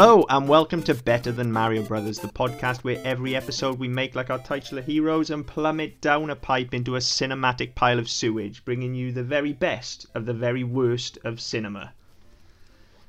Hello 0.00 0.24
and 0.28 0.48
welcome 0.48 0.80
to 0.84 0.94
Better 0.94 1.32
Than 1.32 1.50
Mario 1.50 1.82
Brothers, 1.82 2.20
the 2.20 2.28
podcast 2.28 2.84
where 2.84 3.02
every 3.04 3.34
episode 3.34 3.80
we 3.80 3.88
make 3.88 4.14
like 4.14 4.30
our 4.30 4.38
titular 4.38 4.80
heroes 4.80 5.28
and 5.30 5.44
plummet 5.44 6.00
down 6.00 6.30
a 6.30 6.36
pipe 6.36 6.72
into 6.72 6.94
a 6.94 7.00
cinematic 7.00 7.74
pile 7.74 7.98
of 7.98 8.08
sewage, 8.08 8.64
bringing 8.64 8.94
you 8.94 9.10
the 9.10 9.24
very 9.24 9.52
best 9.52 10.06
of 10.14 10.24
the 10.24 10.32
very 10.32 10.62
worst 10.62 11.18
of 11.24 11.40
cinema. 11.40 11.92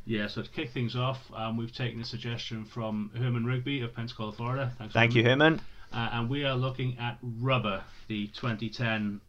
Yeah, 0.07 0.25
so 0.25 0.41
to 0.41 0.49
kick 0.49 0.71
things 0.71 0.95
off, 0.95 1.31
um, 1.35 1.57
we've 1.57 1.71
taken 1.71 2.02
a 2.02 2.05
suggestion 2.05 2.66
from 2.66 3.11
Herman 3.16 3.45
Rigby 3.45 3.81
of 3.81 3.94
Pensacola, 3.94 4.31
Florida. 4.31 4.71
Thanks, 4.80 4.91
Thank 4.91 5.13
you, 5.13 5.23
Herman. 5.23 5.61
Uh, 5.94 6.09
and 6.13 6.27
we 6.27 6.44
are 6.44 6.55
looking 6.55 6.97
at 6.97 7.19
Rubber, 7.21 7.83
the 8.08 8.25
2010, 8.30 9.21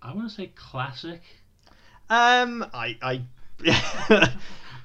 I 0.00 0.14
want 0.14 0.28
to 0.28 0.32
say 0.32 0.52
classic. 0.54 1.22
Um, 2.08 2.64
I, 2.72 2.96
I, 3.02 3.22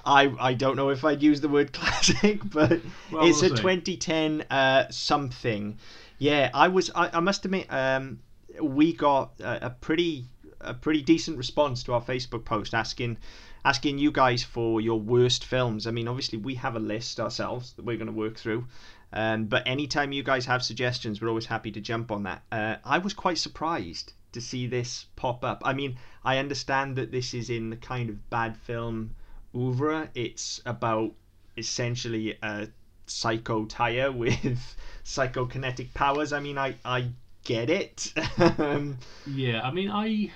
I, 0.06 0.32
I 0.38 0.54
don't 0.54 0.76
know 0.76 0.90
if 0.90 1.04
I'd 1.04 1.22
use 1.22 1.40
the 1.40 1.48
word 1.48 1.72
classic, 1.74 2.40
but 2.44 2.80
Well, 3.10 3.26
it's 3.26 3.42
we'll 3.42 3.52
a 3.52 3.56
see. 3.56 3.62
2010 3.62 4.42
uh, 4.50 4.88
something. 4.90 5.78
Yeah, 6.18 6.50
I 6.54 6.68
was. 6.68 6.90
I, 6.94 7.10
I 7.12 7.20
must 7.20 7.44
admit, 7.44 7.66
um, 7.70 8.20
we 8.62 8.92
got 8.94 9.32
a, 9.40 9.66
a 9.66 9.70
pretty 9.70 10.26
a 10.60 10.72
pretty 10.72 11.02
decent 11.02 11.36
response 11.36 11.82
to 11.84 11.92
our 11.92 12.00
Facebook 12.00 12.44
post 12.44 12.72
asking 12.74 13.18
asking 13.64 13.98
you 13.98 14.12
guys 14.12 14.42
for 14.42 14.80
your 14.80 14.98
worst 15.00 15.44
films. 15.44 15.86
I 15.86 15.90
mean, 15.90 16.08
obviously 16.08 16.38
we 16.38 16.54
have 16.54 16.76
a 16.76 16.80
list 16.80 17.18
ourselves 17.20 17.72
that 17.72 17.84
we're 17.84 17.96
going 17.96 18.06
to 18.06 18.12
work 18.12 18.36
through. 18.38 18.66
Um, 19.12 19.46
but 19.46 19.66
anytime 19.66 20.12
you 20.12 20.22
guys 20.22 20.46
have 20.46 20.62
suggestions, 20.62 21.20
we're 21.20 21.28
always 21.28 21.46
happy 21.46 21.72
to 21.72 21.80
jump 21.80 22.10
on 22.12 22.22
that. 22.24 22.42
Uh, 22.52 22.76
I 22.84 22.98
was 22.98 23.12
quite 23.12 23.38
surprised 23.38 24.12
to 24.32 24.40
see 24.40 24.66
this 24.66 25.06
pop 25.16 25.44
up. 25.44 25.62
I 25.64 25.72
mean, 25.72 25.96
I 26.24 26.38
understand 26.38 26.96
that 26.96 27.10
this 27.10 27.34
is 27.34 27.50
in 27.50 27.70
the 27.70 27.76
kind 27.76 28.08
of 28.08 28.30
bad 28.30 28.56
film 28.56 29.14
oeuvre. 29.56 30.10
It's 30.14 30.60
about 30.66 31.12
essentially 31.56 32.38
a 32.42 32.68
psycho 33.06 33.64
tire 33.64 34.12
with 34.24 34.76
psychokinetic 35.04 35.94
powers. 35.94 36.32
I 36.32 36.40
mean, 36.40 36.58
I, 36.58 36.76
I 36.84 37.10
get 37.44 37.70
it. 37.70 38.12
Yeah, 39.26 39.62
I 39.62 39.72
mean, 39.72 39.90
I. 39.90 40.32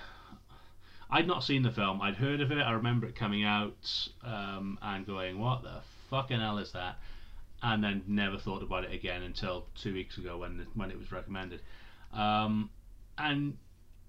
I'd 1.13 1.27
not 1.27 1.43
seen 1.43 1.63
the 1.63 1.73
film. 1.73 2.01
I'd 2.01 2.15
heard 2.15 2.41
of 2.41 2.53
it. 2.53 2.59
I 2.59 2.71
remember 2.71 3.07
it 3.09 3.17
coming 3.17 3.45
out 3.45 4.09
um, 4.23 4.79
and 4.81 5.05
going, 5.05 5.41
"What 5.41 5.63
the 5.63 5.81
fucking 6.09 6.39
hell 6.39 6.59
is 6.59 6.71
that?" 6.73 6.99
And 7.63 7.83
then 7.83 8.03
never 8.07 8.39
thought 8.39 8.63
about 8.63 8.85
it 8.85 8.93
again 8.93 9.23
until 9.23 9.67
two 9.75 9.93
weeks 9.93 10.19
ago 10.19 10.39
when 10.39 10.67
when 10.75 10.91
it 10.91 10.99
was 10.99 11.11
recommended. 11.11 11.61
Um, 12.13 12.71
and 13.19 13.57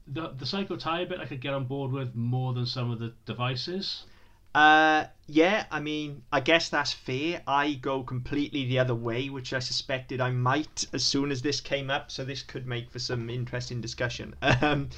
the 0.08 0.30
the 0.38 0.46
psycho 0.46 0.76
tie 0.76 1.06
bit 1.06 1.20
I 1.20 1.26
could 1.26 1.42
get 1.42 1.54
on 1.54 1.66
board 1.66 1.92
with 1.92 2.16
more 2.16 2.54
than 2.54 2.66
some 2.66 2.92
of 2.92 3.00
the 3.00 3.14
devices. 3.26 4.04
Uh, 4.54 5.06
yeah, 5.28 5.66
I 5.72 5.80
mean, 5.80 6.24
I 6.32 6.42
guess 6.42 6.70
that's 6.70 6.92
fair. 6.92 7.42
I 7.48 7.74
go 7.74 8.04
completely 8.04 8.66
the 8.66 8.80
other 8.80 8.96
way, 8.96 9.30
which 9.30 9.54
I 9.54 9.60
suspected 9.60 10.20
I 10.20 10.32
might 10.32 10.86
as 10.92 11.04
soon 11.04 11.32
as 11.32 11.42
this 11.42 11.62
came 11.62 11.90
up, 11.90 12.12
so 12.12 12.26
this 12.26 12.44
could 12.44 12.68
make 12.68 12.92
for 12.92 13.00
some 13.00 13.30
interesting 13.30 13.82
discussion. 13.82 14.36
Um, 14.62 14.90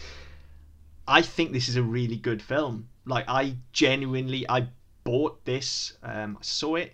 I 1.05 1.21
think 1.21 1.51
this 1.51 1.67
is 1.67 1.75
a 1.75 1.83
really 1.83 2.15
good 2.15 2.41
film. 2.41 2.87
Like, 3.05 3.25
I 3.27 3.57
genuinely, 3.73 4.49
I 4.49 4.67
bought 5.03 5.43
this, 5.43 5.93
um, 6.01 6.37
I 6.39 6.43
saw 6.43 6.75
it 6.75 6.93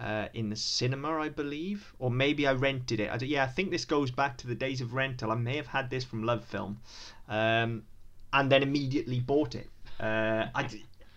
uh, 0.00 0.28
in 0.34 0.48
the 0.48 0.56
cinema, 0.56 1.18
I 1.18 1.28
believe, 1.28 1.94
or 1.98 2.10
maybe 2.10 2.46
I 2.46 2.52
rented 2.52 2.98
it. 2.98 3.10
I 3.10 3.24
yeah, 3.24 3.44
I 3.44 3.46
think 3.46 3.70
this 3.70 3.84
goes 3.84 4.10
back 4.10 4.38
to 4.38 4.46
the 4.46 4.54
days 4.54 4.80
of 4.80 4.94
rental. 4.94 5.30
I 5.30 5.34
may 5.34 5.56
have 5.56 5.66
had 5.66 5.90
this 5.90 6.02
from 6.02 6.24
Love 6.24 6.44
Film, 6.44 6.80
um, 7.28 7.84
and 8.32 8.50
then 8.50 8.62
immediately 8.62 9.20
bought 9.20 9.54
it. 9.54 9.68
Uh, 10.00 10.46
I, 10.54 10.68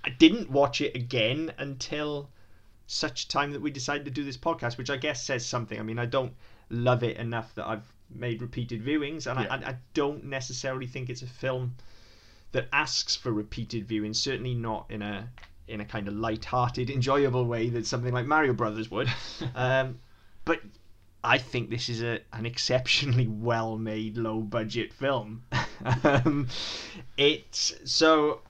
I 0.05 0.09
didn't 0.09 0.51
watch 0.51 0.81
it 0.81 0.95
again 0.95 1.51
until 1.57 2.29
such 2.85 3.27
time 3.27 3.51
that 3.51 3.61
we 3.61 3.71
decided 3.71 4.05
to 4.05 4.11
do 4.11 4.23
this 4.23 4.38
podcast, 4.38 4.77
which 4.77 4.91
I 4.91 4.97
guess 4.97 5.23
says 5.23 5.43
something. 5.43 5.79
I 5.79 5.83
mean, 5.83 5.97
I 5.97 6.05
don't 6.05 6.33
love 6.69 7.03
it 7.03 7.17
enough 7.17 7.55
that 7.55 7.67
I've 7.67 7.91
made 8.13 8.41
repeated 8.41 8.85
viewings, 8.85 9.25
and 9.25 9.39
Yeah. 9.39 9.47
I, 9.51 9.71
I, 9.71 9.77
don't 9.95 10.25
necessarily 10.25 10.85
think 10.85 11.09
it's 11.09 11.23
a 11.23 11.27
film 11.27 11.75
that 12.51 12.67
asks 12.71 13.16
for 13.16 13.31
repeated 13.31 13.88
viewing. 13.88 14.13
Certainly 14.13 14.53
not 14.53 14.85
in 14.89 15.01
a 15.01 15.27
in 15.67 15.81
a 15.81 15.85
kind 15.85 16.07
of 16.07 16.13
light-hearted, 16.13 16.89
enjoyable 16.91 17.45
way 17.45 17.69
that 17.69 17.87
something 17.87 18.13
like 18.13 18.27
Mario 18.27 18.53
Brothers 18.53 18.91
would. 18.91 19.11
um, 19.55 19.99
but 20.45 20.61
I 21.23 21.39
think 21.39 21.72
this 21.72 21.89
is 21.89 22.03
a 22.03 22.19
an 22.31 22.45
exceptionally 22.45 23.27
well-made, 23.27 24.17
low-budget 24.17 24.93
film. 24.93 25.43
um, 26.03 26.47
it 27.17 27.55
so 27.83 28.41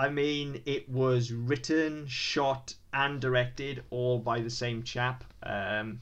I 0.00 0.08
mean, 0.08 0.62
it 0.64 0.88
was 0.88 1.30
written, 1.30 2.06
shot, 2.06 2.74
and 2.94 3.20
directed 3.20 3.84
all 3.90 4.18
by 4.18 4.40
the 4.40 4.48
same 4.48 4.82
chap, 4.82 5.24
um, 5.42 6.00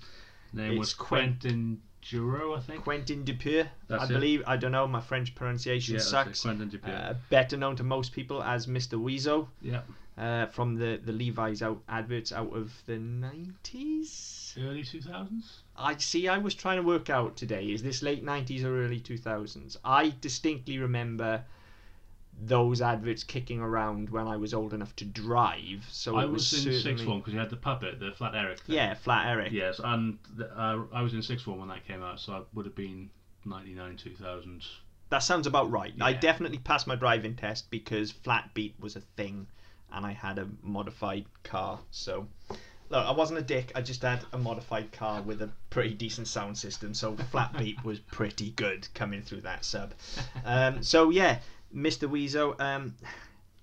Name 0.52 0.78
was 0.78 0.94
Quentin 0.94 1.82
Giroux, 2.00 2.54
I 2.54 2.60
think. 2.60 2.84
Quentin 2.84 3.24
Dupieux. 3.24 3.66
That's 3.88 4.02
I 4.02 4.06
it. 4.06 4.08
believe. 4.08 4.44
I 4.46 4.56
don't 4.56 4.70
know. 4.70 4.86
My 4.86 5.00
French 5.00 5.34
pronunciation 5.34 5.96
yeah, 5.96 6.00
sucks. 6.00 6.42
Quentin 6.42 6.70
Dupieux. 6.70 6.94
Uh, 6.94 7.14
better 7.28 7.56
known 7.56 7.74
to 7.74 7.82
most 7.82 8.12
people 8.12 8.40
as 8.40 8.68
Mr. 8.68 9.02
Oizo 9.02 9.48
yeah, 9.60 9.80
uh, 10.16 10.46
from 10.46 10.76
the 10.76 11.00
the 11.04 11.12
Levi's 11.12 11.60
out 11.60 11.82
adverts 11.88 12.30
out 12.32 12.54
of 12.56 12.72
the 12.86 12.98
nineties. 12.98 14.56
early 14.60 14.84
two 14.84 15.00
thousands. 15.00 15.64
I 15.76 15.96
see. 15.96 16.28
I 16.28 16.38
was 16.38 16.54
trying 16.54 16.76
to 16.76 16.84
work 16.84 17.10
out 17.10 17.36
today. 17.36 17.64
Is 17.72 17.82
this 17.82 18.00
late 18.00 18.22
nineties 18.22 18.62
or 18.62 18.80
early 18.80 19.00
two 19.00 19.18
thousands? 19.18 19.76
I 19.84 20.14
distinctly 20.20 20.78
remember 20.78 21.44
those 22.40 22.80
adverts 22.80 23.24
kicking 23.24 23.60
around 23.60 24.10
when 24.10 24.26
I 24.26 24.36
was 24.36 24.54
old 24.54 24.72
enough 24.72 24.94
to 24.96 25.04
drive. 25.04 25.86
So 25.90 26.16
I 26.16 26.24
it 26.24 26.30
was, 26.30 26.50
was 26.50 26.52
in 26.52 26.58
certainly... 26.58 26.82
sixth 26.82 27.04
form 27.04 27.18
because 27.18 27.32
you 27.32 27.38
had 27.38 27.50
the 27.50 27.56
puppet, 27.56 27.98
the 27.98 28.12
Flat 28.12 28.34
Eric. 28.34 28.60
Thing. 28.60 28.76
Yeah, 28.76 28.94
Flat 28.94 29.26
Eric. 29.26 29.52
Yes, 29.52 29.80
and 29.82 30.18
the, 30.36 30.46
uh, 30.58 30.84
I 30.92 31.02
was 31.02 31.14
in 31.14 31.22
sixth 31.22 31.44
form 31.44 31.58
when 31.58 31.68
that 31.68 31.86
came 31.86 32.02
out, 32.02 32.20
so 32.20 32.32
I 32.32 32.42
would 32.54 32.66
have 32.66 32.76
been 32.76 33.10
ninety 33.44 33.74
nine 33.74 33.96
two 33.96 34.14
thousand. 34.14 34.64
That 35.10 35.20
sounds 35.20 35.46
about 35.46 35.70
right. 35.70 35.94
I 36.00 36.12
definitely 36.12 36.58
passed 36.58 36.86
my 36.86 36.94
driving 36.94 37.34
test 37.34 37.70
because 37.70 38.10
flat 38.10 38.52
beat 38.52 38.74
was 38.78 38.94
a 38.94 39.00
thing 39.16 39.46
and 39.92 40.04
I 40.04 40.12
had 40.12 40.38
a 40.38 40.48
modified 40.62 41.24
car. 41.42 41.80
So, 41.90 42.28
look, 42.90 43.06
I 43.06 43.12
wasn't 43.12 43.38
a 43.38 43.42
dick. 43.42 43.72
I 43.74 43.82
just 43.82 44.02
had 44.02 44.20
a 44.32 44.38
modified 44.38 44.92
car 44.92 45.22
with 45.22 45.42
a 45.42 45.50
pretty 45.70 45.94
decent 45.94 46.28
sound 46.28 46.58
system. 46.58 46.94
So, 46.94 47.16
flat 47.30 47.56
beat 47.56 47.82
was 47.84 47.98
pretty 47.98 48.50
good 48.50 48.86
coming 48.94 49.22
through 49.22 49.42
that 49.42 49.64
sub. 49.64 49.94
Um, 50.44 50.82
so, 50.82 51.10
yeah, 51.10 51.40
Mr. 51.74 52.08
Oizo 52.08 52.58
um, 52.60 52.94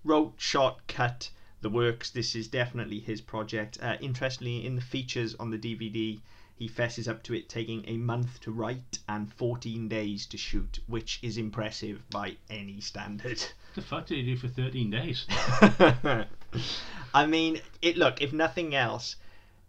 wrote, 0.03 0.33
shot, 0.37 0.79
cut 0.87 1.29
the 1.61 1.69
works. 1.69 2.11
This 2.11 2.35
is 2.35 2.47
definitely 2.47 2.99
his 2.99 3.21
project. 3.21 3.77
Uh, 3.81 3.97
interestingly, 4.01 4.65
in 4.65 4.75
the 4.75 4.81
features 4.81 5.35
on 5.35 5.49
the 5.49 5.57
DVD, 5.57 6.19
he 6.55 6.67
fesses 6.67 7.07
up 7.07 7.23
to 7.23 7.33
it 7.33 7.49
taking 7.49 7.83
a 7.87 7.97
month 7.97 8.39
to 8.41 8.51
write 8.51 8.99
and 9.09 9.33
14 9.33 9.87
days 9.89 10.25
to 10.27 10.37
shoot, 10.37 10.79
which 10.87 11.19
is 11.21 11.37
impressive 11.37 12.01
by 12.09 12.37
any 12.49 12.79
standard. 12.79 13.43
The 13.73 13.81
fuck 13.81 14.05
did 14.05 14.19
he 14.19 14.23
do 14.23 14.37
for 14.37 14.47
thirteen 14.47 14.89
days? 14.89 15.25
I 17.13 17.25
mean, 17.25 17.59
it 17.81 17.97
look, 17.97 18.21
if 18.21 18.31
nothing 18.31 18.73
else, 18.73 19.17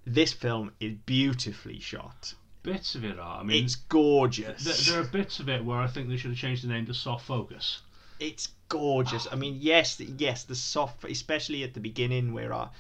this 0.05 0.33
film 0.33 0.71
is 0.79 0.95
beautifully 1.07 1.81
shot. 1.81 2.35
Bits 2.63 2.95
of 2.95 3.05
it 3.05 3.19
are. 3.19 3.41
I 3.41 3.43
mean, 3.43 3.65
It's 3.65 3.75
gorgeous. 3.75 4.63
th- 4.63 4.87
there 4.87 5.01
are 5.01 5.05
bits 5.05 5.41
of 5.41 5.49
it 5.49 5.65
where 5.65 5.79
I 5.79 5.89
think 5.89 6.09
they 6.09 6.17
should 6.17 6.31
have 6.31 6.39
changed 6.39 6.63
the 6.63 6.69
name 6.69 6.87
to 6.87 6.95
Soft 6.95 7.25
Focus. 7.27 7.81
It's 8.21 8.49
gorgeous. 8.69 9.27
I 9.31 9.37
mean, 9.37 9.59
yes, 9.61 10.01
yes, 10.01 10.45
the 10.45 10.55
soft, 10.55 11.05
especially 11.05 11.63
at 11.65 11.75
the 11.75 11.81
beginning 11.81 12.33
where 12.33 12.53
our 12.53 12.71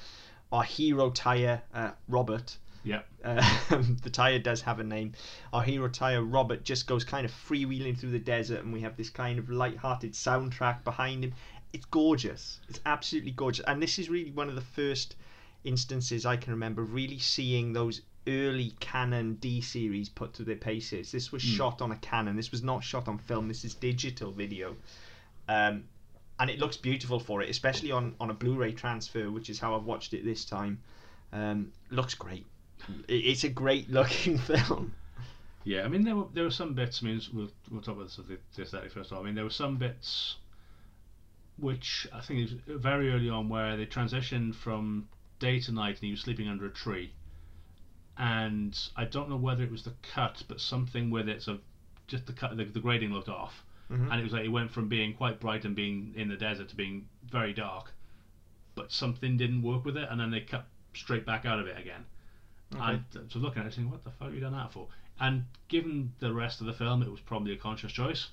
our 0.53 0.63
hero 0.63 1.11
tire 1.11 1.61
uh, 1.75 1.91
Robert, 2.09 2.57
Yep. 2.85 3.07
uh, 3.25 3.59
the 4.03 4.11
tire 4.11 4.39
does 4.39 4.61
have 4.63 4.79
a 4.79 4.85
name. 4.85 5.13
Our 5.53 5.63
hero 5.63 5.89
tire 5.89 6.23
Robert 6.23 6.63
just 6.65 6.87
goes 6.87 7.03
kind 7.05 7.25
of 7.25 7.33
freewheeling 7.33 7.99
through 7.99 8.13
the 8.13 8.21
desert, 8.21 8.63
and 8.63 8.73
we 8.73 8.81
have 8.83 8.97
this 8.97 9.11
kind 9.11 9.39
of 9.41 9.51
light-hearted 9.51 10.13
soundtrack 10.13 10.85
behind 10.85 11.25
him. 11.25 11.33
It's 11.73 11.85
gorgeous. 11.87 12.61
It's 12.69 12.79
absolutely 12.87 13.33
gorgeous, 13.33 13.65
and 13.67 13.83
this 13.83 13.99
is 13.99 14.09
really 14.09 14.31
one 14.31 14.49
of 14.49 14.55
the 14.55 14.61
first 14.61 15.17
instances 15.65 16.25
I 16.25 16.37
can 16.37 16.53
remember 16.53 16.83
really 16.83 17.19
seeing 17.19 17.73
those 17.73 18.03
early 18.29 18.73
Canon 18.79 19.35
D 19.35 19.61
series 19.61 20.09
put 20.09 20.33
to 20.35 20.45
their 20.45 20.57
paces. 20.57 21.11
This 21.11 21.33
was 21.33 21.43
Mm. 21.43 21.57
shot 21.57 21.83
on 21.83 21.91
a 21.93 21.97
Canon. 21.97 22.37
This 22.37 22.53
was 22.53 22.63
not 22.63 22.85
shot 22.85 23.09
on 23.09 23.19
film. 23.19 23.49
This 23.49 23.65
is 23.65 23.75
digital 23.75 24.31
video. 24.31 24.77
Um, 25.49 25.85
and 26.39 26.51
it 26.51 26.59
looks 26.59 26.77
beautiful 26.77 27.19
for 27.19 27.43
it, 27.43 27.49
especially 27.49 27.93
on, 27.93 28.15
on 28.21 28.31
a 28.31 28.35
Blu-ray 28.35 28.73
transfer, 28.73 29.31
which 29.31 29.49
is 29.49 29.59
how 29.59 29.75
I've 29.75 29.85
watched 29.85 30.13
it 30.13 30.25
this 30.25 30.45
time. 30.45 30.81
Um, 31.33 31.73
looks 31.91 32.15
great. 32.15 32.47
It's 33.09 33.45
a 33.45 33.49
great 33.49 33.91
looking 33.91 34.39
film. 34.51 34.95
Yeah, 35.65 35.83
I 35.83 35.89
mean 35.89 36.05
there 36.05 36.15
were 36.15 36.27
there 36.33 36.45
were 36.45 36.51
some 36.51 36.75
bits. 36.75 37.01
I 37.03 37.07
mean 37.07 37.21
we'll 37.33 37.51
we'll 37.71 37.81
talk 37.81 37.97
about 37.97 38.09
this, 38.09 38.21
the 38.55 38.63
aesthetic 38.63 38.93
first. 38.93 39.13
I 39.13 39.21
mean 39.23 39.35
there 39.35 39.43
were 39.43 39.51
some 39.51 39.77
bits 39.79 40.37
which 41.59 42.07
I 42.13 42.21
think 42.21 42.41
is 42.41 42.53
very 42.67 43.11
early 43.11 43.31
on 43.31 43.49
where 43.49 43.77
they 43.77 43.87
transitioned 43.87 44.55
from 44.55 45.09
day 45.39 45.61
to 45.61 45.73
night 45.73 45.97
and 45.97 46.05
he 46.05 46.11
was 46.11 46.21
sleeping 46.21 46.49
under 46.49 46.67
a 46.67 46.71
tree. 46.71 47.13
And 48.19 48.79
I 48.97 49.05
don't 49.05 49.29
know 49.29 49.37
whether 49.37 49.63
it 49.63 49.71
was 49.71 49.83
the 49.83 49.95
cut, 50.03 50.43
but 50.49 50.61
something 50.61 51.11
with 51.11 51.29
it, 51.29 51.43
so 51.43 51.59
just 52.07 52.27
the 52.27 52.33
cut, 52.33 52.57
the, 52.57 52.65
the 52.65 52.81
grading 52.81 53.13
looked 53.13 53.29
off, 53.29 53.65
Mhm. 53.91 54.11
and 54.11 54.21
it 54.21 54.25
was 54.25 54.33
like 54.33 54.45
it 54.45 54.49
went 54.49 54.71
from 54.71 54.89
being 54.89 55.15
quite 55.15 55.39
bright 55.41 55.65
and 55.65 55.77
being 55.77 56.13
in 56.17 56.29
the 56.29 56.37
desert 56.37 56.69
to 56.71 56.77
being 56.77 57.09
very 57.31 57.53
dark, 57.53 57.93
but 58.75 58.91
something 58.91 59.37
didn't 59.37 59.63
work 59.63 59.85
with 59.85 59.97
it, 59.97 60.09
and 60.11 60.21
then 60.21 60.31
they 60.31 60.41
cut 60.41 60.67
straight 60.95 61.25
back 61.25 61.45
out 61.45 61.59
of 61.59 61.67
it 61.67 61.79
again. 61.79 62.05
I 62.79 63.01
so 63.29 63.39
looking 63.39 63.63
at 63.63 63.69
it, 63.69 63.75
saying, 63.75 63.91
"What 63.91 64.03
the 64.03 64.11
fuck 64.11 64.27
have 64.29 64.35
you 64.35 64.41
done 64.41 64.53
that 64.53 64.73
for?" 64.73 64.89
And 65.21 65.47
given 65.69 66.13
the 66.19 66.33
rest 66.33 66.61
of 66.61 66.67
the 66.67 66.73
film, 66.73 67.03
it 67.03 67.11
was 67.11 67.21
probably 67.21 67.53
a 67.53 67.57
conscious 67.57 67.93
choice. 67.93 68.29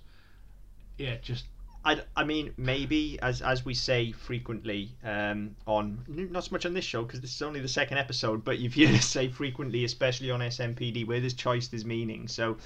Yeah, 0.97 1.17
just 1.17 1.45
I, 1.85 2.01
I 2.15 2.23
mean, 2.23 2.53
maybe 2.57 3.19
as 3.21 3.41
as 3.41 3.65
we 3.65 3.73
say 3.73 4.11
frequently 4.11 4.89
um, 5.03 5.55
on 5.67 6.03
not 6.07 6.45
so 6.45 6.51
much 6.51 6.65
on 6.65 6.73
this 6.73 6.85
show 6.85 7.03
because 7.03 7.19
this 7.21 7.35
is 7.35 7.41
only 7.41 7.59
the 7.59 7.67
second 7.67 7.97
episode, 7.97 8.43
but 8.45 8.59
you've 8.59 8.73
heard 8.73 8.95
us 8.95 9.05
say 9.05 9.27
frequently, 9.27 9.83
especially 9.83 10.31
on 10.31 10.39
SMPD, 10.39 11.05
where 11.05 11.19
there's 11.19 11.33
choice, 11.33 11.67
there's 11.67 11.85
meaning. 11.85 12.27
So 12.27 12.57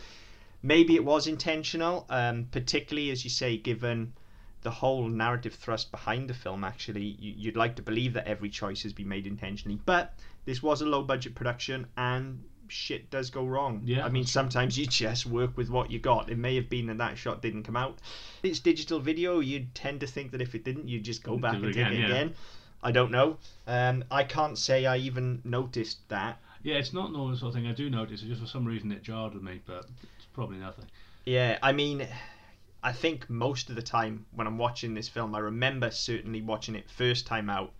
maybe 0.68 0.96
it 0.96 1.06
was 1.06 1.28
intentional, 1.28 2.06
um, 2.10 2.46
particularly 2.52 3.10
as 3.10 3.24
you 3.24 3.30
say, 3.30 3.56
given 3.56 4.12
the 4.64 4.72
whole 4.72 5.08
narrative 5.08 5.54
thrust 5.54 5.92
behind 5.92 6.30
the 6.30 6.34
film. 6.34 6.64
Actually, 6.66 7.16
you, 7.20 7.34
you'd 7.38 7.56
like 7.56 7.78
to 7.78 7.82
believe 7.82 8.14
that 8.14 8.28
every 8.28 8.50
choice 8.50 8.84
has 8.84 8.92
been 8.92 9.08
made 9.08 9.26
intentionally, 9.26 9.80
but 9.86 10.14
this 10.44 10.62
was 10.62 10.82
a 10.82 10.86
low 10.86 11.04
budget 11.04 11.36
production 11.36 11.88
and 11.96 12.44
shit 12.68 13.10
does 13.10 13.30
go 13.30 13.46
wrong. 13.46 13.82
Yeah, 13.86 14.06
I 14.06 14.10
mean, 14.10 14.26
sometimes 14.26 14.78
you 14.78 14.86
just 14.86 15.26
work 15.26 15.56
with 15.56 15.70
what 15.70 15.90
you 15.90 16.00
got. 16.00 16.30
It 16.30 16.38
may 16.38 16.56
have 16.56 16.70
been 16.70 16.88
that 16.88 16.98
that 16.98 17.18
shot 17.18 17.42
didn't 17.42 17.64
come 17.64 17.78
out. 17.78 18.00
It's 18.44 18.60
digital 18.60 19.00
video. 19.00 19.40
You'd 19.40 19.74
tend 19.74 20.02
to 20.02 20.08
think 20.08 20.32
that 20.32 20.42
if 20.42 20.54
it 20.54 20.66
didn't, 20.66 20.90
you'd 20.90 21.06
just 21.06 21.24
go 21.24 21.38
back 21.38 21.54
and 21.54 21.64
take 21.64 21.76
again, 21.76 21.94
it 21.94 22.00
yeah. 22.00 22.06
again. 22.08 22.34
I 22.84 22.92
don't 22.92 23.12
know. 23.12 23.38
Um, 23.68 24.04
I 24.12 24.26
can't 24.26 24.58
say 24.58 24.86
I 24.86 24.98
even 24.98 25.42
noticed 25.46 26.00
that. 26.10 26.40
yeah, 26.62 26.76
it's 26.76 26.92
not 26.92 27.14
normal 27.14 27.38
sort 27.38 27.50
of 27.50 27.56
thing. 27.56 27.68
I 27.68 27.74
do 27.74 27.90
notice 27.90 28.22
it 28.22 28.28
just 28.28 28.42
for 28.42 28.48
some 28.48 28.66
reason 28.66 28.92
it 28.92 29.02
jarred 29.02 29.34
with 29.34 29.44
me, 29.44 29.62
but 29.66 29.86
probably 30.38 30.60
nothing. 30.60 30.86
Yeah, 31.26 31.58
I 31.64 31.72
mean, 31.72 32.08
I 32.84 32.94
think 32.94 33.28
most 33.28 33.72
of 33.72 33.76
the 33.76 33.82
time 33.82 34.28
when 34.36 34.46
I'm 34.46 34.60
watching 34.60 34.94
this 34.94 35.10
film, 35.10 35.34
I 35.34 35.40
remember 35.40 35.90
certainly 35.90 36.44
watching 36.44 36.76
it 36.76 36.88
first 36.92 37.26
time 37.26 37.50
out 37.50 37.74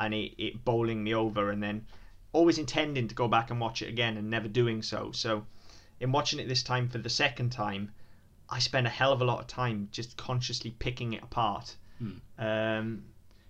and 0.00 0.14
it, 0.14 0.32
it 0.38 0.64
bowling 0.64 1.04
me 1.04 1.14
over 1.14 1.50
and 1.50 1.62
then 1.62 1.84
always 2.32 2.56
intending 2.56 3.06
to 3.08 3.14
go 3.14 3.28
back 3.28 3.50
and 3.50 3.60
watch 3.60 3.82
it 3.82 3.90
again 3.90 4.16
and 4.16 4.30
never 4.30 4.48
doing 4.48 4.80
so. 4.80 5.12
So, 5.12 5.44
in 6.00 6.10
watching 6.10 6.40
it 6.40 6.48
this 6.48 6.62
time 6.62 6.88
for 6.88 6.96
the 6.96 7.10
second 7.10 7.50
time, 7.50 7.92
I 8.48 8.60
spent 8.60 8.86
a 8.86 8.90
hell 8.90 9.12
of 9.12 9.20
a 9.20 9.24
lot 9.26 9.40
of 9.40 9.46
time 9.46 9.90
just 9.92 10.16
consciously 10.16 10.70
picking 10.70 11.12
it 11.12 11.22
apart. 11.22 11.76
Hmm. 11.98 12.12
Um, 12.38 13.04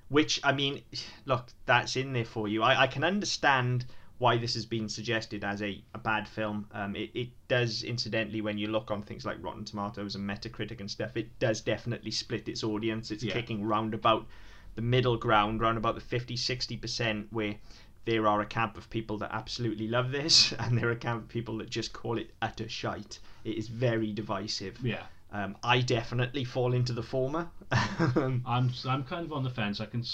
which, 0.08 0.40
I 0.42 0.50
mean, 0.50 0.82
look, 1.24 1.46
that's 1.66 1.94
in 1.94 2.12
there 2.12 2.24
for 2.24 2.48
you. 2.48 2.64
I, 2.64 2.82
I 2.82 2.86
can 2.88 3.04
understand 3.04 3.86
why 4.20 4.36
this 4.36 4.52
has 4.52 4.66
been 4.66 4.86
suggested 4.86 5.42
as 5.44 5.62
a, 5.62 5.82
a 5.94 5.98
bad 5.98 6.28
film. 6.28 6.66
Um, 6.72 6.94
it, 6.94 7.10
it 7.14 7.28
does, 7.48 7.82
incidentally, 7.82 8.42
when 8.42 8.58
you 8.58 8.66
look 8.68 8.90
on 8.90 9.00
things 9.02 9.24
like 9.24 9.42
Rotten 9.42 9.64
Tomatoes 9.64 10.14
and 10.14 10.28
Metacritic 10.28 10.78
and 10.80 10.90
stuff, 10.90 11.16
it 11.16 11.38
does 11.38 11.62
definitely 11.62 12.10
split 12.10 12.46
its 12.46 12.62
audience. 12.62 13.10
It's 13.10 13.24
Yeah. 13.24 13.32
kicking 13.32 13.64
round 13.64 13.94
about 13.94 14.26
the 14.74 14.82
middle 14.82 15.16
ground, 15.16 15.62
round 15.62 15.78
about 15.78 15.94
the 15.94 16.02
50 16.02 16.36
60%, 16.36 17.28
where 17.30 17.56
there 18.04 18.26
are 18.26 18.42
a 18.42 18.46
camp 18.46 18.76
of 18.76 18.90
people 18.90 19.16
that 19.18 19.30
absolutely 19.32 19.88
love 19.88 20.10
this, 20.10 20.52
and 20.58 20.76
there 20.76 20.88
are 20.88 20.92
a 20.92 20.96
camp 20.96 21.22
of 21.22 21.28
people 21.30 21.56
that 21.56 21.70
just 21.70 21.94
call 21.94 22.18
it 22.18 22.30
utter 22.42 22.68
shite. 22.68 23.20
It 23.44 23.56
is 23.56 23.68
very 23.68 24.12
divisive. 24.12 24.76
Yeah, 24.82 25.04
Um, 25.32 25.56
I 25.62 25.80
definitely 25.80 26.44
fall 26.44 26.72
into 26.74 26.92
the 26.92 27.02
former. 27.02 27.48
I'm 27.72 28.42
I'm 28.44 29.04
kind 29.04 29.24
of 29.24 29.32
on 29.32 29.44
the 29.44 29.50
fence. 29.50 29.80
I 29.80 29.86
can 29.86 30.04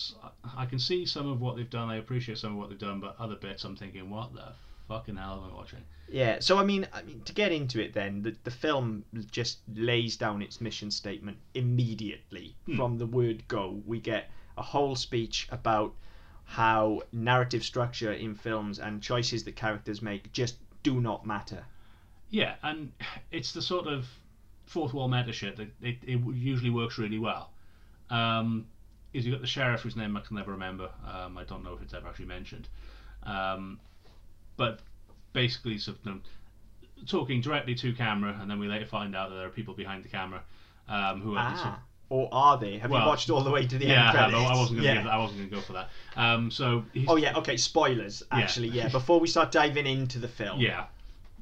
I 0.57 0.67
can 0.67 0.79
see 0.79 1.07
some 1.07 1.27
of 1.29 1.41
what 1.41 1.57
they've 1.57 1.71
done. 1.71 1.89
I 1.89 1.97
appreciate 1.97 2.39
some 2.39 2.53
of 2.53 2.59
what 2.59 2.69
they've 2.69 2.79
done, 2.79 3.01
but 3.01 3.17
other 3.19 3.37
bits 3.37 3.65
I'm 3.65 3.77
thinking, 3.77 4.11
what 4.11 4.35
the 4.35 4.53
fucking 4.89 5.17
hell 5.17 5.43
am 5.45 5.51
I 5.53 5.55
watching? 5.57 5.83
Yeah, 6.09 6.39
so 6.41 6.59
I 6.59 6.65
mean, 6.65 6.87
I 6.93 7.03
mean, 7.03 7.23
to 7.25 7.33
get 7.33 7.51
into 7.51 7.81
it, 7.83 7.95
then 7.95 8.23
the 8.23 8.37
the 8.45 8.51
film 8.51 9.05
just 9.31 9.61
lays 9.75 10.17
down 10.19 10.43
its 10.43 10.61
mission 10.61 10.91
statement 10.91 11.39
immediately 11.55 12.55
Hmm. 12.67 12.77
from 12.77 12.99
the 12.99 13.07
word 13.07 13.49
go. 13.49 13.81
We 13.87 14.01
get 14.01 14.31
a 14.59 14.63
whole 14.63 14.97
speech 14.97 15.49
about 15.51 15.95
how 16.45 17.03
narrative 17.13 17.65
structure 17.65 18.13
in 18.13 18.35
films 18.35 18.79
and 18.79 19.03
choices 19.03 19.45
that 19.45 19.57
characters 19.57 20.03
make 20.03 20.31
just 20.33 20.57
do 20.83 21.01
not 21.01 21.27
matter. 21.27 21.65
Yeah, 22.29 22.55
and 22.63 22.93
it's 23.33 23.53
the 23.53 23.63
sort 23.63 23.87
of 23.87 24.07
fourth 24.67 24.93
wall 24.93 25.09
meta 25.09 25.33
shit 25.33 25.57
that 25.57 25.69
it, 25.81 25.97
it 26.07 26.21
usually 26.35 26.71
works 26.71 26.99
really 26.99 27.19
well. 27.19 27.51
Um, 28.11 28.67
is 29.13 29.25
you 29.25 29.33
got 29.33 29.41
the 29.41 29.47
sheriff 29.47 29.81
whose 29.81 29.97
name 29.97 30.17
I 30.17 30.21
can 30.21 30.37
never 30.37 30.51
remember. 30.53 30.91
Um, 31.11 31.39
I 31.39 31.45
don't 31.45 31.65
know 31.65 31.73
if 31.75 31.83
it's 31.83 31.95
ever 31.95 32.07
actually 32.09 32.27
mentioned. 32.27 32.69
Um, 33.23 33.81
but 34.57 34.81
basically, 35.33 35.79
sort 35.79 35.99
of, 35.99 36.07
know, 36.07 36.19
talking 37.07 37.41
directly 37.41 37.75
to 37.77 37.93
camera, 37.95 38.37
and 38.41 38.51
then 38.51 38.59
we 38.59 38.69
later 38.69 38.87
find 38.87 39.15
out 39.17 39.31
that 39.31 39.37
there 39.37 39.47
are 39.47 39.51
people 39.51 39.75
behind 39.75 40.05
the 40.05 40.09
camera 40.09 40.43
um, 40.89 41.21
who 41.21 41.37
are 41.37 41.57
sort 41.57 41.67
of- 41.69 41.75
Ah, 41.75 41.83
or 42.09 42.29
are 42.31 42.57
they? 42.59 42.79
Have 42.79 42.91
you 42.91 42.97
watched 42.97 43.31
all 43.31 43.43
the 43.43 43.51
way 43.51 43.67
to 43.67 43.79
the 43.79 43.87
yeah, 43.87 44.05
end 44.11 44.17
credits? 44.17 44.37
I 44.39 44.55
wasn't 44.57 44.79
gonna 44.81 44.95
yeah. 44.95 45.09
I 45.09 45.19
wasn't 45.19 45.41
gonna 45.41 45.51
go 45.51 45.61
for 45.61 45.73
that. 45.73 45.91
Um, 46.15 46.53
so 46.53 46.85
he's, 46.93 47.05
Oh 47.09 47.17
yeah, 47.17 47.37
okay. 47.39 47.57
Spoilers, 47.57 48.23
Yeah. 48.31 48.39
actually. 48.39 48.69
Yeah. 48.69 48.89
Before 48.93 49.19
we 49.19 49.27
start 49.27 49.51
diving 49.51 49.87
into 49.87 50.21
the 50.21 50.29
film, 50.29 50.61
yeah, 50.61 50.85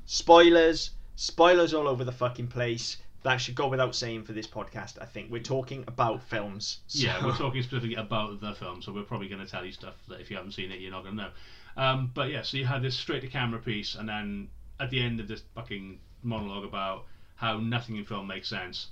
spoilers, 0.06 0.91
spoilers 1.17 1.75
all 1.75 1.87
over 1.88 2.03
the 2.05 2.12
fucking 2.12 2.47
place. 2.49 2.97
That 3.25 3.38
should 3.38 3.55
go 3.55 3.69
without 3.69 3.94
saying 3.94 4.25
for 4.25 4.32
this 4.32 4.47
podcast. 4.47 5.00
I 5.00 5.06
think 5.06 5.31
we're 5.31 5.43
talking 5.43 5.82
about 5.88 6.23
films. 6.23 6.81
Yeah, 6.91 7.25
we're 7.25 7.35
talking 7.35 7.62
specifically 7.62 7.97
about 7.97 8.41
the 8.41 8.55
film, 8.55 8.82
so 8.82 8.93
we're 8.93 9.03
probably 9.03 9.29
going 9.29 9.44
to 9.44 9.50
tell 9.50 9.65
you 9.65 9.73
stuff 9.73 9.94
that 10.09 10.21
if 10.21 10.31
you 10.31 10.37
haven't 10.37 10.53
seen 10.53 10.71
it, 10.71 10.81
you're 10.81 10.93
not 10.93 11.05
going 11.05 11.17
to 11.17 11.23
know. 11.23 11.31
Um, 11.76 12.11
but 12.15 12.29
yeah, 12.29 12.43
so 12.43 12.59
you 12.59 12.67
had 12.67 12.82
this 12.82 12.97
straight 12.97 13.23
to 13.23 13.29
camera 13.29 13.59
piece, 13.59 13.94
and 13.94 14.09
then 14.09 14.49
at 14.79 14.91
the 14.91 15.00
end 15.00 15.21
of 15.21 15.29
this 15.29 15.43
fucking 15.55 15.99
monologue 16.23 16.65
about 16.65 17.06
how 17.37 17.59
nothing 17.59 17.97
in 17.97 18.05
film 18.05 18.26
makes 18.26 18.49
sense. 18.49 18.88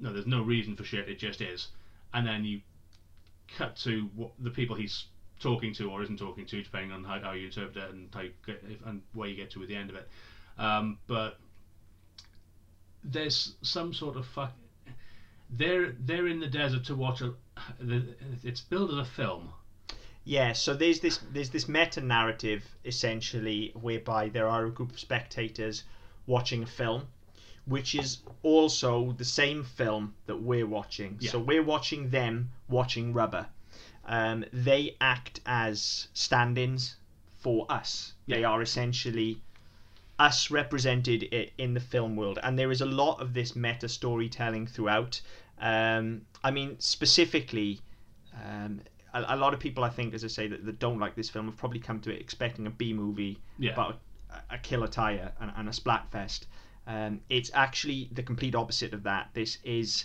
No, 0.00 0.12
there's 0.12 0.26
no 0.26 0.42
reason 0.42 0.76
for 0.76 0.84
shit. 0.84 1.08
It 1.08 1.18
just 1.18 1.40
is. 1.40 1.68
And 2.12 2.26
then 2.26 2.44
you 2.44 2.60
cut 3.56 3.76
to 3.76 4.10
what 4.14 4.32
the 4.40 4.50
people 4.50 4.74
he's 4.76 5.04
talking 5.40 5.72
to 5.74 5.90
or 5.90 6.02
isn't 6.02 6.18
talking 6.18 6.44
to, 6.46 6.62
depending 6.62 6.92
on 6.92 7.04
how, 7.04 7.20
how 7.20 7.32
you 7.32 7.46
interpret 7.46 7.76
it 7.76 7.90
and 7.90 8.08
how 8.12 8.22
you 8.22 8.32
get, 8.44 8.62
and 8.84 9.02
where 9.14 9.28
you 9.28 9.36
get 9.36 9.50
to 9.52 9.62
at 9.62 9.68
the 9.68 9.76
end 9.76 9.90
of 9.90 9.96
it. 9.96 10.08
Um, 10.58 10.98
but 11.06 11.38
there's 13.10 13.54
some 13.62 13.94
sort 13.94 14.16
of 14.16 14.26
fuck. 14.26 14.52
They're 15.50 15.92
they're 16.00 16.26
in 16.26 16.40
the 16.40 16.48
desert 16.48 16.84
to 16.86 16.94
watch 16.94 17.20
a. 17.20 17.34
It's 18.42 18.60
billed 18.60 18.90
as 18.90 18.98
a 18.98 19.04
film. 19.04 19.52
Yeah, 20.24 20.54
so 20.54 20.74
there's 20.74 21.00
this 21.00 21.20
there's 21.32 21.50
this 21.50 21.68
meta 21.68 22.00
narrative 22.00 22.64
essentially 22.84 23.70
whereby 23.80 24.28
there 24.28 24.48
are 24.48 24.66
a 24.66 24.70
group 24.70 24.90
of 24.90 24.98
spectators 24.98 25.84
watching 26.26 26.64
a 26.64 26.66
film, 26.66 27.06
which 27.64 27.94
is 27.94 28.18
also 28.42 29.12
the 29.12 29.24
same 29.24 29.62
film 29.62 30.14
that 30.26 30.36
we're 30.36 30.66
watching. 30.66 31.16
Yeah. 31.20 31.30
So 31.30 31.38
we're 31.38 31.62
watching 31.62 32.10
them 32.10 32.50
watching 32.68 33.12
Rubber. 33.12 33.46
Um, 34.04 34.44
they 34.52 34.96
act 35.00 35.40
as 35.46 36.08
stand-ins 36.12 36.96
for 37.38 37.66
us. 37.70 38.14
They 38.26 38.42
are 38.42 38.62
essentially 38.62 39.40
us 40.18 40.50
represented 40.50 41.22
in 41.58 41.74
the 41.74 41.80
film 41.80 42.16
world, 42.16 42.38
and 42.42 42.58
there 42.58 42.70
is 42.70 42.80
a 42.80 42.86
lot 42.86 43.20
of 43.20 43.34
this 43.34 43.54
meta 43.56 43.88
storytelling 43.88 44.66
throughout. 44.66 45.20
Um, 45.58 46.22
I 46.44 46.50
mean, 46.50 46.76
specifically, 46.78 47.80
um, 48.44 48.80
a, 49.14 49.24
a 49.28 49.36
lot 49.36 49.54
of 49.54 49.60
people, 49.60 49.84
I 49.84 49.90
think, 49.90 50.14
as 50.14 50.24
I 50.24 50.28
say, 50.28 50.46
that, 50.48 50.64
that 50.64 50.78
don't 50.78 50.98
like 50.98 51.14
this 51.14 51.28
film 51.30 51.46
have 51.46 51.56
probably 51.56 51.80
come 51.80 52.00
to 52.00 52.10
it 52.12 52.20
expecting 52.20 52.66
a 52.66 52.70
B 52.70 52.92
movie 52.92 53.38
Yeah. 53.58 53.72
about 53.72 54.00
a, 54.30 54.54
a 54.54 54.58
killer 54.58 54.88
tire 54.88 55.32
and, 55.40 55.52
and 55.56 55.68
a 55.68 55.72
splatfest. 55.72 56.46
Um, 56.86 57.20
it's 57.28 57.50
actually 57.52 58.08
the 58.12 58.22
complete 58.22 58.54
opposite 58.54 58.92
of 58.94 59.02
that. 59.04 59.30
This 59.34 59.58
is 59.64 60.04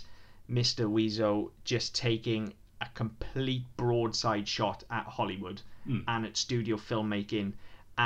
Mr. 0.50 0.86
Oizo 0.90 1.50
just 1.64 1.94
taking 1.94 2.52
a 2.80 2.86
complete 2.94 3.62
broadside 3.76 4.46
shot 4.48 4.84
at 4.90 5.04
Hollywood 5.06 5.62
Mm. 5.88 6.04
and 6.06 6.24
at 6.26 6.36
studio 6.36 6.76
filmmaking 6.76 7.54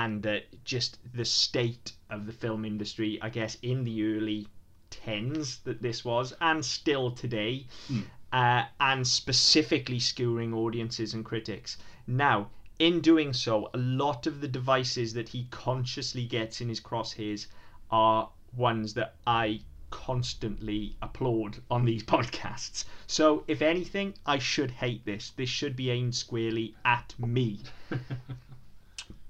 and 0.05 0.27
uh, 0.27 0.41
just 0.63 0.99
the 1.15 1.25
state 1.25 1.93
of 2.11 2.27
the 2.27 2.33
film 2.33 2.65
industry, 2.67 3.19
I 3.23 3.31
guess, 3.31 3.57
in 3.63 3.83
the 3.85 3.97
early 4.15 4.47
tens 4.91 5.59
that 5.65 5.81
this 5.81 6.05
was, 6.05 6.35
and 6.41 6.63
still 6.63 7.11
today, 7.11 7.67
Mm. 7.89 8.05
uh, 8.31 8.65
and 8.79 9.07
specifically 9.07 9.99
skewering 9.99 10.53
audiences 10.53 11.15
and 11.15 11.25
critics. 11.25 11.79
Now, 12.07 12.51
in 12.79 13.01
doing 13.01 13.33
so, 13.33 13.71
a 13.73 13.79
lot 13.79 14.27
of 14.27 14.43
the 14.43 14.49
devices 14.49 15.15
that 15.15 15.31
he 15.31 15.47
consciously 15.51 16.27
gets 16.27 16.61
in 16.61 16.69
his 16.69 16.81
crosshairs 16.81 17.47
are 17.91 18.29
ones 18.55 18.93
that 18.95 19.15
I 19.27 19.61
constantly 19.89 20.97
applaud 21.01 21.63
on 21.71 21.87
these 21.87 22.05
podcasts. 22.15 22.85
So, 23.07 23.45
if 23.49 23.63
anything, 23.63 24.13
I 24.27 24.39
should 24.39 24.73
hate 24.73 25.07
this. 25.07 25.31
This 25.31 25.49
should 25.49 25.75
be 25.75 25.91
aimed 25.91 26.15
squarely 26.15 26.75
at 26.85 27.15
me 27.19 27.61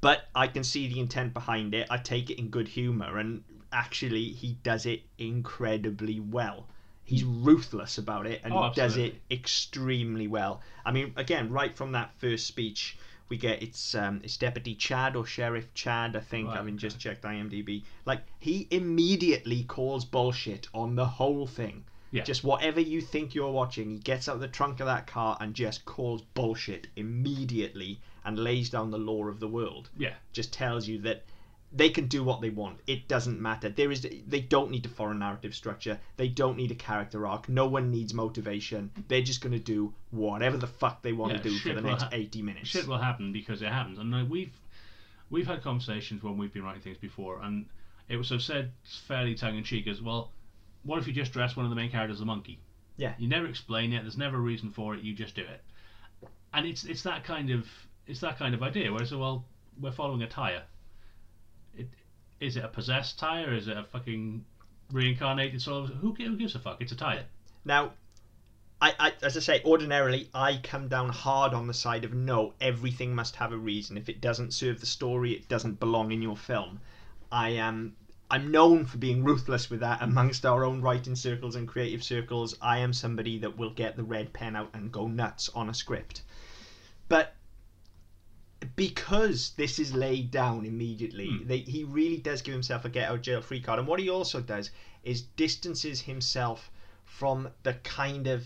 but 0.06 0.28
I 0.36 0.46
can 0.46 0.62
see 0.62 0.86
the 0.86 1.00
intent 1.00 1.34
behind 1.34 1.74
it. 1.74 1.88
I 1.90 1.96
take 1.96 2.30
it 2.30 2.38
in 2.38 2.48
good 2.48 2.68
humor, 2.68 3.18
and 3.18 3.42
actually, 3.72 4.28
he 4.28 4.56
does 4.62 4.86
it 4.86 5.02
incredibly 5.18 6.20
well. 6.20 6.68
He's 7.02 7.24
ruthless 7.24 7.98
about 7.98 8.26
it, 8.26 8.40
and 8.44 8.52
Oh, 8.54 8.68
he 8.68 8.74
does 8.74 8.96
it 8.96 9.20
extremely 9.32 10.28
well. 10.28 10.60
I 10.84 10.92
mean, 10.92 11.12
again, 11.16 11.50
right 11.50 11.76
from 11.76 11.90
that 11.92 12.12
first 12.18 12.46
speech, 12.46 12.96
we 13.28 13.36
get 13.36 13.62
it's 13.62 13.96
um, 13.96 14.20
it's 14.22 14.36
Deputy 14.36 14.76
Chad 14.76 15.16
or 15.16 15.26
Sheriff 15.26 15.74
Chad, 15.74 16.14
I 16.14 16.20
think. 16.20 16.50
I 16.50 16.56
Right, 16.56 16.64
mean, 16.66 16.78
just 16.78 17.00
checked 17.00 17.22
IMDb. 17.22 17.82
Like 18.04 18.22
he 18.38 18.68
immediately 18.70 19.64
calls 19.64 20.04
bullshit 20.04 20.68
on 20.72 20.94
the 20.94 21.06
whole 21.06 21.48
thing. 21.48 21.82
Yeah. 22.12 22.22
Just 22.22 22.44
whatever 22.44 22.80
you 22.80 23.00
think 23.00 23.34
you're 23.34 23.50
watching, 23.50 23.90
he 23.90 23.98
gets 23.98 24.28
out 24.28 24.38
the 24.38 24.48
trunk 24.48 24.78
of 24.78 24.86
that 24.86 25.08
car 25.08 25.36
and 25.40 25.52
just 25.54 25.84
calls 25.84 26.22
bullshit 26.22 26.86
immediately 26.94 28.00
and 28.26 28.38
lays 28.38 28.68
down 28.68 28.90
the 28.90 28.98
law 28.98 29.24
of 29.26 29.40
the 29.40 29.48
world 29.48 29.88
Yeah. 29.96 30.14
just 30.32 30.52
tells 30.52 30.86
you 30.86 30.98
that 31.02 31.24
they 31.72 31.90
can 31.90 32.06
do 32.06 32.22
what 32.22 32.40
they 32.40 32.50
want. 32.50 32.78
It 32.86 33.08
doesn't 33.08 33.40
matter. 33.40 33.68
There 33.68 33.90
is 33.90 34.02
they 34.02 34.40
don't 34.40 34.70
need 34.70 34.84
a 34.86 34.88
foreign 34.88 35.18
narrative 35.18 35.54
structure. 35.54 35.98
They 36.16 36.28
don't 36.28 36.56
need 36.56 36.70
a 36.70 36.74
character 36.76 37.26
arc. 37.26 37.48
No 37.48 37.66
one 37.66 37.90
needs 37.90 38.14
motivation. 38.14 38.90
They're 39.08 39.22
just 39.22 39.40
gonna 39.40 39.58
do 39.58 39.92
whatever 40.10 40.56
the 40.56 40.66
fuck 40.66 41.02
they 41.02 41.12
want 41.12 41.32
Yeah, 41.32 41.38
to 41.38 41.42
do 41.50 41.58
for 41.58 41.74
the 41.74 41.80
next 41.80 42.02
ha- 42.04 42.08
eighty 42.12 42.42
minutes. 42.42 42.68
shit 42.68 42.86
will 42.86 42.98
happen 42.98 43.32
because 43.32 43.62
it 43.62 43.68
happens. 43.68 43.98
And 43.98 44.10
like, 44.10 44.28
we've 44.28 44.52
we've 45.30 45.46
had 45.46 45.62
conversations 45.62 46.22
when 46.22 46.36
we've 46.38 46.52
been 46.52 46.62
writing 46.64 46.82
things 46.82 46.98
before, 46.98 47.40
and 47.42 47.66
it 48.08 48.16
was 48.16 48.28
sort 48.28 48.40
of 48.40 48.44
said 48.44 48.72
fairly 49.08 49.34
tongue 49.34 49.56
in 49.58 49.64
cheek 49.64 49.86
as 49.88 50.00
well. 50.00 50.30
What 50.84 50.98
if 51.00 51.06
you 51.08 51.12
just 51.12 51.32
dress 51.32 51.56
one 51.56 51.66
of 51.66 51.70
the 51.70 51.76
main 51.76 51.90
characters 51.90 52.18
as 52.18 52.22
a 52.22 52.26
monkey? 52.26 52.60
Yeah. 52.96 53.14
You 53.18 53.28
never 53.28 53.46
explain 53.46 53.92
it. 53.92 54.02
There's 54.02 54.16
never 54.16 54.36
a 54.36 54.40
reason 54.40 54.70
for 54.70 54.94
it. 54.94 55.02
You 55.02 55.12
just 55.14 55.34
do 55.34 55.42
it, 55.42 55.60
and 56.54 56.64
it's 56.64 56.84
it's 56.84 57.02
that 57.02 57.24
kind 57.24 57.50
of 57.50 57.66
it's 58.06 58.20
that 58.20 58.38
kind 58.38 58.54
of 58.54 58.62
idea. 58.62 58.92
Where 58.92 59.02
it's 59.02 59.12
well, 59.12 59.44
we're 59.80 59.92
following 59.92 60.22
a 60.22 60.28
tire. 60.28 60.62
It 61.76 61.88
is 62.40 62.56
it 62.56 62.64
a 62.64 62.68
possessed 62.68 63.18
tire? 63.18 63.52
Is 63.52 63.68
it 63.68 63.76
a 63.76 63.84
fucking 63.84 64.44
reincarnated 64.92 65.60
soul? 65.60 65.86
Who, 65.86 66.12
who 66.12 66.36
gives 66.36 66.54
a 66.54 66.58
fuck? 66.58 66.80
It's 66.80 66.92
a 66.92 66.96
tire. 66.96 67.24
Now, 67.64 67.92
I, 68.80 68.94
I 68.98 69.12
as 69.22 69.36
I 69.36 69.40
say, 69.40 69.62
ordinarily 69.64 70.28
I 70.34 70.60
come 70.62 70.88
down 70.88 71.08
hard 71.08 71.54
on 71.54 71.66
the 71.66 71.74
side 71.74 72.04
of 72.04 72.12
no, 72.12 72.54
everything 72.60 73.14
must 73.14 73.36
have 73.36 73.52
a 73.52 73.56
reason. 73.56 73.96
If 73.96 74.08
it 74.08 74.20
doesn't 74.20 74.52
serve 74.52 74.80
the 74.80 74.86
story, 74.86 75.32
it 75.32 75.48
doesn't 75.48 75.80
belong 75.80 76.12
in 76.12 76.22
your 76.22 76.36
film. 76.36 76.80
I 77.32 77.50
am 77.50 77.96
I'm 78.28 78.50
known 78.50 78.86
for 78.86 78.98
being 78.98 79.22
ruthless 79.22 79.70
with 79.70 79.80
that 79.80 80.02
amongst 80.02 80.44
our 80.44 80.64
own 80.64 80.82
writing 80.82 81.14
circles 81.14 81.54
and 81.54 81.68
creative 81.68 82.02
circles. 82.02 82.56
I 82.60 82.78
am 82.78 82.92
somebody 82.92 83.38
that 83.38 83.56
will 83.56 83.70
get 83.70 83.96
the 83.96 84.02
red 84.02 84.32
pen 84.32 84.56
out 84.56 84.70
and 84.74 84.90
go 84.90 85.06
nuts 85.06 85.48
on 85.50 85.68
a 85.68 85.74
script. 85.74 86.22
But 87.08 87.35
because 88.74 89.50
this 89.56 89.78
is 89.78 89.94
laid 89.94 90.30
down 90.30 90.64
immediately, 90.64 91.28
Hmm. 91.28 91.46
they, 91.46 91.58
he 91.58 91.84
really 91.84 92.18
does 92.18 92.42
give 92.42 92.52
himself 92.54 92.84
a 92.84 92.88
get 92.88 93.08
out 93.08 93.16
of 93.16 93.22
jail 93.22 93.40
free 93.40 93.60
card. 93.60 93.78
And 93.78 93.88
what 93.88 94.00
he 94.00 94.08
also 94.08 94.40
does 94.40 94.70
is 95.02 95.22
distances 95.22 96.00
himself 96.02 96.70
from 97.04 97.48
the 97.62 97.74
kind 97.74 98.26
of 98.26 98.44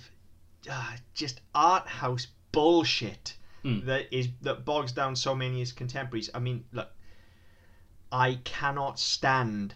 uh, 0.71 0.97
just 1.15 1.41
art 1.55 1.87
house 1.87 2.27
bullshit 2.53 3.37
Hmm. 3.63 3.85
that 3.85 4.13
is 4.15 4.29
that 4.41 4.65
bogs 4.65 4.93
down 4.93 5.15
so 5.15 5.35
many 5.35 5.55
of 5.55 5.59
his 5.61 5.73
contemporaries. 5.73 6.31
I 6.35 6.39
mean, 6.39 6.65
look, 6.73 6.89
I 8.11 8.41
cannot 8.45 8.99
stand 8.99 9.75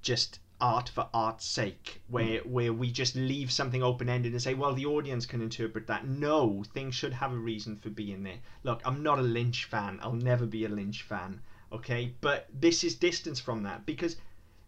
just 0.00 0.38
art 0.60 0.88
for 0.88 1.08
art's 1.14 1.44
sake, 1.44 2.00
where 2.08 2.40
hmm. 2.40 2.50
where 2.50 2.72
we 2.72 2.90
just 2.90 3.14
leave 3.14 3.50
something 3.50 3.82
open 3.82 4.08
ended 4.08 4.32
and 4.32 4.42
say, 4.42 4.54
well, 4.54 4.74
the 4.74 4.86
audience 4.86 5.26
can 5.26 5.40
interpret 5.40 5.86
that. 5.86 6.06
No, 6.06 6.64
things 6.74 6.94
should 6.94 7.12
have 7.12 7.32
a 7.32 7.38
reason 7.38 7.76
for 7.76 7.90
being 7.90 8.22
there. 8.22 8.40
Look, 8.62 8.82
I'm 8.84 9.02
not 9.02 9.18
a 9.18 9.22
Lynch 9.22 9.64
fan. 9.66 9.98
I'll 10.02 10.12
never 10.12 10.46
be 10.46 10.64
a 10.64 10.68
Lynch 10.68 11.02
fan. 11.02 11.40
Okay, 11.70 12.14
but 12.20 12.48
this 12.52 12.82
is 12.82 12.94
distance 12.94 13.40
from 13.40 13.62
that 13.62 13.84
because 13.86 14.16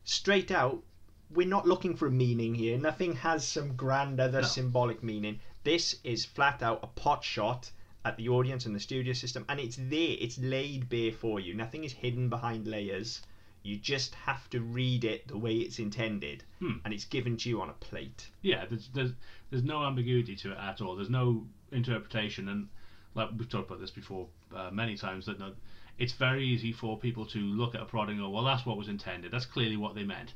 straight 0.04 0.50
out, 0.50 0.82
we're 1.30 1.47
not 1.47 1.66
looking 1.66 1.97
for 1.97 2.06
a 2.06 2.11
meaning 2.11 2.54
here. 2.54 2.78
Nothing 2.78 3.14
has 3.16 3.47
some 3.47 3.75
grand 3.76 4.20
other 4.20 4.42
No. 4.42 4.47
symbolic 4.47 5.02
meaning. 5.02 5.40
This 5.64 5.97
is 6.04 6.25
flat 6.25 6.62
out 6.62 6.80
a 6.82 6.87
pot 6.87 7.25
shot 7.25 7.70
at 8.04 8.16
the 8.16 8.28
audience 8.28 8.66
and 8.66 8.75
the 8.75 8.80
studio 8.80 9.12
system, 9.12 9.44
and 9.49 9.61
it's 9.61 9.76
there. 9.76 10.16
It's 10.18 10.38
laid 10.38 10.88
bare 10.88 11.12
for 11.12 11.38
you. 11.40 11.54
Nothing 11.54 11.85
is 11.85 11.92
hidden 11.92 12.28
behind 12.28 12.66
layers. 12.66 13.23
You 13.62 13.76
just 13.76 14.14
have 14.14 14.48
to 14.50 14.60
read 14.60 15.04
it 15.04 15.28
the 15.28 15.36
way 15.38 15.56
it's 15.56 15.78
intended, 15.78 16.44
Hmm. 16.60 16.78
and 16.84 16.94
it's 16.94 17.04
given 17.04 17.36
to 17.38 17.48
you 17.48 17.60
on 17.60 17.68
a 17.68 17.74
plate. 17.74 18.28
yeah, 18.42 18.64
there's, 18.66 18.88
there's 18.94 19.12
there's 19.50 19.64
no 19.64 19.84
ambiguity 19.84 20.36
to 20.36 20.52
it 20.52 20.58
at 20.58 20.80
all. 20.80 20.96
There's 20.96 21.10
no 21.10 21.46
interpretation, 21.72 22.48
and 22.48 22.68
like 23.14 23.30
we've 23.36 23.48
talked 23.48 23.68
about 23.68 23.80
this 23.80 23.90
before 23.90 24.28
uh, 24.54 24.70
many 24.72 24.96
times, 24.96 25.26
that 25.26 25.38
no, 25.38 25.52
it's 25.98 26.12
very 26.14 26.44
easy 26.44 26.72
for 26.72 26.98
people 26.98 27.26
to 27.26 27.38
look 27.38 27.74
at 27.74 27.80
a 27.82 27.84
product 27.84 28.12
and 28.12 28.20
go, 28.20 28.30
"Well, 28.30 28.44
that's 28.44 28.64
what 28.64 28.76
was 28.78 28.88
intended. 28.88 29.30
That's 29.32 29.46
clearly 29.46 29.76
what 29.76 29.94
they 29.94 30.04
meant," 30.04 30.32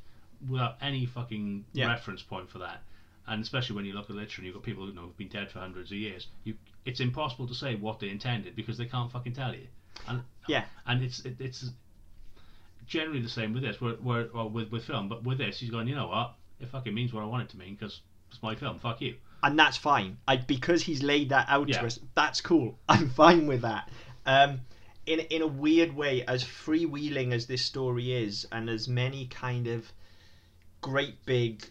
without 0.47 0.77
any 0.81 1.05
fucking 1.05 1.65
Yeah. 1.73 1.87
reference 1.87 2.21
point 2.21 2.49
for 2.49 2.59
that. 2.59 2.83
And 3.27 3.41
especially 3.41 3.75
when 3.75 3.85
you 3.85 3.93
look 3.93 4.09
at 4.11 4.15
literature, 4.15 4.41
and 4.41 4.45
you've 4.45 4.53
got 4.55 4.63
people 4.63 4.85
who 4.85 4.93
know 4.93 5.01
who've 5.01 5.17
been 5.17 5.29
dead 5.29 5.49
for 5.49 5.59
hundreds 5.59 5.91
of 5.91 5.97
years. 5.97 6.27
You, 6.43 6.55
it's 6.85 6.99
impossible 6.99 7.47
to 7.47 7.55
say 7.55 7.73
what 7.75 7.99
they 7.99 8.09
intended 8.09 8.55
because 8.55 8.77
they 8.77 8.85
can't 8.85 9.11
fucking 9.11 9.33
tell 9.33 9.55
you. 9.55 9.67
And 10.07 10.21
Yeah. 10.47 10.65
and 10.85 11.03
it's 11.03 11.21
it, 11.25 11.37
it's 11.39 11.71
generally 12.87 13.21
the 13.21 13.29
same 13.29 13.53
with 13.53 13.63
this, 13.63 13.79
where, 13.81 13.93
where 13.95 14.27
well, 14.33 14.49
with 14.49 14.71
with 14.71 14.85
film, 14.85 15.09
but 15.09 15.23
with 15.23 15.37
this, 15.37 15.59
he's 15.59 15.69
going, 15.69 15.87
you 15.87 15.95
know 15.95 16.07
what? 16.07 16.35
It 16.59 16.67
fucking 16.69 16.93
means 16.93 17.13
what 17.13 17.23
I 17.23 17.25
want 17.25 17.43
it 17.43 17.49
to 17.49 17.57
mean 17.57 17.75
because 17.75 18.01
it's 18.31 18.41
my 18.41 18.55
film. 18.55 18.79
Fuck 18.79 19.01
you. 19.01 19.15
and 19.43 19.57
that's 19.59 19.77
fine. 19.77 20.17
I 20.27 20.37
because 20.37 20.81
he's 20.83 21.03
laid 21.03 21.29
that 21.29 21.47
out 21.49 21.67
Yeah. 21.69 21.79
to 21.81 21.85
us. 21.87 21.99
That's 22.15 22.41
cool. 22.41 22.77
I'm 22.89 23.09
fine 23.09 23.47
with 23.47 23.61
that. 23.61 23.89
Um, 24.25 24.61
in 25.05 25.19
in 25.19 25.41
a 25.41 25.47
weird 25.47 25.93
way, 25.95 26.23
as 26.25 26.43
freewheeling 26.43 27.31
as 27.33 27.45
this 27.45 27.63
story 27.63 28.11
is, 28.13 28.47
and 28.51 28.69
as 28.69 28.87
many 28.87 29.27
kind 29.27 29.67
of 29.67 29.91
great 30.81 31.23
big, 31.25 31.65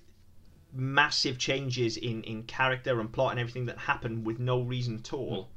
massive 0.73 1.39
changes 1.39 1.97
in 1.97 2.23
in 2.25 2.43
character 2.45 3.01
and 3.01 3.13
plot 3.13 3.31
and 3.33 3.41
everything 3.41 3.67
that 3.67 3.79
happen 3.79 4.23
with 4.25 4.39
no 4.39 4.61
reason 4.61 4.97
at 4.99 5.13
all. 5.13 5.49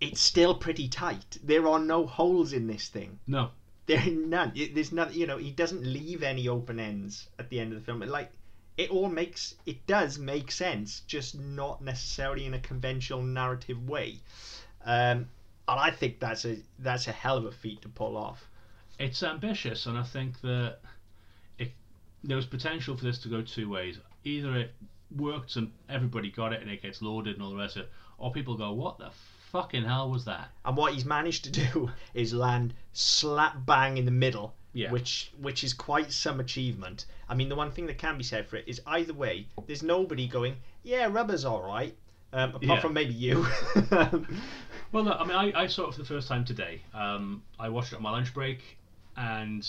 It's 0.00 0.20
still 0.20 0.54
pretty 0.54 0.88
tight. 0.88 1.38
There 1.42 1.68
are 1.68 1.78
no 1.78 2.06
holes 2.06 2.52
in 2.54 2.66
this 2.66 2.88
thing. 2.88 3.18
No, 3.26 3.50
There 3.90 4.06
none. 4.06 4.52
There's 4.72 4.92
not. 4.92 5.14
You 5.14 5.26
know, 5.26 5.36
he 5.36 5.50
doesn't 5.50 5.84
leave 5.84 6.22
any 6.22 6.46
open 6.46 6.78
ends 6.78 7.28
at 7.40 7.50
the 7.50 7.58
end 7.58 7.72
of 7.72 7.80
the 7.80 7.84
film. 7.84 8.00
Like 8.00 8.30
it 8.76 8.90
all 8.90 9.08
makes 9.08 9.56
it 9.66 9.84
does 9.86 10.16
make 10.16 10.52
sense, 10.52 11.00
just 11.08 11.36
not 11.36 11.82
necessarily 11.82 12.46
in 12.46 12.54
a 12.54 12.60
conventional 12.60 13.22
narrative 13.22 13.88
way. 13.88 14.20
Um, 14.84 15.28
and 15.68 15.80
I 15.80 15.90
think 15.90 16.20
that's 16.20 16.44
a 16.44 16.58
that's 16.78 17.08
a 17.08 17.12
hell 17.12 17.36
of 17.36 17.46
a 17.46 17.52
feat 17.52 17.82
to 17.82 17.88
pull 17.88 18.16
off. 18.16 18.48
it's 19.00 19.22
ambitious, 19.24 19.86
and 19.86 19.98
I 19.98 20.04
think 20.04 20.40
that 20.42 20.78
it 21.58 21.72
there 22.22 22.36
was 22.36 22.46
potential 22.46 22.96
for 22.96 23.04
this 23.04 23.18
to 23.18 23.28
go 23.28 23.42
two 23.42 23.68
ways. 23.68 23.98
Either 24.22 24.54
it 24.54 24.72
worked 25.16 25.56
and 25.56 25.72
everybody 25.88 26.30
got 26.30 26.52
it 26.52 26.62
and 26.62 26.70
it 26.70 26.80
gets 26.80 27.02
lauded 27.02 27.34
and 27.34 27.42
all 27.42 27.50
the 27.50 27.56
rest 27.56 27.76
of 27.76 27.82
it, 27.82 27.90
or 28.18 28.32
people 28.32 28.56
go, 28.56 28.72
"What 28.72 28.98
the 28.98 29.10
fucking 29.52 29.84
hell 29.84 30.10
was 30.10 30.24
that?" 30.24 30.48
And 30.64 30.76
what 30.76 30.92
he's 30.94 31.04
managed 31.04 31.44
to 31.44 31.50
do 31.50 31.90
is 32.14 32.32
land 32.32 32.74
slap 32.92 33.64
bang 33.66 33.96
in 33.98 34.04
the 34.04 34.10
middle, 34.10 34.54
Yeah. 34.72 34.90
which 34.90 35.30
which 35.38 35.64
is 35.64 35.72
quite 35.74 36.12
some 36.12 36.40
achievement. 36.40 37.06
I 37.28 37.34
mean, 37.34 37.48
the 37.48 37.56
one 37.56 37.70
thing 37.70 37.86
that 37.86 37.98
can 37.98 38.18
be 38.18 38.24
said 38.24 38.46
for 38.46 38.56
it 38.56 38.64
is 38.66 38.80
either 38.86 39.12
way, 39.14 39.46
there's 39.66 39.82
nobody 39.82 40.26
going, 40.26 40.56
yeah, 40.82 41.06
rubber's 41.06 41.44
all 41.44 41.62
right, 41.62 41.94
um, 42.32 42.50
apart 42.50 42.62
Yeah. 42.64 42.80
from 42.80 42.92
maybe 42.94 43.14
you. 43.14 43.46
Well, 44.92 45.04
no, 45.04 45.12
I 45.12 45.24
mean, 45.24 45.36
I, 45.36 45.52
I 45.62 45.66
saw 45.68 45.86
it 45.88 45.92
for 45.94 46.00
the 46.00 46.04
first 46.04 46.26
time 46.26 46.44
today. 46.44 46.82
Um, 46.92 47.44
I 47.60 47.68
watched 47.68 47.92
it 47.92 47.96
on 47.96 48.02
my 48.02 48.10
lunch 48.10 48.34
break, 48.34 48.76
and 49.16 49.68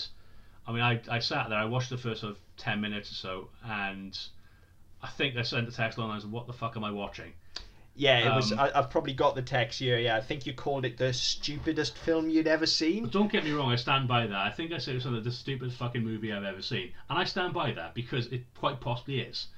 I 0.66 0.72
mean, 0.72 0.82
I, 0.82 1.00
I 1.08 1.20
sat 1.20 1.48
there. 1.48 1.58
I 1.58 1.64
watched 1.64 1.90
the 1.90 1.96
first 1.96 2.22
sort 2.22 2.32
of 2.32 2.38
ten 2.56 2.80
minutes 2.80 3.12
or 3.12 3.14
so, 3.14 3.48
and 3.64 4.18
I 5.00 5.06
think 5.08 5.36
I 5.36 5.42
sent 5.42 5.68
a 5.68 5.70
text 5.70 5.96
along. 5.98 6.10
I 6.10 6.16
was, 6.16 6.26
"What 6.26 6.48
the 6.48 6.52
fuck 6.52 6.76
am 6.76 6.82
I 6.82 6.90
watching?" 6.90 7.32
Yeah, 7.94 8.32
it 8.32 8.34
was. 8.34 8.52
Um, 8.52 8.58
I, 8.58 8.70
I've 8.74 8.90
probably 8.90 9.12
got 9.12 9.34
the 9.34 9.42
text 9.42 9.78
here. 9.78 9.98
Yeah, 9.98 10.16
I 10.16 10.20
think 10.20 10.46
you 10.46 10.54
called 10.54 10.84
it 10.84 10.96
the 10.96 11.12
stupidest 11.12 11.96
film 11.98 12.30
you'd 12.30 12.46
ever 12.46 12.64
seen. 12.66 13.08
Don't 13.08 13.30
get 13.30 13.44
me 13.44 13.52
wrong. 13.52 13.70
I 13.70 13.76
stand 13.76 14.08
by 14.08 14.26
that. 14.26 14.36
I 14.36 14.50
think 14.50 14.72
I 14.72 14.78
said 14.78 14.92
it 14.92 14.94
was 14.96 15.04
something 15.04 15.22
the 15.22 15.30
stupidest 15.30 15.76
fucking 15.76 16.02
movie 16.02 16.32
I've 16.32 16.44
ever 16.44 16.62
seen, 16.62 16.92
and 17.10 17.18
I 17.18 17.24
stand 17.24 17.52
by 17.52 17.72
that 17.72 17.94
because 17.94 18.26
it 18.28 18.42
quite 18.54 18.80
possibly 18.80 19.20
is. 19.20 19.48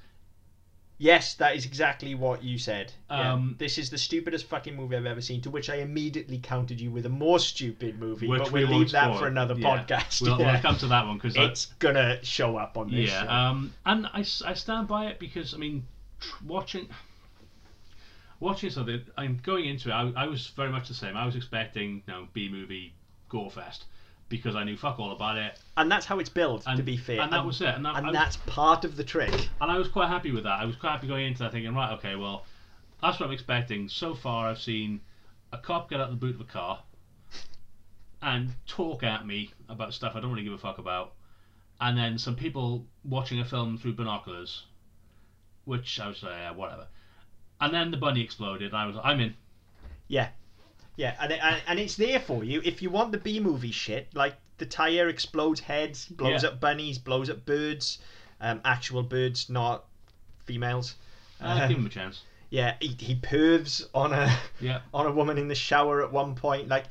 Yes, 0.97 1.33
that 1.35 1.57
is 1.57 1.65
exactly 1.65 2.15
what 2.15 2.41
you 2.41 2.57
said. 2.57 2.93
Yeah. 3.09 3.33
Um, 3.33 3.55
this 3.57 3.77
is 3.77 3.89
the 3.89 3.97
stupidest 3.97 4.45
fucking 4.47 4.75
movie 4.75 4.95
I've 4.95 5.05
ever 5.05 5.19
seen. 5.19 5.41
To 5.41 5.49
which 5.49 5.69
I 5.69 5.75
immediately 5.75 6.37
countered 6.37 6.79
you 6.79 6.89
with 6.89 7.05
a 7.05 7.09
more 7.09 7.37
stupid 7.39 7.99
movie, 7.99 8.27
but 8.27 8.51
we 8.51 8.61
we'll 8.61 8.69
won't 8.71 8.79
leave 8.81 8.91
that 8.91 9.17
for 9.17 9.27
another 9.27 9.55
Yeah. 9.57 9.85
podcast. 9.85 10.21
We'll, 10.21 10.39
yeah. 10.39 10.53
we'll 10.53 10.61
come 10.61 10.77
to 10.77 10.87
that 10.87 11.05
one 11.05 11.17
because 11.17 11.35
it's 11.35 11.65
gonna 11.79 12.23
show 12.23 12.55
up 12.55 12.77
on 12.77 12.91
this. 12.91 13.09
yeah, 13.09 13.23
show. 13.23 13.29
um, 13.29 13.73
and 13.85 14.07
I, 14.07 14.19
I 14.45 14.53
stand 14.53 14.87
by 14.87 15.07
it 15.07 15.19
because 15.19 15.53
I 15.53 15.57
mean, 15.57 15.85
tr- 16.21 16.45
watching 16.45 16.87
watching 18.45 18.69
something, 18.69 19.01
I'm 19.17 19.39
going 19.43 19.65
into 19.65 19.89
it. 19.89 19.93
I, 19.93 20.11
I 20.15 20.27
was 20.27 20.47
very 20.55 20.69
much 20.69 20.87
the 20.87 20.93
same. 20.93 21.17
I 21.17 21.25
was 21.25 21.35
expecting 21.35 22.03
you 22.07 22.13
know 22.13 22.27
B 22.31 22.47
movie 22.47 22.93
gore 23.27 23.49
fest 23.49 23.85
because 24.29 24.55
I 24.55 24.63
knew 24.63 24.77
fuck 24.77 24.99
all 24.99 25.11
about 25.11 25.37
it, 25.37 25.59
and 25.75 25.91
that's 25.91 26.05
how 26.05 26.19
it's 26.19 26.29
built. 26.29 26.63
to 26.63 26.83
be 26.83 26.95
fair, 26.95 27.21
and 27.21 27.33
that 27.33 27.45
was 27.45 27.59
it. 27.59 27.69
And, 27.69 27.85
that, 27.85 27.97
and 27.97 28.07
I, 28.07 28.11
that's 28.11 28.37
part 28.37 28.85
of 28.85 28.95
the 28.95 29.03
trick. 29.03 29.33
and 29.59 29.71
I 29.71 29.77
was 29.77 29.87
quite 29.87 30.07
happy 30.07 30.31
with 30.31 30.43
that. 30.43 30.59
I 30.59 30.65
was 30.65 30.75
quite 30.75 30.91
happy 30.91 31.07
going 31.07 31.25
into 31.25 31.39
that 31.39 31.51
thinking, 31.51 31.73
right, 31.73 31.93
okay, 31.93 32.15
well, 32.15 32.45
that's 33.01 33.19
what 33.19 33.25
I'm 33.25 33.33
expecting. 33.33 33.89
So 33.89 34.13
far, 34.13 34.47
I've 34.47 34.61
seen 34.61 35.01
a 35.51 35.57
cop 35.57 35.89
get 35.89 35.99
out 35.99 36.11
the 36.11 36.15
boot 36.15 36.35
of 36.35 36.41
a 36.41 36.45
car 36.45 36.83
and 38.21 38.51
talk 38.67 39.03
at 39.03 39.25
me 39.25 39.51
about 39.69 39.93
stuff 39.93 40.13
I 40.15 40.19
don't 40.19 40.31
really 40.31 40.43
give 40.43 40.53
a 40.53 40.57
fuck 40.57 40.77
about, 40.77 41.13
and 41.81 41.97
then 41.97 42.17
some 42.19 42.35
people 42.35 42.85
watching 43.03 43.39
a 43.39 43.45
film 43.45 43.77
through 43.79 43.93
binoculars, 43.93 44.63
which 45.65 45.99
I 45.99 46.07
was 46.07 46.21
like, 46.21 46.33
yeah, 46.33 46.51
whatever. 46.51 46.87
And 47.61 47.73
then 47.73 47.91
the 47.91 47.97
bunny 47.97 48.21
exploded, 48.21 48.73
I 48.73 48.85
was 48.85 48.95
like, 48.95 49.05
I'm 49.05 49.19
in. 49.19 49.33
Yeah, 50.07 50.29
yeah, 50.97 51.15
and, 51.19 51.31
it, 51.31 51.39
and 51.41 51.61
and 51.67 51.79
it's 51.79 51.95
there 51.95 52.19
for 52.19 52.43
you 52.43 52.61
if 52.63 52.81
you 52.81 52.89
want 52.89 53.11
the 53.11 53.17
B 53.17 53.39
movie 53.39 53.71
shit. 53.71 54.07
Like 54.13 54.35
the 54.57 54.65
tire 54.65 55.07
explodes 55.09 55.59
heads, 55.61 56.05
blows 56.05 56.43
Yeah. 56.43 56.49
up 56.49 56.59
bunnies, 56.59 56.97
blows 56.97 57.29
up 57.29 57.45
birds, 57.45 57.97
um, 58.39 58.61
actual 58.63 59.03
birds, 59.03 59.49
not 59.49 59.85
females. 60.45 60.95
Uh, 61.41 61.45
Uh, 61.45 61.67
give 61.67 61.77
him 61.77 61.85
a 61.85 61.89
chance. 61.89 62.21
yeah, 62.49 62.75
he, 62.79 62.89
he 62.99 63.15
pervs 63.15 63.87
on 63.93 64.13
a 64.13 64.37
Yeah. 64.61 64.81
on 64.93 65.05
a 65.07 65.11
woman 65.11 65.37
in 65.37 65.47
the 65.47 65.55
shower 65.55 66.03
at 66.03 66.11
one 66.11 66.35
point. 66.35 66.67
Like, 66.67 66.85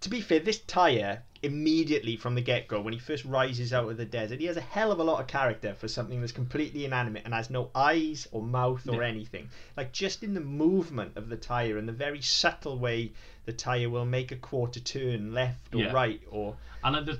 to 0.00 0.08
be 0.10 0.20
fair, 0.20 0.40
this 0.40 0.58
tire 0.60 1.22
immediately 1.42 2.16
from 2.16 2.34
the 2.34 2.40
get 2.40 2.68
go 2.68 2.80
when 2.80 2.92
he 2.92 2.98
first 2.98 3.24
rises 3.24 3.72
out 3.72 3.88
of 3.88 3.96
the 3.96 4.04
desert. 4.04 4.40
He 4.40 4.46
has 4.46 4.56
a 4.56 4.60
hell 4.62 4.90
of 4.92 4.98
a 4.98 5.04
lot 5.04 5.20
of 5.20 5.26
character 5.26 5.74
for 5.74 5.88
something 5.88 6.20
that's 6.20 6.32
completely 6.32 6.84
inanimate 6.84 7.22
and 7.24 7.32
has 7.34 7.48
no 7.50 7.70
eyes 7.74 8.26
or 8.32 8.42
mouth 8.42 8.88
or 8.88 9.02
Yeah. 9.02 9.08
anything. 9.08 9.48
Like 9.76 9.92
just 9.92 10.22
in 10.22 10.34
the 10.34 10.40
movement 10.40 11.16
of 11.16 11.28
the 11.28 11.36
tire 11.36 11.78
and 11.78 11.88
the 11.88 11.92
very 11.92 12.20
subtle 12.20 12.78
way 12.78 13.12
the 13.46 13.52
tire 13.52 13.88
will 13.88 14.04
make 14.04 14.32
a 14.32 14.36
quarter 14.36 14.80
turn 14.80 15.32
left 15.32 15.74
or 15.74 15.78
Yeah. 15.82 15.92
right 15.92 16.20
or 16.30 16.56
And 16.84 16.96
I, 16.96 17.00
the, 17.02 17.18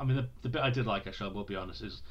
I 0.00 0.04
mean, 0.04 0.16
the, 0.16 0.28
the 0.42 0.48
bit 0.48 0.62
I 0.62 0.70
did 0.70 0.86
like, 0.86 1.06
actually, 1.06 1.30
I 1.30 1.32
will 1.32 1.44
be 1.44 1.56
honest, 1.56 1.82
is 1.82 2.02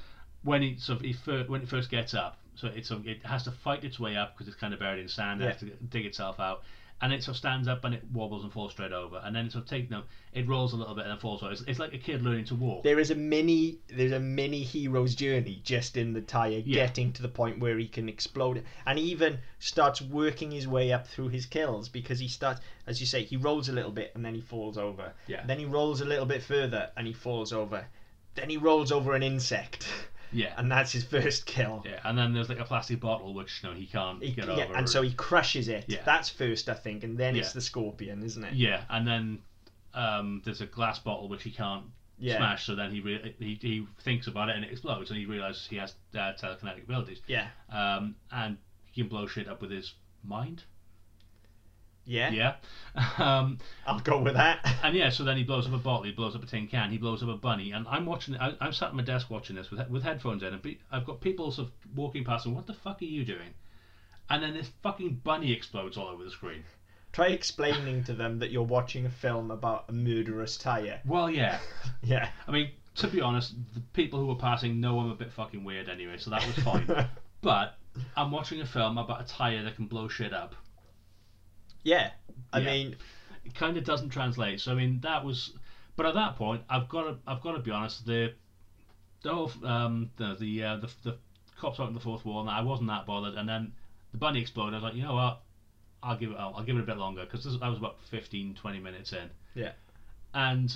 when 0.43 0.61
he 0.61 0.77
sort 0.77 0.99
of 0.99 1.05
he 1.05 1.13
fir- 1.13 1.45
when 1.47 1.61
it 1.61 1.67
first 1.69 1.89
gets 1.89 2.13
up. 2.13 2.37
So 2.55 2.67
it's 2.67 2.91
it 2.91 3.25
has 3.25 3.43
to 3.45 3.51
fight 3.51 3.83
its 3.83 3.99
way 3.99 4.15
up 4.17 4.33
because 4.33 4.47
it's 4.47 4.59
kind 4.59 4.73
of 4.73 4.79
buried 4.79 4.99
in 4.99 5.07
sand. 5.07 5.41
It 5.41 5.47
has 5.51 5.59
to 5.61 5.65
dig 5.89 6.05
itself 6.05 6.39
out, 6.39 6.63
and 7.01 7.11
it 7.11 7.23
sort 7.23 7.33
of 7.33 7.37
stands 7.39 7.67
up 7.67 7.83
and 7.83 7.95
it 7.95 8.03
wobbles 8.13 8.43
and 8.43 8.53
falls 8.53 8.71
straight 8.71 8.91
over. 8.91 9.19
And 9.23 9.35
then 9.35 9.47
it 9.47 9.51
sort 9.51 9.63
of 9.63 9.69
take 9.69 9.89
no, 9.89 10.03
it 10.33 10.47
rolls 10.47 10.73
a 10.73 10.75
little 10.77 10.93
bit 10.93 11.01
and 11.05 11.11
then 11.11 11.17
falls 11.19 11.41
over. 11.41 11.51
It's, 11.51 11.61
it's 11.67 11.79
like 11.79 11.93
a 11.93 11.97
kid 11.97 12.21
learning 12.21 12.45
to 12.45 12.55
walk. 12.55 12.83
there 12.83 12.99
is 12.99 13.09
a 13.11 13.15
mini 13.15 13.79
there's 13.89 14.11
a 14.11 14.19
mini 14.19 14.61
hero's 14.63 15.15
journey 15.15 15.61
just 15.63 15.97
in 15.97 16.13
the 16.13 16.21
tire 16.21 16.61
Yeah. 16.65 16.85
getting 16.85 17.11
to 17.13 17.21
the 17.21 17.27
point 17.27 17.59
where 17.59 17.77
he 17.77 17.87
can 17.87 18.07
explode 18.07 18.57
it 18.57 18.65
and 18.85 18.99
he 18.99 19.05
even 19.05 19.39
starts 19.59 20.01
working 20.01 20.51
his 20.51 20.67
way 20.67 20.91
up 20.93 21.07
through 21.07 21.29
his 21.29 21.45
kills 21.45 21.89
because 21.89 22.19
he 22.19 22.27
starts 22.27 22.61
as 22.87 22.99
you 22.99 23.05
say 23.07 23.23
he 23.23 23.35
rolls 23.37 23.67
a 23.69 23.73
little 23.73 23.91
bit 23.91 24.11
and 24.15 24.23
then 24.23 24.35
he 24.35 24.41
falls 24.41 24.77
over 24.77 25.13
Yeah. 25.27 25.43
then 25.45 25.59
he 25.59 25.65
rolls 25.65 26.01
a 26.01 26.05
little 26.05 26.25
bit 26.25 26.43
further 26.43 26.91
and 26.95 27.07
he 27.07 27.13
falls 27.13 27.51
over 27.51 27.85
then 28.35 28.49
he 28.49 28.57
rolls 28.57 28.91
over 28.91 29.13
an 29.13 29.23
insect 29.23 29.87
yeah. 30.31 30.53
and 30.57 30.71
that's 30.71 30.91
his 30.91 31.03
first 31.03 31.45
kill 31.45 31.83
yeah, 31.85 31.99
and 32.03 32.17
then 32.17 32.33
there's 32.33 32.49
like 32.49 32.59
a 32.59 32.65
plastic 32.65 32.99
bottle 32.99 33.33
which 33.33 33.61
you 33.63 33.69
know 33.69 33.75
he 33.75 33.85
can't 33.85 34.21
He- 34.23 34.31
get 34.31 34.47
yeah, 34.47 34.65
over. 34.65 34.73
and 34.75 34.89
so 34.89 35.01
he 35.01 35.13
crushes 35.13 35.67
it 35.67 35.85
Yeah. 35.87 35.99
that's 36.05 36.29
first 36.29 36.69
i 36.69 36.73
think 36.73 37.03
and 37.03 37.17
then 37.17 37.35
it's 37.35 37.53
the 37.53 37.61
scorpion 37.61 38.23
isn't 38.23 38.43
it 38.43 38.53
yeah, 38.53 38.83
and 38.89 39.07
then 39.07 39.39
um, 39.93 40.41
there's 40.45 40.61
a 40.61 40.65
glass 40.65 40.99
bottle 40.99 41.27
which 41.27 41.43
he 41.43 41.51
can't 41.51 41.83
yeah 42.17 42.37
smash. 42.37 42.65
So 42.65 42.75
then 42.75 42.91
he, 42.91 42.99
re- 43.01 43.35
he 43.39 43.57
he 43.61 43.87
thinks 44.03 44.27
about 44.27 44.47
it 44.49 44.55
and 44.55 44.63
it 44.63 44.71
explodes, 44.71 45.09
and 45.09 45.19
he 45.19 45.25
realizes 45.25 45.67
he 45.67 45.75
has 45.77 45.95
uh, 46.15 46.31
telekinetic 46.41 46.83
abilities. 46.83 47.21
yeah 47.27 47.47
um, 47.69 48.15
and 48.31 48.57
he 48.85 49.01
can 49.01 49.09
blow 49.09 49.27
shit 49.27 49.49
up 49.49 49.61
with 49.61 49.71
his 49.71 49.93
mind. 50.23 50.63
Yeah 52.05 52.31
Yeah. 52.31 52.55
um, 53.17 53.57
i'll 53.85 53.99
go 53.99 54.21
with 54.21 54.33
that 54.33 54.59
and 54.83 54.95
yeah, 54.95 55.09
so 55.09 55.23
then 55.23 55.37
he 55.37 55.43
blows 55.43 55.67
up 55.67 55.73
a 55.73 55.77
bottle, 55.77 56.03
he 56.03 56.11
blows 56.11 56.35
up 56.35 56.43
a 56.43 56.45
tin 56.45 56.67
can, 56.67 56.91
he 56.91 56.97
blows 56.97 57.21
up 57.23 57.29
a 57.29 57.37
bunny, 57.37 57.71
and 57.71 57.87
I'm 57.87 58.05
watching. 58.05 58.35
I, 58.37 58.55
I'm 58.59 58.73
sat 58.73 58.89
at 58.89 58.95
my 58.95 59.03
desk 59.03 59.29
watching 59.29 59.55
this 59.55 59.69
with 59.71 59.87
with 59.89 60.03
headphones 60.03 60.43
in, 60.43 60.53
and 60.53 60.61
be, 60.61 60.79
I've 60.91 61.05
got 61.05 61.21
people 61.21 61.51
sort 61.51 61.67
of 61.67 61.73
walking 61.95 62.23
past, 62.23 62.45
and 62.45 62.55
what 62.55 62.67
the 62.67 62.73
fuck 62.73 63.01
are 63.01 63.05
you 63.05 63.23
doing? 63.23 63.53
And 64.29 64.41
then 64.41 64.53
this 64.53 64.69
fucking 64.81 65.21
bunny 65.23 65.51
explodes 65.51 65.97
all 65.97 66.07
over 66.07 66.23
the 66.23 66.31
screen. 66.31 66.63
try 67.11 67.27
explaining 67.27 68.03
to 68.05 68.13
them 68.13 68.39
that 68.39 68.51
you're 68.51 68.63
watching 68.63 69.05
a 69.05 69.09
film 69.09 69.51
about 69.51 69.85
a 69.89 69.91
murderous 69.91 70.57
tire 70.57 71.01
Well, 71.05 71.29
yeah. 71.29 71.59
yeah 72.03 72.29
I 72.47 72.51
mean, 72.51 72.71
to 72.95 73.07
be 73.07 73.21
honest, 73.21 73.53
the 73.73 73.81
people 73.93 74.19
who 74.19 74.27
were 74.27 74.35
passing 74.35 74.79
know 74.79 74.99
I'm 74.99 75.11
a 75.11 75.15
bit 75.15 75.31
fucking 75.31 75.63
weird 75.63 75.89
anyway, 75.89 76.15
so 76.17 76.29
that 76.29 76.45
was 76.47 76.55
fine. 76.63 77.07
but 77.41 77.75
I'm 78.15 78.31
watching 78.31 78.61
a 78.61 78.65
film 78.65 78.97
about 78.97 79.21
a 79.21 79.25
tire 79.25 79.63
that 79.63 79.75
can 79.75 79.87
blow 79.87 80.07
shit 80.07 80.33
up. 80.33 80.55
Yeah, 81.83 82.11
I 82.53 82.59
Yeah. 82.59 82.71
mean, 82.71 82.95
it 83.45 83.55
kind 83.55 83.77
of 83.77 83.83
doesn't 83.83 84.09
translate. 84.09 84.61
So 84.61 84.71
I 84.71 84.75
mean 84.75 84.99
that 85.01 85.23
was, 85.25 85.53
but 85.95 86.05
at 86.05 86.13
that 86.15 86.35
point 86.35 86.63
I've 86.69 86.87
got 86.89 87.03
to 87.03 87.17
I've 87.27 87.41
got 87.41 87.53
to 87.53 87.59
be 87.59 87.71
honest. 87.71 88.05
The 88.05 88.33
the 89.23 89.33
whole 89.33 89.51
um 89.65 90.11
the 90.17 90.35
the 90.35 90.63
uh, 90.63 90.75
the, 90.77 90.89
the 91.03 91.17
cops 91.57 91.79
out 91.79 91.87
in 91.87 91.93
the 91.93 91.99
fourth 91.99 92.25
wall, 92.25 92.41
and 92.41 92.49
I 92.49 92.61
wasn't 92.61 92.89
that 92.89 93.05
bothered. 93.05 93.35
And 93.35 93.47
then 93.47 93.73
the 94.11 94.17
bunny 94.17 94.41
exploded. 94.41 94.73
I 94.73 94.77
was 94.77 94.83
like, 94.83 94.95
you 94.95 95.03
know 95.03 95.13
what, 95.15 95.41
I'll 96.03 96.17
give 96.17 96.31
it 96.31 96.35
I'll, 96.37 96.53
I'll 96.55 96.63
give 96.63 96.75
it 96.77 96.81
a 96.81 96.85
bit 96.85 96.97
longer 96.97 97.25
because 97.25 97.45
I 97.61 97.67
was 97.69 97.77
about 97.77 97.97
15, 98.09 98.55
20 98.55 98.79
minutes 98.79 99.13
in. 99.13 99.29
Yeah. 99.55 99.71
And 100.33 100.75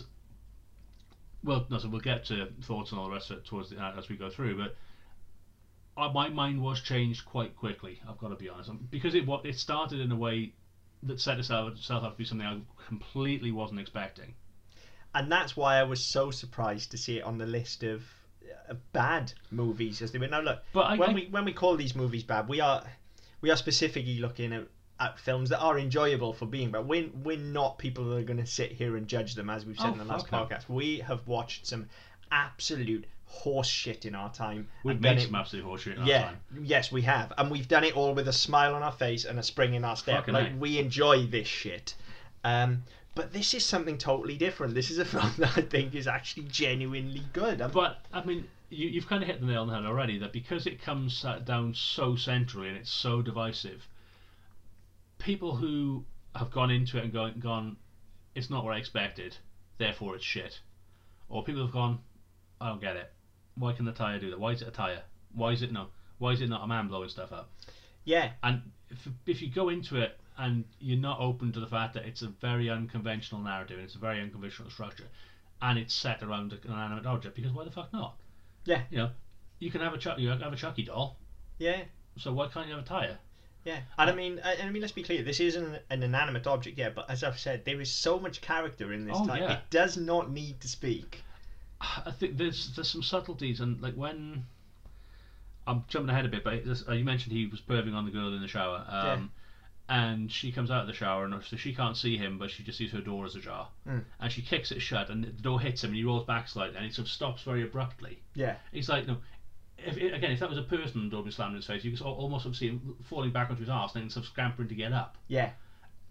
well, 1.44 1.66
no, 1.70 1.78
so 1.78 1.88
we'll 1.90 2.02
get 2.02 2.26
to 2.26 2.48
thoughts 2.64 2.92
and 2.92 3.00
all 3.00 3.06
the 3.08 3.14
rest 3.14 3.30
of 3.30 3.38
it 3.38 3.46
towards 3.46 3.70
the, 3.70 3.78
uh, 3.78 3.94
as 3.98 4.10
we 4.10 4.16
go 4.18 4.30
through, 4.30 4.58
but. 4.58 4.76
My 5.98 6.28
mind 6.28 6.62
was 6.62 6.82
changed 6.82 7.24
quite 7.24 7.56
quickly. 7.56 8.02
I've 8.06 8.18
got 8.18 8.28
to 8.28 8.36
be 8.36 8.50
honest, 8.50 8.70
because 8.92 9.16
it 9.16 9.26
what 9.26 9.46
it 9.46 9.56
started 9.58 10.02
in 10.02 10.12
a 10.12 10.16
way 10.18 10.52
that 11.06 11.20
set 11.20 11.40
itself, 11.40 11.74
up 11.90 12.12
to 12.14 12.18
be 12.18 12.26
something 12.26 12.48
I 12.48 12.60
completely 12.88 13.52
wasn't 13.52 13.80
expecting. 13.80 14.34
and 15.14 15.32
that's 15.32 15.56
why 15.56 15.78
I 15.78 15.84
was 15.84 16.04
so 16.04 16.32
surprised 16.32 16.92
to 16.92 16.98
see 16.98 17.18
it 17.20 17.24
on 17.24 17.38
the 17.38 17.46
list 17.46 17.84
of 17.84 18.04
bad 18.94 19.34
movies 19.52 20.02
as 20.02 20.12
they 20.12 20.20
were. 20.20 20.28
Now 20.28 20.42
look, 20.42 20.64
But 20.74 20.82
I, 20.82 20.96
when 20.98 21.10
I- 21.12 21.14
we 21.14 21.28
when 21.28 21.46
we 21.46 21.54
call 21.54 21.76
these 21.78 21.96
movies 21.96 22.24
bad, 22.24 22.48
we 22.48 22.60
are 22.60 22.84
we 23.42 23.50
are 23.50 23.58
specifically 23.58 24.20
looking 24.20 24.52
at, 24.54 24.68
at 25.00 25.20
films 25.20 25.50
that 25.50 25.60
are 25.60 25.78
enjoyable 25.78 26.34
for 26.34 26.46
being 26.46 26.72
bad. 26.72 26.88
We're 26.88 27.10
we're 27.24 27.38
not 27.38 27.78
people 27.78 28.06
that 28.10 28.18
are 28.18 28.24
going 28.24 28.40
to 28.40 28.46
sit 28.46 28.72
here 28.72 28.98
and 28.98 29.08
judge 29.08 29.36
them 29.36 29.50
as 29.50 29.66
we've 29.66 29.78
said 29.78 29.90
Oh, 29.90 29.94
in 29.94 29.98
the 30.00 30.06
last 30.06 30.28
podcast. 30.28 30.68
We 30.70 31.00
have 31.00 31.28
watched 31.28 31.66
some 31.68 31.88
absolute 32.32 33.06
horse 33.28 33.68
shit 33.68 34.06
in 34.06 34.16
our 34.16 34.32
time. 34.32 34.68
we've 34.84 35.02
made 35.02 35.18
it- 35.18 35.26
some 35.26 35.36
absolute 35.36 35.66
horseshit 35.66 35.96
in 35.96 36.02
our 36.02 36.08
yeah, 36.08 36.24
time. 36.24 36.38
yes, 36.62 36.92
we 36.92 37.02
have, 37.04 37.34
and 37.38 37.52
we've 37.52 37.68
done 37.68 37.84
it 37.84 37.96
all 37.96 38.14
with 38.14 38.28
a 38.28 38.34
smile 38.34 38.74
on 38.76 38.84
our 38.84 38.92
face 38.92 39.26
and 39.26 39.38
a 39.40 39.44
spring 39.44 39.74
in 39.74 39.84
our 39.84 39.96
step. 39.96 40.16
Fucking 40.20 40.34
like 40.34 40.52
A. 40.52 40.56
we 40.56 40.80
enjoy 40.80 41.26
this 41.26 41.48
shit. 41.48 41.96
Um, 42.44 42.84
but 43.16 43.32
this 43.34 43.54
is 43.54 43.66
something 43.66 43.98
totally 43.98 44.38
different. 44.38 44.74
This 44.74 44.92
is 44.92 44.98
a 45.00 45.06
film 45.14 45.32
that 45.38 45.58
I 45.58 45.62
think 45.62 45.96
is 45.96 46.08
actually 46.08 46.44
genuinely 46.50 47.24
good. 47.34 47.62
I'm- 47.62 47.72
But 47.72 48.06
I 48.14 48.24
mean, 48.24 48.48
you, 48.70 48.88
you've 48.90 49.08
kind 49.08 49.22
of 49.24 49.28
hit 49.30 49.40
the 49.42 49.48
nail 49.48 49.62
on 49.62 49.68
the 49.68 49.74
head 49.76 49.86
already. 49.86 50.18
That 50.20 50.32
because 50.34 50.66
it 50.68 50.82
comes 50.82 51.26
down 51.46 51.74
so 51.74 52.16
centrally 52.16 52.68
and 52.70 52.78
it's 52.78 52.92
so 52.92 53.22
divisive, 53.22 53.88
people 55.18 55.56
who 55.56 56.04
have 56.36 56.52
gone 56.52 56.72
into 56.72 56.98
it 56.98 57.04
and 57.06 57.14
gone, 57.14 57.40
gone, 57.40 57.78
it's 58.34 58.50
not 58.50 58.64
what 58.64 58.74
I 58.76 58.78
expected, 58.78 59.38
therefore 59.78 60.16
it's 60.16 60.26
shit, 60.26 60.60
or 61.30 61.44
people 61.44 61.62
have 61.62 61.72
gone, 61.72 62.00
I 62.60 62.70
don't 62.70 62.82
get 62.82 62.96
it. 62.98 63.12
Why 63.58 63.74
can 63.74 63.86
the 63.86 63.92
tire 63.92 64.20
do 64.20 64.30
that? 64.32 64.40
Why 64.40 64.52
is 64.52 64.62
it 64.62 64.68
a 64.68 64.72
tire? 64.72 65.02
Why 65.34 65.52
is 65.52 65.62
it 65.62 65.72
no? 65.72 65.88
Why 66.18 66.32
is 66.32 66.42
it 66.42 66.50
not 66.50 66.64
a 66.64 66.68
man 66.68 66.88
blowing 66.88 67.10
stuff 67.10 67.32
up? 67.32 67.50
yeah, 68.06 68.32
And 68.44 68.62
if, 68.92 69.08
if 69.26 69.42
you 69.42 69.50
go 69.50 69.70
into 69.70 69.98
it 70.00 70.18
and 70.38 70.64
you're 70.80 71.00
not 71.00 71.20
open 71.20 71.52
to 71.54 71.60
the 71.60 71.66
fact 71.68 71.96
that 71.96 72.06
it's 72.06 72.22
a 72.22 72.28
very 72.28 72.70
unconventional 72.70 73.42
narrative 73.42 73.78
and 73.78 73.86
it's 73.86 73.96
a 73.96 74.00
very 74.00 74.22
unconventional 74.22 74.70
structure, 74.70 75.06
and 75.62 75.80
it's 75.80 75.94
set 75.94 76.22
around 76.22 76.52
an 76.54 76.60
inanimate 76.66 77.06
object, 77.08 77.36
because 77.36 77.52
why 77.52 77.64
the 77.64 77.72
fuck 77.72 77.92
not? 77.92 78.16
Yeah. 78.66 78.82
You 78.92 78.98
know, 79.00 79.10
you 79.60 79.72
can 79.72 79.82
have 79.82 79.94
a 79.94 79.98
Chuck, 79.98 80.20
you 80.20 80.30
can 80.30 80.40
have 80.42 80.54
a 80.54 80.56
Chucky 80.58 80.84
doll, 80.84 81.18
yeah, 81.58 81.82
so 82.18 82.32
why 82.34 82.48
can't 82.48 82.68
you 82.68 82.76
have 82.76 82.84
a 82.84 82.88
tire? 82.88 83.18
yeah. 83.64 83.80
And 83.98 84.10
I 84.10 84.14
mean, 84.14 84.40
I, 84.46 84.58
I 84.62 84.70
mean, 84.70 84.82
let's 84.82 84.94
be 84.94 85.02
clear. 85.04 85.24
This 85.24 85.40
isn't 85.40 85.80
an 85.90 86.04
inanimate 86.04 86.46
object, 86.46 86.78
yeah. 86.78 86.90
But 86.90 87.10
as 87.10 87.24
I've 87.24 87.40
said, 87.40 87.66
there 87.66 87.82
is 87.82 87.90
so 87.92 88.20
much 88.20 88.40
character 88.42 88.94
in 88.94 89.06
this 89.06 89.18
Oh, 89.20 89.26
time. 89.26 89.42
yeah. 89.42 89.54
It 89.54 89.60
does 89.72 89.98
not 89.98 90.30
need 90.32 90.60
to 90.62 90.68
speak. 90.68 91.24
I 92.06 92.12
think 92.12 92.38
there's 92.38 92.74
there's 92.76 92.90
some 92.90 93.04
subtleties 93.04 93.60
and 93.60 93.82
like 93.82 93.96
when 93.96 94.46
I'm 95.68 95.84
jumping 95.88 96.10
ahead 96.12 96.26
a 96.26 96.30
bit, 96.30 96.44
but 96.44 96.66
this, 96.66 96.84
uh, 96.88 96.94
you 96.94 97.04
mentioned 97.04 97.34
he 97.36 97.48
was 97.48 97.60
perving 97.62 97.94
on 97.96 98.06
the 98.06 98.12
girl 98.12 98.34
in 98.34 98.42
the 98.42 98.48
shower, 98.48 98.86
um, 98.88 99.32
and 99.90 100.32
she 100.32 100.52
comes 100.52 100.70
out 100.70 100.82
of 100.82 100.88
the 100.88 100.94
shower 100.94 101.26
and 101.26 101.44
so 101.44 101.56
she 101.58 101.74
can't 101.74 101.98
see 101.98 102.18
him, 102.18 102.38
but 102.38 102.52
she 102.52 102.64
just 102.64 102.78
sees 102.78 102.92
her 102.92 103.02
door 103.02 103.26
as 103.26 103.36
ajar, 103.36 103.68
Mm. 103.88 104.04
and 104.20 104.32
she 104.32 104.42
kicks 104.42 104.72
it 104.72 104.80
shut 104.82 105.10
and 105.10 105.24
the 105.24 105.32
door 105.32 105.60
hits 105.60 105.84
him 105.84 105.90
and 105.90 105.98
he 105.98 106.04
rolls 106.04 106.26
back 106.26 106.48
slightly 106.48 106.78
and 106.78 106.86
it 106.86 106.94
sort 106.94 107.08
of 107.08 107.12
stops 107.12 107.42
very 107.44 107.64
abruptly. 107.64 108.20
Yeah, 108.36 108.56
It's 108.74 108.90
like 108.90 109.08
no. 109.08 109.18
If, 109.78 109.98
again, 109.98 110.32
if 110.32 110.40
that 110.40 110.50
was 110.50 110.58
a 110.58 110.64
person 110.64 111.04
the 111.04 111.10
door 111.10 111.22
being 111.24 111.32
slammed 111.32 111.52
in 111.52 111.58
his 111.58 111.68
face, 111.68 111.84
you 111.84 111.92
could 111.92 112.02
almost 112.02 112.44
sort 112.44 112.54
of 112.56 112.58
see 112.58 112.70
him 112.70 112.96
falling 113.10 113.32
back 113.32 113.50
onto 113.50 113.60
his 113.60 113.70
arse 113.70 113.94
and 113.94 114.04
then 114.04 114.10
sort 114.10 114.26
of 114.26 114.32
scampering 114.32 114.70
to 114.70 114.76
get 114.76 114.94
up. 114.94 115.18
yeah. 115.28 115.52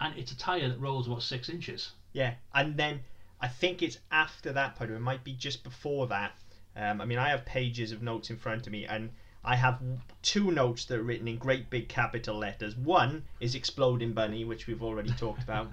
And 0.01 0.19
it's 0.19 0.33
a 0.33 0.37
tire 0.37 0.69
that 0.69 0.81
rolls 0.81 1.07
about 1.07 1.23
six 1.23 1.49
inches. 1.49 1.93
Yeah, 2.13 2.35
and 2.53 2.77
then 2.77 3.01
I 3.41 3.49
think 3.49 3.83
it's 3.83 3.99
after 4.11 4.53
that 4.53 4.77
point, 4.77 4.91
it 4.91 5.01
might 5.01 5.25
be 5.25 5.33
just 5.33 5.65
before 5.65 6.07
that. 6.09 6.33
Um, 6.77 7.01
I 7.01 7.05
mean, 7.05 7.19
I 7.19 7.29
have 7.29 7.45
pages 7.45 7.93
of 7.93 8.03
notes 8.03 8.31
in 8.31 8.37
front 8.37 8.67
of 8.67 8.73
me, 8.73 8.85
and 8.85 9.11
I 9.45 9.57
have 9.57 9.81
two 10.23 10.51
notes 10.51 10.87
that 10.87 10.99
are 10.99 11.03
written 11.03 11.29
in 11.29 11.37
great 11.39 11.71
big 11.71 11.89
capital 11.89 12.37
letters. 12.39 12.77
One 12.77 13.25
is 13.41 13.55
Exploding 13.55 14.13
Bunny, 14.13 14.45
which 14.45 14.67
we've 14.67 14.83
already 14.83 15.11
talked 15.11 15.43
about, 15.45 15.69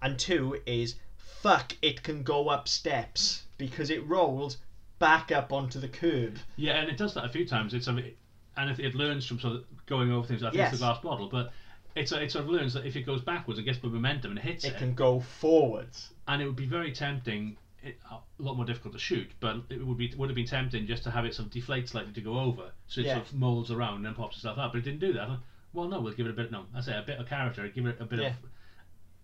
and 0.00 0.18
two 0.18 0.60
is 0.66 0.94
Fuck, 1.42 1.76
it 1.82 2.02
can 2.02 2.24
go 2.24 2.48
up 2.48 2.66
steps 2.66 3.44
because 3.58 3.90
it 3.90 4.04
rolls 4.08 4.56
back 4.98 5.30
up 5.30 5.52
onto 5.52 5.78
the 5.78 5.86
curb. 5.86 6.36
Yeah, 6.56 6.80
and 6.80 6.88
it 6.90 6.96
does 6.96 7.14
that 7.14 7.24
a 7.24 7.28
few 7.28 7.46
times. 7.46 7.74
It's 7.74 7.86
and 7.86 8.00
it, 8.00 8.80
it 8.80 8.94
learns 8.96 9.24
from 9.24 9.38
sort 9.38 9.54
of 9.56 9.64
going 9.86 10.10
over 10.10 10.26
things. 10.26 10.42
I 10.42 10.46
think 10.46 10.56
Yes. 10.58 10.72
it's 10.72 10.80
the 10.80 10.86
glass 10.86 11.00
bottle, 11.00 11.28
but 11.28 11.52
it's 11.94 12.10
it 12.10 12.32
sort 12.32 12.44
of 12.44 12.50
learns 12.50 12.74
that 12.74 12.86
if 12.86 12.96
it 12.96 13.02
goes 13.02 13.20
backwards, 13.20 13.60
it 13.60 13.62
gets 13.62 13.78
the 13.78 13.86
momentum 13.86 14.32
and 14.32 14.40
hits 14.40 14.64
it. 14.64 14.74
It 14.74 14.78
can 14.78 14.94
go 14.94 15.20
forwards. 15.20 16.10
And 16.28 16.42
it 16.42 16.46
would 16.46 16.56
be 16.56 16.66
very 16.66 16.92
tempting. 16.92 17.56
It, 17.82 17.96
a 18.10 18.18
lot 18.42 18.56
more 18.56 18.66
difficult 18.66 18.92
to 18.94 18.98
shoot, 18.98 19.30
but 19.40 19.56
it 19.70 19.84
would 19.84 19.96
be 19.96 20.12
would 20.16 20.28
have 20.28 20.34
been 20.36 20.46
tempting 20.46 20.86
just 20.86 21.04
to 21.04 21.10
have 21.10 21.24
it 21.24 21.34
sort 21.34 21.46
of 21.46 21.52
deflate 21.52 21.88
slightly 21.88 22.12
to 22.12 22.20
go 22.20 22.38
over, 22.38 22.72
so 22.88 23.00
it 23.00 23.06
Yeah. 23.06 23.14
sort 23.14 23.26
of 23.28 23.34
molds 23.34 23.70
around 23.70 23.96
and 23.96 24.04
then 24.06 24.14
pops 24.14 24.36
itself 24.36 24.58
up. 24.58 24.72
But 24.72 24.78
it 24.78 24.82
didn't 24.84 25.00
do 25.00 25.12
that. 25.14 25.28
Well, 25.72 25.88
no, 25.88 26.00
we'll 26.00 26.12
give 26.12 26.26
it 26.26 26.30
a 26.30 26.34
bit. 26.34 26.50
No, 26.50 26.66
I 26.74 26.80
say 26.80 26.96
a 26.98 27.02
bit 27.02 27.18
of 27.20 27.28
character. 27.28 27.66
Give 27.68 27.86
it 27.86 27.96
a 28.00 28.04
bit 28.04 28.18
Yeah. 28.20 28.34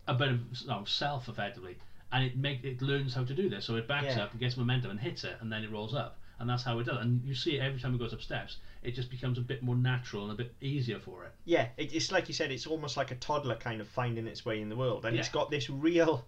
of 0.06 0.16
a 0.16 0.18
bit 0.18 0.28
of 0.28 0.66
no, 0.66 0.84
self, 0.84 1.28
effectively, 1.28 1.76
and 2.12 2.24
it 2.24 2.36
make 2.36 2.62
it 2.64 2.80
learns 2.80 3.14
how 3.14 3.24
to 3.24 3.34
do 3.34 3.48
this. 3.48 3.64
So 3.66 3.74
it 3.76 3.88
backs 3.88 4.16
Yeah. 4.16 4.24
up, 4.24 4.30
and 4.30 4.40
gets 4.40 4.56
momentum, 4.56 4.90
and 4.92 5.00
hits 5.00 5.24
it, 5.24 5.36
and 5.40 5.50
then 5.52 5.64
it 5.64 5.70
rolls 5.70 5.94
up, 5.94 6.18
and 6.38 6.48
that's 6.48 6.62
how 6.62 6.78
it 6.78 6.84
does. 6.84 6.96
it. 6.98 7.02
And 7.02 7.24
you 7.24 7.34
see 7.34 7.56
it 7.56 7.60
every 7.60 7.80
time 7.80 7.94
it 7.94 7.98
goes 7.98 8.14
up 8.14 8.22
steps. 8.22 8.58
It 8.84 8.92
just 8.94 9.10
becomes 9.10 9.36
a 9.36 9.42
bit 9.42 9.62
more 9.64 9.76
natural 9.76 10.22
and 10.30 10.32
a 10.32 10.36
bit 10.36 10.54
easier 10.60 11.00
for 11.00 11.24
it. 11.24 11.32
Yeah, 11.44 11.68
it, 11.76 11.92
it's 11.92 12.12
like 12.12 12.28
you 12.28 12.34
said, 12.34 12.52
it's 12.52 12.66
almost 12.68 12.96
like 12.96 13.10
a 13.10 13.16
toddler 13.16 13.56
kind 13.56 13.80
of 13.80 13.88
finding 13.88 14.26
its 14.28 14.44
way 14.46 14.60
in 14.60 14.68
the 14.68 14.76
world, 14.76 15.04
and 15.06 15.18
it's 15.18 15.28
got 15.30 15.50
this 15.50 15.68
real, 15.68 16.24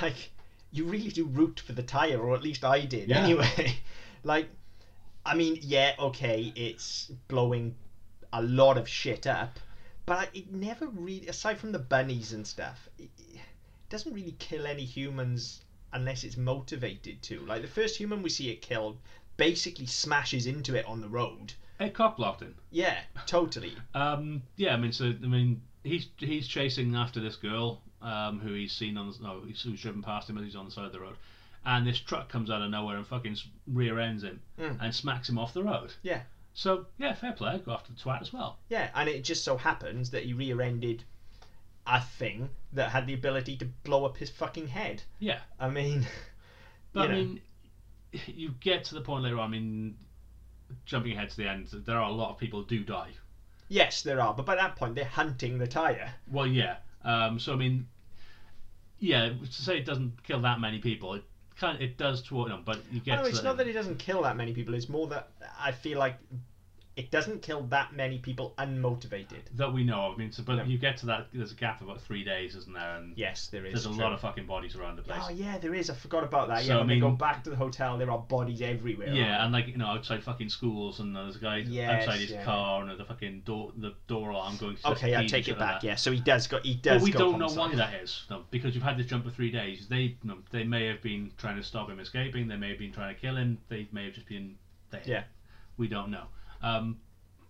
like, 0.00 0.30
you 0.70 0.84
really 0.84 1.10
do 1.10 1.24
root 1.26 1.60
for 1.60 1.72
the 1.72 1.82
tire, 1.82 2.20
or 2.20 2.34
at 2.34 2.42
least 2.42 2.64
I 2.64 2.80
did. 2.84 3.08
Yeah. 3.08 3.24
Anyway, 3.24 3.76
like, 4.24 4.48
I 5.24 5.34
mean, 5.34 5.58
yeah, 5.60 5.94
okay, 5.98 6.52
it's 6.56 7.12
blowing 7.28 7.74
a 8.32 8.42
lot 8.42 8.78
of 8.78 8.88
shit 8.88 9.26
up, 9.26 9.58
but 10.06 10.30
it 10.34 10.52
never 10.52 10.86
really, 10.86 11.28
aside 11.28 11.58
from 11.58 11.72
the 11.72 11.78
bunnies 11.78 12.32
and 12.32 12.46
stuff, 12.46 12.88
it, 12.98 13.10
it 13.18 13.40
doesn't 13.90 14.12
really 14.12 14.34
kill 14.38 14.66
any 14.66 14.84
humans 14.84 15.60
unless 15.92 16.24
it's 16.24 16.36
motivated 16.36 17.22
to. 17.22 17.40
Like 17.40 17.62
the 17.62 17.68
first 17.68 17.96
human 17.96 18.22
we 18.22 18.30
see 18.30 18.50
it 18.50 18.62
kill 18.62 18.96
basically 19.36 19.86
smashes 19.86 20.46
into 20.46 20.74
it 20.74 20.86
on 20.86 21.00
the 21.00 21.08
road. 21.08 21.52
A 21.78 21.90
cop 21.90 22.16
blocked 22.16 22.42
him. 22.42 22.54
Yeah, 22.70 22.98
totally. 23.26 23.74
Um, 23.94 24.42
yeah, 24.56 24.74
I 24.74 24.76
mean, 24.76 24.92
so 24.92 25.06
I 25.06 25.26
mean, 25.26 25.62
he's 25.84 26.08
he's 26.16 26.46
chasing 26.48 26.94
after 26.94 27.20
this 27.20 27.36
girl 27.36 27.82
um, 28.02 28.40
who 28.40 28.52
he's 28.54 28.72
seen 28.72 28.96
on 28.96 29.08
the, 29.10 29.16
no, 29.22 29.40
he's, 29.46 29.62
who's 29.62 29.80
driven 29.80 30.02
past 30.02 30.28
him 30.28 30.36
as 30.38 30.44
he's 30.44 30.56
on 30.56 30.64
the 30.64 30.70
side 30.70 30.84
of 30.86 30.92
the 30.92 31.00
road, 31.00 31.16
and 31.64 31.86
this 31.86 31.98
truck 32.00 32.28
comes 32.28 32.50
out 32.50 32.60
of 32.62 32.70
nowhere 32.70 32.96
and 32.96 33.06
fucking 33.06 33.36
rear 33.66 33.98
ends 34.00 34.24
him 34.24 34.40
Mm. 34.58 34.78
and 34.80 34.94
smacks 34.94 35.28
him 35.28 35.38
off 35.38 35.54
the 35.54 35.62
road. 35.62 35.92
Yeah. 36.02 36.22
So 36.54 36.86
yeah, 36.98 37.14
fair 37.14 37.32
play. 37.32 37.62
Go 37.64 37.72
after 37.72 37.92
the 37.92 37.98
twat 37.98 38.20
as 38.20 38.32
well. 38.32 38.58
Yeah, 38.68 38.90
and 38.94 39.08
it 39.08 39.24
just 39.24 39.44
so 39.44 39.56
happens 39.56 40.10
that 40.10 40.24
he 40.24 40.32
rear-ended 40.34 41.04
a 41.86 42.00
thing 42.00 42.50
that 42.74 42.90
had 42.90 43.06
the 43.06 43.14
ability 43.14 43.56
to 43.56 43.64
blow 43.84 44.04
up 44.04 44.16
his 44.18 44.28
fucking 44.30 44.68
head. 44.68 45.02
Yeah, 45.18 45.38
I 45.58 45.68
mean, 45.70 46.06
but 46.92 47.00
you 47.00 47.04
I 47.04 47.08
know. 47.08 47.24
mean, 47.24 47.40
you 48.26 48.50
get 48.60 48.84
to 48.84 48.94
the 48.94 49.00
point 49.00 49.24
later. 49.24 49.38
on, 49.38 49.48
I 49.48 49.50
mean, 49.50 49.96
jumping 50.84 51.12
ahead 51.12 51.30
to 51.30 51.36
the 51.38 51.48
end, 51.48 51.68
there 51.72 51.96
are 51.96 52.08
a 52.10 52.12
lot 52.12 52.30
of 52.30 52.38
people 52.38 52.60
who 52.60 52.66
do 52.66 52.84
die. 52.84 53.10
yes, 53.68 54.02
there 54.02 54.20
are, 54.20 54.34
but 54.34 54.44
by 54.44 54.54
that 54.56 54.76
point 54.76 54.94
they're 54.94 55.04
hunting 55.06 55.56
the 55.58 55.66
tire. 55.66 56.12
Well, 56.30 56.46
yeah. 56.46 56.76
Um, 57.04 57.38
so 57.38 57.52
I 57.54 57.56
mean, 57.56 57.88
yeah, 59.02 59.30
to 59.30 59.62
say 59.62 59.78
it 59.78 59.84
doesn't 59.84 60.22
kill 60.22 60.40
that 60.42 60.60
many 60.60 60.78
people, 60.78 61.14
it 61.14 61.24
kind 61.56 61.74
of, 61.76 61.82
it 61.82 61.98
does 61.98 62.22
toward 62.22 62.52
them, 62.52 62.62
but 62.64 62.80
you 62.92 63.00
get 63.00 63.18
No, 63.18 63.24
it's 63.24 63.42
not 63.42 63.56
that 63.56 63.66
it 63.66 63.72
doesn't 63.72 63.98
kill 63.98 64.22
that 64.22 64.36
many 64.36 64.54
people. 64.54 64.74
It's 64.74 64.88
more 64.88 65.08
that 65.08 65.28
I 65.58 65.72
feel 65.72 65.98
like 65.98 66.18
it 66.94 67.10
doesn't 67.10 67.40
kill 67.40 67.62
that 67.62 67.94
many 67.94 68.18
people 68.18 68.52
unmotivated. 68.58 69.40
that 69.54 69.72
we 69.72 69.82
know 69.82 70.02
of. 70.08 70.14
I 70.14 70.16
mean, 70.18 70.30
so, 70.32 70.42
but 70.42 70.56
No. 70.56 70.64
you 70.64 70.76
get 70.76 70.98
to 70.98 71.06
that. 71.06 71.28
There's 71.32 71.52
a 71.52 71.54
gap 71.54 71.80
of 71.80 71.88
about 71.88 72.02
three 72.02 72.22
days, 72.22 72.54
isn't 72.54 72.72
there? 72.74 72.96
And 72.96 73.16
Yes, 73.16 73.46
there 73.46 73.64
is. 73.64 73.72
there's 73.72 73.86
a 73.86 73.88
true. 73.88 73.98
lot 74.02 74.12
of 74.12 74.20
fucking 74.20 74.44
bodies 74.46 74.76
around 74.76 74.96
the 74.96 75.02
place. 75.02 75.18
Oh 75.22 75.30
yeah, 75.30 75.56
there 75.56 75.74
is. 75.74 75.88
I 75.88 75.94
forgot 75.94 76.22
about 76.22 76.48
that. 76.48 76.62
So, 76.62 76.68
yeah, 76.68 76.74
I 76.74 76.78
when 76.80 76.88
they 76.88 77.00
go 77.00 77.10
back 77.10 77.44
to 77.44 77.50
the 77.50 77.56
hotel, 77.56 77.96
there 77.96 78.10
are 78.10 78.18
bodies 78.18 78.60
everywhere. 78.60 79.08
Yeah, 79.08 79.42
and 79.42 79.52
like 79.54 79.68
you 79.68 79.78
know, 79.78 79.86
outside 79.86 80.22
fucking 80.22 80.50
schools, 80.50 81.00
and 81.00 81.16
there's 81.16 81.36
a 81.36 81.38
guy 81.38 81.58
Yes, 81.58 82.02
outside 82.06 82.20
his 82.20 82.30
yeah. 82.32 82.44
car, 82.44 82.82
and 82.82 82.98
the 83.00 83.04
fucking 83.04 83.40
door, 83.46 83.72
the 83.78 83.94
door 84.06 84.30
alarm 84.30 84.56
going. 84.58 84.76
Okay, 84.84 85.16
I 85.16 85.26
take 85.26 85.48
it 85.48 85.58
back. 85.58 85.80
that. 85.80 85.86
Yeah, 85.86 85.94
so 85.94 86.12
he 86.12 86.20
does 86.20 86.46
go. 86.46 86.58
He 86.62 86.74
But 86.74 86.82
does. 86.82 87.02
we 87.02 87.10
don't 87.12 87.38
know 87.38 87.48
why 87.48 87.74
that 87.74 87.94
is, 87.94 88.24
no, 88.28 88.44
because 88.50 88.74
you've 88.74 88.84
had 88.84 88.98
this 88.98 89.06
jump 89.06 89.24
for 89.24 89.30
three 89.30 89.50
days. 89.50 89.86
They, 89.88 90.00
you 90.02 90.16
know, 90.24 90.38
they 90.50 90.64
may 90.64 90.86
have 90.88 91.00
been 91.00 91.32
trying 91.38 91.56
to 91.56 91.62
stop 91.62 91.88
him 91.88 92.00
escaping. 92.00 92.48
They 92.48 92.56
may 92.56 92.68
have 92.68 92.78
been 92.78 92.92
trying 92.92 93.14
to 93.14 93.20
kill 93.20 93.36
him. 93.36 93.58
They 93.68 93.88
may 93.92 94.04
have 94.04 94.14
just 94.14 94.28
been 94.28 94.56
there. 94.90 95.00
Yeah. 95.06 95.22
we 95.78 95.88
don't 95.88 96.10
know. 96.10 96.24
Um, 96.62 96.98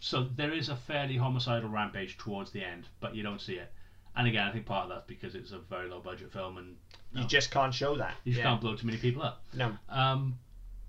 so 0.01 0.25
there 0.37 0.53
is 0.53 0.68
a 0.68 0.77
fairly 0.77 1.16
homicidal 1.16 1.68
rampage 1.68 2.18
towards 2.18 2.51
the 2.51 2.64
end, 2.64 2.88
but 3.01 3.14
you 3.14 3.22
don't 3.22 3.40
see 3.40 3.55
it. 3.55 3.72
And 4.16 4.27
again, 4.27 4.46
I 4.46 4.53
think 4.53 4.66
part 4.66 4.85
of 4.85 4.88
that's 4.90 5.07
because 5.07 5.35
it's 5.35 5.53
a 5.53 5.59
very 5.59 5.88
low 5.88 6.01
budget 6.01 6.33
film, 6.33 6.59
and 6.59 6.77
You 7.14 7.25
just 7.27 7.51
can't 7.51 7.72
show 7.72 7.96
that. 7.96 8.14
you 8.25 8.33
just 8.33 8.38
yeah. 8.42 8.51
can't 8.51 8.61
blow 8.61 8.75
too 8.77 8.87
many 8.87 8.98
people 8.98 9.22
up. 9.22 9.42
No. 9.55 9.77
Um, 9.88 10.38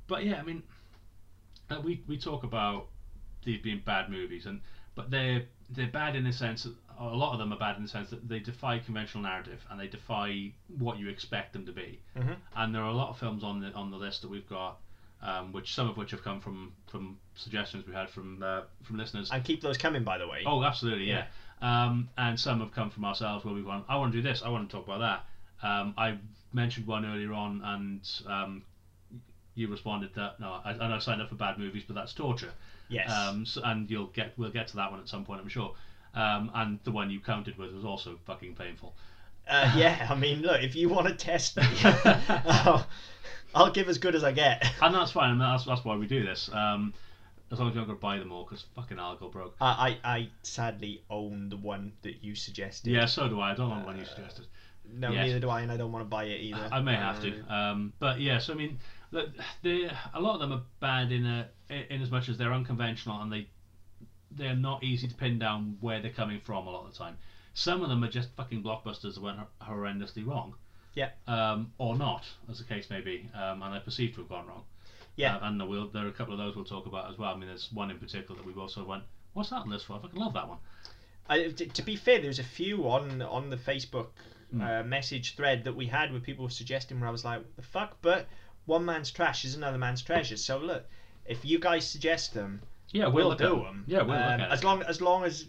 but 0.07 0.25
yeah, 0.25 0.39
I 0.39 0.43
mean, 0.43 0.63
uh, 1.69 1.79
we 1.81 2.03
we 2.07 2.17
talk 2.17 2.43
about 2.43 2.87
these 3.45 3.61
being 3.61 3.81
bad 3.85 4.09
movies, 4.09 4.45
and 4.45 4.59
but 4.95 5.09
they're 5.11 5.43
they're 5.69 5.87
bad 5.87 6.15
in 6.15 6.23
the 6.23 6.33
sense 6.33 6.63
that 6.63 6.73
a 6.99 7.05
lot 7.05 7.33
of 7.33 7.39
them 7.39 7.51
are 7.53 7.57
bad 7.59 7.77
in 7.77 7.83
the 7.83 7.89
sense 7.89 8.09
that 8.09 8.27
they 8.27 8.39
defy 8.39 8.77
conventional 8.79 9.23
narrative 9.23 9.65
and 9.71 9.79
they 9.79 9.87
defy 9.87 10.51
what 10.77 10.99
you 10.99 11.07
expect 11.09 11.53
them 11.53 11.65
to 11.65 11.71
be. 11.71 11.99
Mhm. 12.15 12.35
And 12.55 12.75
there 12.75 12.83
are 12.83 12.89
a 12.89 12.93
lot 12.93 13.09
of 13.09 13.17
films 13.17 13.43
on 13.43 13.59
the 13.61 13.71
on 13.73 13.89
the 13.89 13.97
list 13.97 14.21
that 14.23 14.27
we've 14.29 14.47
got, 14.49 14.79
um, 15.23 15.51
which 15.53 15.73
some 15.73 15.89
of 15.89 15.97
which 15.97 16.11
have 16.11 16.23
come 16.23 16.39
from 16.39 16.73
from 16.87 17.17
suggestions 17.35 17.87
we 17.87 17.93
had 17.93 18.09
from 18.09 18.43
uh, 18.43 18.61
from 18.83 18.97
listeners. 18.97 19.31
And 19.31 19.43
keep 19.43 19.61
those 19.61 19.77
coming, 19.77 20.03
by 20.03 20.17
the 20.17 20.27
way. 20.27 20.43
Oh, 20.45 20.63
absolutely, 20.63 21.05
yeah. 21.05 21.25
Um, 21.61 22.09
and 22.17 22.37
some 22.37 22.59
have 22.59 22.73
come 22.73 22.89
from 22.89 23.05
ourselves 23.05 23.45
where 23.45 23.53
we've 23.53 23.65
gone, 23.65 23.85
I 23.87 23.95
want 23.95 24.11
to 24.11 24.21
do 24.21 24.27
this, 24.27 24.41
I 24.43 24.49
want 24.49 24.69
to 24.69 24.75
talk 24.75 24.85
about 24.85 24.99
that. 24.99 25.65
Um, 25.65 25.93
I 25.97 26.17
mentioned 26.51 26.85
one 26.85 27.05
earlier 27.05 27.31
on, 27.31 27.61
and 27.63 28.09
um, 28.27 28.63
you 29.55 29.69
responded 29.69 30.13
that 30.15 30.41
no, 30.41 30.59
I, 30.65 30.71
I 30.71 30.89
know 30.89 30.95
I 30.95 30.99
signed 30.99 31.21
up 31.21 31.29
for 31.29 31.35
bad 31.35 31.57
movies, 31.57 31.83
but 31.87 31.95
that's 31.95 32.13
torture. 32.13 32.51
yes. 32.89 33.09
Um, 33.09 33.45
so, 33.45 33.61
and 33.63 33.89
you'll 33.89 34.07
get 34.07 34.33
we'll 34.37 34.51
get 34.51 34.67
to 34.69 34.75
that 34.75 34.91
one 34.91 34.99
at 34.99 35.07
some 35.07 35.23
point, 35.23 35.39
I'm 35.41 35.47
sure. 35.47 35.73
Um, 36.13 36.51
and 36.53 36.79
the 36.83 36.91
one 36.91 37.09
you 37.09 37.21
counted 37.21 37.57
with 37.57 37.73
was 37.73 37.85
also 37.85 38.19
fucking 38.25 38.55
painful. 38.55 38.93
Uh, 39.47 39.73
yeah, 39.75 40.07
I 40.09 40.15
mean, 40.15 40.41
look, 40.41 40.61
if 40.63 40.75
you 40.75 40.89
want 40.89 41.07
to 41.07 41.13
test 41.13 41.57
me, 41.57 41.63
I'll, 41.83 42.87
I'll 43.53 43.71
give 43.71 43.89
as 43.89 43.97
good 43.97 44.15
as 44.15 44.23
I 44.23 44.31
get. 44.31 44.65
And 44.81 44.95
that's 44.95 45.11
fine. 45.11 45.29
I 45.29 45.31
mean, 45.31 45.39
that's 45.39 45.65
that's 45.65 45.83
why 45.83 45.95
we 45.97 46.07
do 46.07 46.23
this. 46.25 46.49
Um, 46.53 46.93
as 47.51 47.59
long 47.59 47.69
as 47.69 47.75
you're 47.75 47.81
not 47.81 47.87
going 47.87 47.97
to 47.97 48.01
buy 48.01 48.17
them 48.17 48.31
all, 48.31 48.45
because 48.45 48.65
fucking 48.75 48.97
I'll 48.99 49.15
go 49.17 49.27
broke. 49.29 49.55
I, 49.61 49.97
I, 50.03 50.15
I 50.15 50.29
sadly 50.41 51.03
own 51.09 51.49
the 51.49 51.57
one 51.57 51.91
that 52.01 52.23
you 52.23 52.35
suggested. 52.35 52.89
Yeah, 52.91 53.05
so 53.05 53.27
do 53.27 53.39
I. 53.39 53.51
I 53.51 53.55
don't 53.55 53.69
know 53.69 53.79
the 53.79 53.85
one 53.85 53.99
you 53.99 54.05
suggested. 54.05 54.47
No, 54.91 55.11
Yes. 55.11 55.27
neither 55.27 55.39
do 55.39 55.49
I, 55.49 55.61
and 55.61 55.71
I 55.71 55.77
don't 55.77 55.91
want 55.91 56.03
to 56.03 56.09
buy 56.09 56.25
it 56.25 56.41
either. 56.41 56.67
I 56.71 56.81
may 56.81 56.95
have 56.95 57.21
to. 57.21 57.43
Uh, 57.49 57.53
Um, 57.53 57.93
but 57.99 58.19
yes, 58.19 58.49
I 58.49 58.53
mean, 58.53 58.79
look, 59.11 59.29
a 59.65 60.19
lot 60.19 60.35
of 60.35 60.39
them 60.39 60.51
are 60.53 60.61
bad 60.79 61.11
in 61.11 61.25
a 61.25 61.47
in 61.69 62.01
as 62.01 62.11
much 62.11 62.27
as 62.29 62.37
they're 62.37 62.53
unconventional 62.53 63.21
and 63.21 63.31
they 63.31 63.47
they're 64.31 64.55
not 64.55 64.83
easy 64.83 65.07
to 65.07 65.13
pin 65.15 65.37
down 65.39 65.77
where 65.79 66.01
they're 66.01 66.11
coming 66.11 66.39
from 66.39 66.65
a 66.67 66.71
lot 66.71 66.85
of 66.85 66.91
the 66.91 66.97
time. 66.97 67.17
Some 67.53 67.81
of 67.83 67.89
them 67.89 68.03
are 68.03 68.09
just 68.09 68.29
fucking 68.35 68.63
blockbusters 68.63 69.15
that 69.15 69.21
went 69.21 69.37
hor- 69.37 69.75
horrendously 69.77 70.25
wrong. 70.25 70.55
Yeah. 70.95 71.09
Um, 71.27 71.71
or 71.77 71.95
not, 71.97 72.25
as 72.49 72.59
the 72.59 72.63
case 72.65 72.89
may 72.89 73.01
be, 73.01 73.29
um, 73.33 73.61
and 73.61 73.73
they're 73.73 73.79
perceived 73.81 74.15
to 74.15 74.21
have 74.21 74.29
gone 74.29 74.47
wrong. 74.47 74.63
Yeah. 75.15 75.37
Uh, 75.37 75.47
and 75.47 75.69
we'll, 75.69 75.87
there 75.87 76.05
are 76.05 76.09
a 76.09 76.13
couple 76.13 76.33
of 76.33 76.39
those 76.39 76.55
we'll 76.55 76.65
talk 76.65 76.85
about 76.85 77.11
as 77.11 77.17
well. 77.17 77.33
I 77.33 77.37
mean, 77.37 77.47
there's 77.47 77.69
one 77.71 77.91
in 77.91 77.97
particular 77.99 78.35
that 78.39 78.45
we've 78.45 78.57
also 78.57 78.83
went, 78.83 79.03
what's 79.33 79.49
that 79.49 79.57
on 79.57 79.69
this 79.69 79.83
for? 79.83 79.93
I 79.93 79.99
fucking 79.99 80.19
love 80.19 80.33
that 80.33 80.47
one. 80.47 80.57
I, 81.29 81.49
to 81.49 81.81
be 81.81 81.95
fair, 81.95 82.21
there's 82.21 82.39
a 82.39 82.43
few 82.43 82.89
on 82.89 83.21
on 83.21 83.49
the 83.49 83.57
Facebook 83.57 84.07
Hmm. 84.51 84.61
uh, 84.61 84.83
message 84.83 85.35
thread 85.35 85.63
that 85.63 85.75
we 85.75 85.87
had 85.87 86.11
where 86.11 86.19
people 86.21 86.43
were 86.43 86.51
suggesting 86.51 86.99
where 86.99 87.09
I 87.09 87.11
was 87.11 87.25
like, 87.25 87.39
what 87.39 87.55
the 87.55 87.63
fuck? 87.63 87.97
But 88.03 88.27
one 88.65 88.85
man's 88.85 89.09
trash 89.09 89.45
is 89.45 89.55
another 89.55 89.79
man's 89.79 90.03
treasure. 90.03 90.37
So 90.37 90.59
look, 90.59 90.85
if 91.25 91.43
you 91.43 91.57
guys 91.57 91.87
suggest 91.89 92.35
them, 92.35 92.61
Yeah, 92.91 93.07
we'll, 93.07 93.29
look 93.29 93.39
do 93.39 93.63
them. 93.63 93.83
Yeah, 93.87 94.03
we'll 94.03 94.15
Um, 94.15 94.31
look 94.33 94.39
at 94.41 94.51
as 94.51 94.63
long 94.63 94.83
as 94.83 95.01
long 95.01 95.23
as 95.23 95.45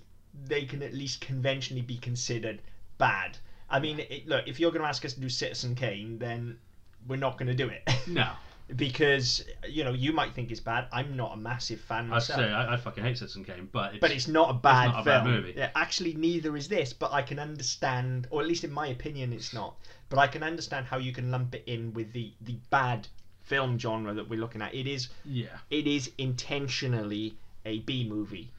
they 0.47 0.64
can 0.64 0.83
at 0.83 0.92
least 0.92 1.20
conventionally 1.20 1.83
be 1.83 1.97
considered 1.97 2.61
bad. 2.99 3.38
I 3.70 3.81
mean, 3.81 4.01
it, 4.01 4.29
look, 4.29 4.47
if 4.47 4.61
you're 4.61 4.70
going 4.70 4.83
to 4.83 4.88
ask 4.88 5.05
us 5.05 5.14
to 5.14 5.20
do 5.20 5.29
Citizen 5.29 5.75
Kane, 5.75 6.18
then 6.18 6.59
we're 7.07 7.16
not 7.16 7.38
going 7.38 7.49
to 7.49 7.55
do 7.55 7.68
it 7.68 7.83
No, 8.07 8.31
because 8.77 9.44
you 9.68 9.85
know 9.85 9.92
you 9.92 10.12
might 10.12 10.35
think 10.35 10.51
it's 10.51 10.61
bad. 10.61 10.87
I'm 10.92 11.16
not 11.16 11.35
a 11.35 11.37
massive 11.37 11.81
fan 11.81 12.09
myself. 12.09 12.38
I 12.38 12.42
say 12.42 12.51
I, 12.51 12.75
I 12.75 12.77
fucking 12.77 13.05
hate 13.05 13.18
Citizen 13.18 13.44
Kane, 13.44 13.68
but 13.73 13.94
it's, 13.94 14.01
but 14.01 14.11
it's 14.11 14.29
not 14.29 14.51
a 14.51 14.55
bad 14.55 14.92
not 14.92 15.01
a 15.01 15.05
film. 15.05 15.25
bad 15.25 15.27
movie. 15.27 15.55
Yeah, 15.57 15.70
actually, 15.75 16.14
neither 16.14 16.57
is 16.57 16.68
this. 16.68 16.92
But 16.92 17.12
I 17.12 17.23
can 17.23 17.38
understand, 17.38 18.27
or 18.31 18.40
at 18.40 18.49
least 18.49 18.64
in 18.64 18.73
my 18.73 18.88
opinion, 18.88 19.33
it's 19.33 19.53
not. 19.53 19.77
But 20.09 20.18
I 20.18 20.27
can 20.27 20.42
understand 20.42 20.87
how 20.87 20.99
you 20.99 21.12
can 21.12 21.31
lump 21.31 21.55
it 21.55 21.64
in 21.66 21.92
with 21.94 22.12
the 22.12 22.33
the 22.42 22.57
bad 22.70 23.09
film 23.42 23.79
genre 23.79 24.14
that 24.14 24.29
we're 24.29 24.40
looking 24.40 24.62
at. 24.62 24.75
It 24.75 24.87
is 24.87 25.09
yeah. 25.25 25.59
it 25.70 25.87
is 25.87 26.11
intentionally 26.18 27.37
a 27.64 27.81
B 27.81 28.07
movie, 28.09 28.51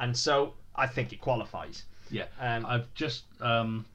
and 0.00 0.16
so 0.16 0.54
I 0.74 0.86
think 0.86 1.12
it 1.12 1.20
qualifies. 1.20 1.84
Yeah, 2.10 2.26
Um, 2.38 2.66
I've 2.66 2.92
just 2.94 3.24
um, 3.40 3.86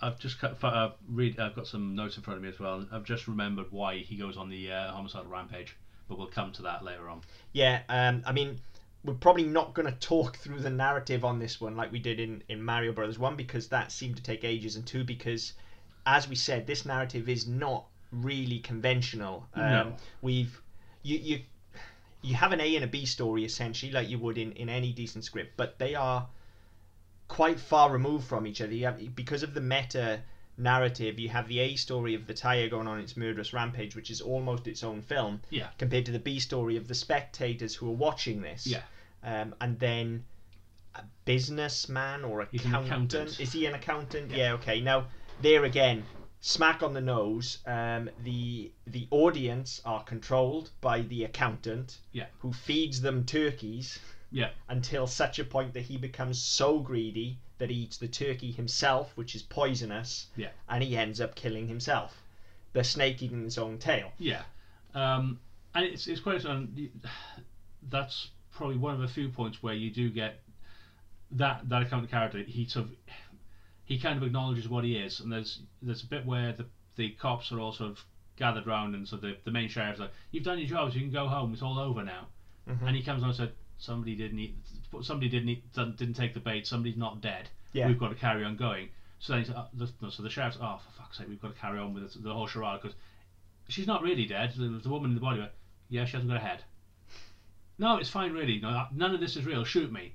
I've 0.00 0.18
just 0.18 0.38
cut, 0.38 0.62
uh, 0.64 0.90
read. 1.08 1.38
I've 1.38 1.54
got 1.54 1.66
some 1.66 1.94
notes 1.94 2.16
in 2.16 2.22
front 2.22 2.38
of 2.38 2.42
me 2.42 2.48
as 2.48 2.58
well. 2.58 2.86
I've 2.90 3.04
just 3.04 3.28
remembered 3.28 3.66
why 3.70 3.98
he 3.98 4.16
goes 4.16 4.36
on 4.36 4.48
the 4.48 4.72
uh, 4.72 4.92
homicidal 4.92 5.26
rampage, 5.30 5.76
but 6.08 6.18
we'll 6.18 6.26
come 6.28 6.52
to 6.52 6.62
that 6.62 6.82
later 6.82 7.08
on. 7.08 7.20
Yeah, 7.52 7.82
um, 7.88 8.22
I 8.24 8.32
mean, 8.32 8.60
we're 9.04 9.14
probably 9.14 9.44
not 9.44 9.74
going 9.74 9.86
to 9.92 9.98
talk 9.98 10.36
through 10.38 10.60
the 10.60 10.70
narrative 10.70 11.24
on 11.24 11.38
this 11.38 11.60
one 11.60 11.76
like 11.76 11.92
we 11.92 11.98
did 11.98 12.18
in, 12.18 12.42
in 12.48 12.62
Mario 12.62 12.92
Brothers 12.92 13.18
1 13.18 13.36
because 13.36 13.68
that 13.68 13.92
seemed 13.92 14.16
to 14.16 14.22
take 14.22 14.44
ages, 14.44 14.76
and 14.76 14.86
2 14.86 15.04
because, 15.04 15.52
as 16.06 16.28
we 16.28 16.34
said, 16.34 16.66
this 16.66 16.86
narrative 16.86 17.28
is 17.28 17.46
not 17.46 17.84
really 18.12 18.58
conventional. 18.60 19.46
Um, 19.54 19.70
No. 19.70 19.96
We've. 20.22 20.60
You, 21.02 21.16
you, 21.18 21.40
you 22.22 22.34
have 22.34 22.52
an 22.52 22.60
A 22.60 22.76
and 22.76 22.84
a 22.84 22.88
B 22.88 23.06
story 23.06 23.44
essentially, 23.44 23.92
like 23.92 24.08
you 24.08 24.18
would 24.18 24.38
in, 24.38 24.52
in 24.52 24.68
any 24.68 24.92
decent 24.92 25.24
script, 25.24 25.52
but 25.56 25.78
they 25.78 25.94
are 25.94 26.26
quite 27.28 27.60
far 27.60 27.90
removed 27.90 28.26
from 28.26 28.46
each 28.46 28.60
other. 28.60 28.72
You 28.72 28.86
have, 28.86 29.14
because 29.14 29.42
of 29.42 29.54
the 29.54 29.60
meta 29.60 30.20
narrative, 30.58 31.18
you 31.18 31.28
have 31.30 31.48
the 31.48 31.60
A 31.60 31.76
story 31.76 32.14
of 32.14 32.26
the 32.26 32.34
tire 32.34 32.68
going 32.68 32.86
on 32.86 32.98
its 32.98 33.16
murderous 33.16 33.52
rampage, 33.52 33.96
which 33.96 34.10
is 34.10 34.20
almost 34.20 34.66
its 34.66 34.84
own 34.84 35.00
film 35.00 35.40
Yeah, 35.50 35.68
compared 35.78 36.06
to 36.06 36.12
the 36.12 36.18
B 36.18 36.38
story 36.38 36.76
of 36.76 36.88
the 36.88 36.94
spectators 36.94 37.74
who 37.74 37.88
are 37.88 37.94
watching 37.94 38.42
this. 38.42 38.66
Yeah. 38.66 38.82
Um, 39.22 39.54
and 39.60 39.78
then 39.78 40.24
a 40.94 41.02
businessman 41.24 42.24
or 42.24 42.42
accountant. 42.42 42.86
accountant. 42.86 43.40
Is 43.40 43.52
he 43.52 43.66
an 43.66 43.74
accountant? 43.74 44.30
Yeah. 44.30 44.36
Yeah. 44.36 44.52
Okay. 44.54 44.80
Now 44.80 45.06
there 45.40 45.64
again, 45.64 46.04
smack 46.40 46.82
on 46.82 46.94
the 46.94 47.00
nose. 47.00 47.58
Um, 47.66 48.10
the 48.24 48.72
the 48.86 49.06
audience 49.10 49.80
are 49.84 50.02
controlled 50.04 50.70
by 50.80 51.02
the 51.02 51.24
accountant. 51.24 51.98
Yeah. 52.12 52.26
Who 52.40 52.52
feeds 52.52 53.00
them 53.00 53.24
turkeys. 53.24 53.98
Yeah. 54.30 54.50
Until 54.68 55.06
such 55.06 55.38
a 55.38 55.44
point 55.44 55.74
that 55.74 55.82
he 55.82 55.96
becomes 55.98 56.40
so 56.42 56.78
greedy 56.80 57.38
that 57.58 57.70
he 57.70 57.76
eats 57.76 57.98
the 57.98 58.08
turkey 58.08 58.52
himself, 58.52 59.12
which 59.16 59.34
is 59.34 59.42
poisonous. 59.42 60.26
Yeah. 60.36 60.50
And 60.68 60.82
he 60.82 60.96
ends 60.96 61.20
up 61.20 61.34
killing 61.34 61.68
himself. 61.68 62.22
the 62.72 62.84
snake 62.84 63.22
eating 63.22 63.44
its 63.44 63.58
own 63.58 63.78
tail. 63.78 64.12
Yeah, 64.18 64.42
um, 64.94 65.40
and 65.74 65.84
it's 65.84 66.06
it's 66.06 66.20
quite 66.20 66.44
um, 66.46 66.72
that's 67.90 68.30
probably 68.52 68.76
one 68.76 68.94
of 68.94 69.00
the 69.00 69.08
few 69.08 69.28
points 69.28 69.62
where 69.62 69.74
you 69.74 69.90
do 69.90 70.10
get 70.10 70.40
that 71.32 71.68
that 71.68 71.82
account 71.82 72.08
character. 72.10 72.38
He 72.38 72.66
sort 72.66 72.86
of 72.86 72.92
he 73.90 73.98
kind 73.98 74.16
of 74.16 74.22
acknowledges 74.22 74.68
what 74.68 74.84
he 74.84 74.96
is, 74.96 75.18
and 75.18 75.32
there's 75.32 75.62
there's 75.82 76.04
a 76.04 76.06
bit 76.06 76.24
where 76.24 76.52
the 76.52 76.64
the 76.94 77.10
cops 77.10 77.50
are 77.50 77.58
all 77.58 77.72
sort 77.72 77.90
of 77.90 77.98
gathered 78.36 78.64
round, 78.64 78.94
and 78.94 79.06
so 79.06 79.16
the 79.16 79.36
the 79.44 79.50
main 79.50 79.68
sheriff's 79.68 79.98
like, 79.98 80.12
"You've 80.30 80.44
done 80.44 80.60
your 80.60 80.68
jobs, 80.68 80.94
you 80.94 81.00
can 81.00 81.10
go 81.10 81.26
home. 81.26 81.52
It's 81.52 81.60
all 81.60 81.76
over 81.76 82.04
now." 82.04 82.28
Mhm. 82.68 82.86
And 82.86 82.96
he 82.96 83.02
comes 83.02 83.24
on 83.24 83.30
and 83.30 83.36
said, 83.36 83.52
"Somebody 83.78 84.14
didn't 84.14 84.38
eat, 84.38 84.54
somebody 85.02 85.28
didn't 85.28 85.48
eat, 85.48 85.72
didn't 85.74 86.14
take 86.14 86.34
the 86.34 86.40
bait. 86.40 86.68
Somebody's 86.68 86.96
not 86.96 87.20
dead. 87.20 87.48
Yeah. 87.72 87.88
We've 87.88 87.98
got 87.98 88.10
to 88.10 88.14
carry 88.14 88.44
on 88.44 88.56
going." 88.56 88.90
So 89.18 89.32
then, 89.32 89.42
he's, 89.42 89.50
uh, 89.50 89.66
the, 89.74 89.90
no, 90.00 90.08
so 90.08 90.22
the 90.22 90.30
sheriff's, 90.30 90.58
"Oh, 90.60 90.78
for 90.78 91.02
fuck's 91.02 91.18
sake, 91.18 91.28
we've 91.28 91.42
got 91.42 91.52
to 91.54 91.60
carry 91.60 91.80
on 91.80 91.92
with 91.92 92.22
the 92.22 92.32
whole 92.32 92.46
charade 92.46 92.80
because 92.80 92.96
she's 93.68 93.88
not 93.88 94.02
really 94.02 94.24
dead. 94.24 94.52
The, 94.56 94.68
the 94.68 94.88
woman 94.88 95.10
in 95.10 95.14
the 95.16 95.20
body, 95.20 95.40
went, 95.40 95.52
yeah, 95.88 96.04
she 96.04 96.12
hasn't 96.12 96.30
got 96.30 96.36
a 96.36 96.46
head. 96.46 96.62
No, 97.76 97.96
it's 97.96 98.08
fine, 98.08 98.32
really. 98.32 98.60
No, 98.60 98.86
none 98.94 99.14
of 99.14 99.20
this 99.20 99.36
is 99.36 99.44
real. 99.44 99.64
Shoot 99.64 99.90
me. 99.90 100.14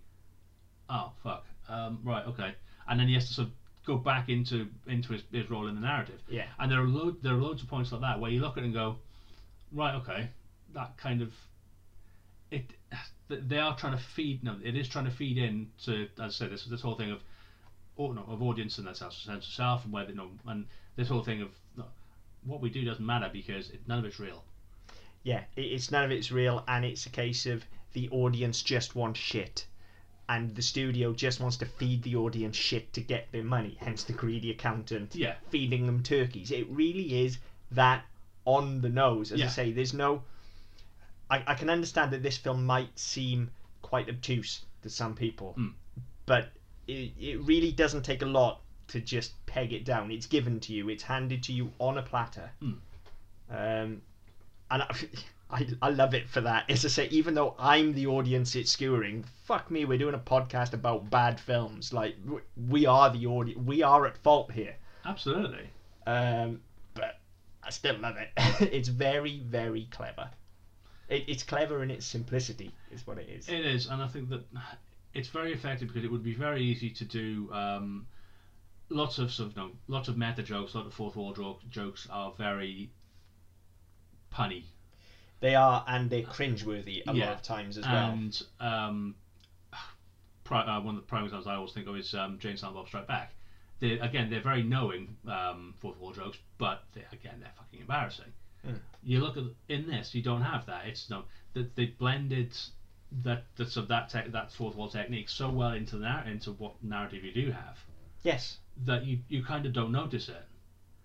Oh 0.89 1.11
fuck. 1.23 1.45
Um, 1.67 1.99
right, 2.03 2.25
okay. 2.27 2.55
And 2.87 2.99
then 2.99 3.07
he 3.07 3.15
has 3.15 3.27
to 3.27 3.33
sort 3.33 3.47
of 3.49 3.53
go 3.85 3.97
back 3.97 4.29
into 4.29 4.67
into 4.87 5.13
his, 5.13 5.23
his 5.31 5.49
role 5.49 5.67
in 5.67 5.75
the 5.75 5.81
narrative. 5.81 6.21
Yeah. 6.29 6.45
And 6.59 6.71
there 6.71 6.81
are 6.81 6.87
load 6.87 7.21
there 7.21 7.33
are 7.33 7.41
loads 7.41 7.61
of 7.61 7.69
points 7.69 7.91
like 7.91 8.01
that 8.01 8.19
where 8.19 8.31
you 8.31 8.41
look 8.41 8.57
at 8.57 8.63
it 8.63 8.65
and 8.65 8.73
go, 8.73 8.97
right, 9.71 9.95
okay, 9.95 10.29
that 10.73 10.97
kind 10.97 11.21
of 11.21 11.33
it. 12.51 12.65
They 13.27 13.57
are 13.57 13.75
trying 13.75 13.97
to 13.97 14.03
feed. 14.03 14.43
No, 14.43 14.55
it 14.63 14.75
is 14.75 14.87
trying 14.87 15.05
to 15.05 15.11
feed 15.11 15.37
in 15.37 15.71
to, 15.85 16.07
as 16.21 16.41
I 16.41 16.45
say, 16.45 16.47
this 16.47 16.65
this 16.65 16.81
whole 16.81 16.95
thing 16.95 17.11
of, 17.11 17.19
oh 17.97 18.11
no, 18.11 18.23
of 18.27 18.41
audience 18.41 18.77
and 18.77 18.87
that 18.87 18.97
sense 18.97 19.27
of 19.27 19.43
self 19.43 19.83
and 19.83 19.93
where 19.93 20.05
they 20.05 20.13
know 20.13 20.29
and 20.47 20.65
this 20.95 21.07
whole 21.09 21.23
thing 21.23 21.41
of 21.41 21.49
no, 21.75 21.85
what 22.43 22.61
we 22.61 22.69
do 22.69 22.85
doesn't 22.85 23.05
matter 23.05 23.29
because 23.31 23.69
it, 23.69 23.81
none 23.87 23.99
of 23.99 24.05
it's 24.05 24.19
real. 24.19 24.43
Yeah, 25.23 25.43
it's 25.55 25.89
none 25.89 26.03
of 26.03 26.11
it's 26.11 26.31
real, 26.31 26.63
and 26.67 26.85
it's 26.85 27.07
a 27.07 27.09
case 27.09 27.47
of 27.47 27.65
the 27.93 28.09
audience 28.09 28.61
just 28.61 28.95
want 28.95 29.17
shit, 29.17 29.65
and 30.27 30.55
the 30.55 30.61
studio 30.61 31.13
just 31.13 31.39
wants 31.39 31.57
to 31.57 31.65
feed 31.65 32.01
the 32.03 32.15
audience 32.15 32.55
shit 32.55 32.91
to 32.93 33.01
get 33.01 33.31
their 33.31 33.43
money. 33.43 33.77
Hence 33.79 34.03
the 34.03 34.13
greedy 34.13 34.51
accountant 34.51 35.15
Yeah. 35.15 35.35
feeding 35.49 35.85
them 35.85 36.01
turkeys. 36.03 36.51
It 36.51 36.67
really 36.69 37.23
is 37.25 37.37
that 37.71 38.03
on 38.45 38.81
the 38.81 38.89
nose. 38.89 39.31
As 39.31 39.41
I 39.41 39.47
say, 39.47 39.71
there's 39.71 39.93
no. 39.93 40.23
I, 41.29 41.43
I 41.47 41.53
can 41.55 41.69
understand 41.69 42.11
that 42.11 42.23
this 42.23 42.37
film 42.37 42.65
might 42.65 42.97
seem 42.97 43.49
quite 43.81 44.09
obtuse 44.09 44.63
to 44.83 44.89
some 44.89 45.15
people, 45.15 45.55
Mm. 45.57 45.73
but 46.25 46.49
it, 46.87 47.11
it 47.19 47.41
really 47.41 47.71
doesn't 47.71 48.03
take 48.03 48.21
a 48.21 48.27
lot 48.27 48.61
to 48.89 48.99
just 49.01 49.33
peg 49.47 49.73
it 49.73 49.85
down. 49.85 50.11
It's 50.11 50.27
given 50.27 50.59
to 50.61 50.73
you. 50.73 50.89
It's 50.89 51.01
handed 51.03 51.41
to 51.43 51.53
you 51.53 51.71
on 51.79 51.97
a 51.97 52.03
platter. 52.03 52.51
Mm. 52.61 52.77
Um, 53.49 54.01
and 54.71 54.81
I, 54.83 54.95
I, 55.49 55.67
I 55.81 55.89
love 55.91 56.13
it 56.13 56.27
for 56.27 56.41
that. 56.41 56.69
As 56.69 56.83
I 56.85 56.87
say, 56.87 57.07
even 57.09 57.33
though 57.33 57.55
I'm 57.59 57.93
the 57.93 58.07
audience 58.07 58.55
it's 58.55 58.75
skewering, 58.75 59.25
fuck 59.43 59.69
me, 59.69 59.85
we're 59.85 59.97
doing 59.97 60.15
a 60.15 60.19
podcast 60.19 60.73
about 60.73 61.09
bad 61.09 61.39
films. 61.39 61.93
Like 61.93 62.15
we 62.69 62.85
are 62.85 63.11
the 63.11 63.27
audience. 63.27 63.59
We 63.65 63.83
are 63.83 64.05
at 64.07 64.17
fault 64.17 64.51
here. 64.51 64.75
Absolutely. 65.05 65.69
Um, 66.07 66.61
but 66.93 67.19
I 67.63 67.69
still 67.69 67.97
love 67.99 68.17
it. 68.17 68.29
it's 68.73 68.89
very, 68.89 69.39
very 69.39 69.87
clever. 69.91 70.29
It, 71.09 71.25
it's 71.27 71.43
clever 71.43 71.83
in 71.83 71.91
its 71.91 72.05
simplicity, 72.05 72.71
is 72.91 73.05
what 73.05 73.19
it 73.19 73.29
is. 73.29 73.47
It 73.47 73.65
is, 73.65 73.87
and 73.87 74.01
I 74.01 74.07
think 74.07 74.29
that 74.29 74.43
it's 75.13 75.29
very 75.29 75.53
effective 75.53 75.87
because 75.89 76.03
it 76.03 76.11
would 76.11 76.23
be 76.23 76.33
very 76.33 76.63
easy 76.63 76.89
to 76.89 77.05
do. 77.05 77.49
Um, 77.53 78.07
lots 78.89 79.19
of 79.19 79.31
sort 79.31 79.49
of, 79.49 79.57
know, 79.57 79.71
lots 79.87 80.07
of 80.07 80.17
meta 80.17 80.43
jokes, 80.43 80.73
a 80.73 80.77
lot 80.77 80.87
of 80.87 80.93
fourth 80.93 81.15
wall 81.15 81.33
jo- 81.33 81.59
jokes 81.69 82.07
are 82.11 82.33
very 82.37 82.91
punny, 84.33 84.63
They 85.45 85.53
are, 85.53 85.85
and 85.87 86.09
they're 86.09 86.23
cringeworthy 86.23 87.03
a 87.05 87.13
lot 87.13 87.29
of 87.29 87.43
times 87.43 87.77
as 87.77 87.85
well. 87.85 88.09
and 88.13 88.41
um, 88.59 89.15
pri- 90.43 90.65
uh, 90.65 90.81
one 90.81 90.95
of 90.95 91.01
the 91.01 91.07
prime 91.07 91.23
examples 91.25 91.45
I 91.45 91.53
always 91.53 91.71
think 91.71 91.85
of 91.87 91.95
is 91.95 92.15
um, 92.15 92.39
Jay 92.39 92.49
and 92.49 92.57
Silent 92.57 92.77
Bob 92.77 92.87
Strike 92.87 93.05
Back. 93.07 93.31
They 93.79 93.99
again, 93.99 94.31
they're 94.31 94.41
very 94.41 94.63
knowing 94.63 95.15
um, 95.27 95.75
fourth 95.79 95.99
wall 95.99 96.13
jokes, 96.13 96.39
but 96.57 96.85
they, 96.95 97.01
again, 97.11 97.35
they're 97.41 97.51
fucking 97.59 97.79
embarrassing. 97.81 98.33
Mm. 98.67 98.79
You 99.03 99.19
look 99.19 99.37
at 99.37 99.43
in 99.69 99.85
this, 99.85 100.15
you 100.15 100.23
don't 100.23 100.41
have 100.41 100.65
that. 100.65 100.87
It's 100.87 101.11
no 101.11 101.25
that 101.53 101.75
they 101.75 101.85
blended 101.85 102.57
that 103.21 103.43
that 103.57 103.69
sort 103.69 103.83
of 103.83 103.89
that 103.89 104.09
tech, 104.09 104.31
that 104.31 104.51
fourth 104.51 104.75
wall 104.75 104.89
technique 104.89 105.29
so 105.29 105.51
well 105.51 105.73
into 105.73 105.97
the 105.97 106.05
nar- 106.05 106.25
into 106.27 106.53
what 106.53 106.83
narrative 106.83 107.23
you 107.23 107.31
do 107.31 107.51
have 107.51 107.77
Yes. 108.23 108.57
that 108.85 109.05
you 109.05 109.19
you 109.29 109.43
kind 109.43 109.67
of 109.67 109.73
don't 109.73 109.91
notice 109.91 110.27
it. 110.27 110.43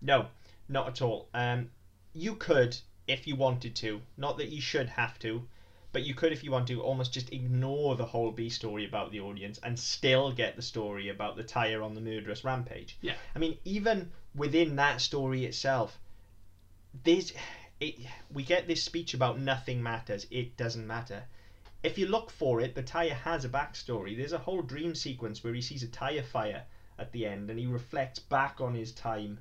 No, 0.00 0.29
not 0.66 0.88
at 0.88 1.03
all. 1.03 1.29
Um, 1.35 1.68
you 2.14 2.37
could, 2.37 2.74
if 3.11 3.27
you 3.27 3.37
wanted 3.37 3.75
to, 3.77 4.01
not 4.16 4.38
that 4.38 4.49
you 4.49 4.61
should 4.61 4.88
have 4.88 5.18
to, 5.20 5.46
but 5.92 6.05
you 6.05 6.14
could, 6.14 6.33
if 6.33 6.44
you 6.44 6.53
want 6.53 6.68
to, 6.68 6.81
almost 6.81 7.12
just 7.12 7.33
ignore 7.33 7.96
the 7.96 8.07
whole 8.07 8.31
B 8.31 8.49
story 8.49 8.87
about 8.87 9.11
the 9.11 9.20
audience 9.20 9.59
and 9.62 9.79
still 9.79 10.31
get 10.31 10.55
the 10.55 10.62
story 10.62 11.09
about 11.09 11.37
the 11.37 11.42
tire 11.42 11.83
on 11.83 11.94
the 11.94 12.01
murderous 12.01 12.44
rampage. 12.44 12.96
Yeah. 13.01 13.14
I 13.35 13.40
mean, 13.40 13.59
even 13.64 14.12
within 14.35 14.77
that 14.77 15.01
story 15.01 15.44
itself, 15.44 15.99
there's 17.05 17.33
it, 17.81 17.96
we 18.33 18.42
get 18.42 18.68
this 18.68 18.83
speech 18.83 19.14
about 19.14 19.40
nothing 19.40 19.83
matters, 19.83 20.27
it 20.31 20.57
doesn't 20.57 20.87
matter. 20.87 21.25
If 21.83 21.96
you 21.96 22.07
look 22.07 22.31
for 22.31 22.61
it, 22.61 22.75
the 22.75 22.83
tire 22.83 23.14
has 23.14 23.44
a 23.44 23.49
backstory. 23.49 24.16
There's 24.16 24.35
a 24.35 24.38
whole 24.38 24.62
dream 24.62 24.94
sequence 24.94 25.42
where 25.42 25.55
he 25.55 25.62
sees 25.62 25.83
a 25.83 25.88
tire 25.88 26.23
fire 26.23 26.64
at 26.99 27.11
the 27.12 27.25
end 27.27 27.49
and 27.49 27.59
he 27.59 27.66
reflects 27.66 28.18
back 28.18 28.61
on 28.61 28.75
his 28.75 28.92
time 28.92 29.38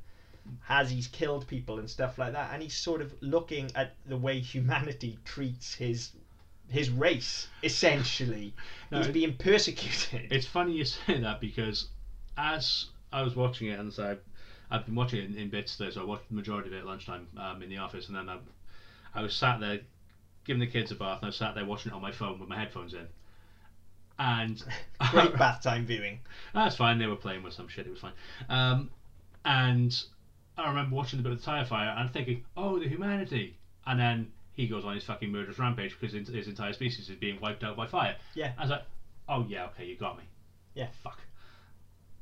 as 0.68 0.90
he's 0.90 1.08
killed 1.08 1.48
people 1.48 1.80
and 1.80 1.90
stuff 1.90 2.18
like 2.18 2.34
that 2.34 2.50
and 2.54 2.62
he's 2.62 2.76
sort 2.76 3.02
of 3.02 3.14
looking 3.22 3.70
at 3.76 3.94
the 4.08 4.18
way 4.18 4.40
humanity 4.40 5.18
treats 5.26 5.74
his 5.74 6.12
his 6.70 6.90
race 6.90 7.48
essentially 7.64 8.54
No, 8.92 9.00
he's 9.00 9.08
it- 9.08 9.14
being 9.14 9.34
persecuted 9.34 10.32
It's 10.32 10.46
funny 10.46 10.74
you 10.74 10.86
say 10.86 11.20
that 11.20 11.40
because 11.42 11.88
as 12.38 12.86
I 13.12 13.24
was 13.24 13.36
watching 13.36 13.68
it, 13.70 13.80
and 13.80 13.92
so 13.92 14.12
I've, 14.12 14.20
I've 14.70 14.86
been 14.86 14.94
watching 14.96 15.20
it 15.20 15.26
in, 15.32 15.36
in 15.36 15.50
bits 15.50 15.76
there, 15.78 15.90
so 15.92 16.02
I 16.02 16.04
watched 16.06 16.30
the 16.30 16.36
majority 16.36 16.70
of 16.70 16.76
it 16.76 16.80
at 16.80 16.86
lunchtime 16.86 17.28
um, 17.38 17.62
in 17.64 17.70
the 17.70 17.80
office, 17.80 18.08
and 18.08 18.16
then 18.16 18.30
I, 18.30 18.38
I 19.16 19.24
was 19.24 19.34
sat 19.36 19.60
there 19.60 19.80
giving 20.46 20.60
the 20.60 20.68
kids 20.68 20.92
a 20.92 20.96
bath, 20.96 21.18
and 21.18 21.26
I 21.26 21.28
was 21.30 21.36
sat 21.38 21.56
there 21.56 21.66
watching 21.66 21.92
it 21.92 21.96
on 21.96 22.04
my 22.04 22.12
phone 22.12 22.40
with 22.40 22.48
my 22.48 22.58
headphones 22.58 22.94
in. 22.94 23.08
And 24.20 24.64
great 25.12 25.36
bath 25.38 25.64
time 25.64 25.86
viewing 25.86 26.20
That's 26.54 26.76
fine. 26.76 27.00
They 27.00 27.08
were 27.08 27.16
playing 27.16 27.42
with 27.42 27.54
some 27.54 27.68
shit. 27.68 27.88
It 27.88 27.90
was 27.90 28.00
fine. 28.00 28.14
Um, 28.48 28.90
and 29.44 30.00
I 30.60 30.70
remember 30.70 30.96
watching 30.96 31.18
the 31.18 31.24
bit 31.24 31.32
of 31.32 31.40
the 31.40 31.46
tire 31.46 31.66
fire 31.66 31.96
and 31.98 32.12
thinking, 32.12 32.44
"Oh, 32.56 32.80
the 32.80 32.88
humanity!" 32.88 33.58
And 33.86 34.00
then 34.00 34.32
he 34.54 34.68
goes 34.68 34.86
on 34.86 34.96
his 34.96 35.04
fucking 35.04 35.32
murderous 35.32 35.58
rampage 35.60 35.98
because 36.00 36.14
his, 36.14 36.28
his 36.28 36.48
entire 36.48 36.74
species 36.74 37.10
is 37.10 37.16
being 37.16 37.40
wiped 37.40 37.64
out 37.64 37.78
by 37.78 37.88
fire. 37.88 38.16
Yeah. 38.36 38.52
I 38.58 38.62
was 38.62 38.72
like, 38.72 38.84
"Oh 39.28 39.46
yeah, 39.48 39.68
okay, 39.68 39.86
you 39.86 39.96
got 39.96 40.18
me." 40.18 40.24
Yeah. 40.74 40.88
Fuck. 41.04 41.20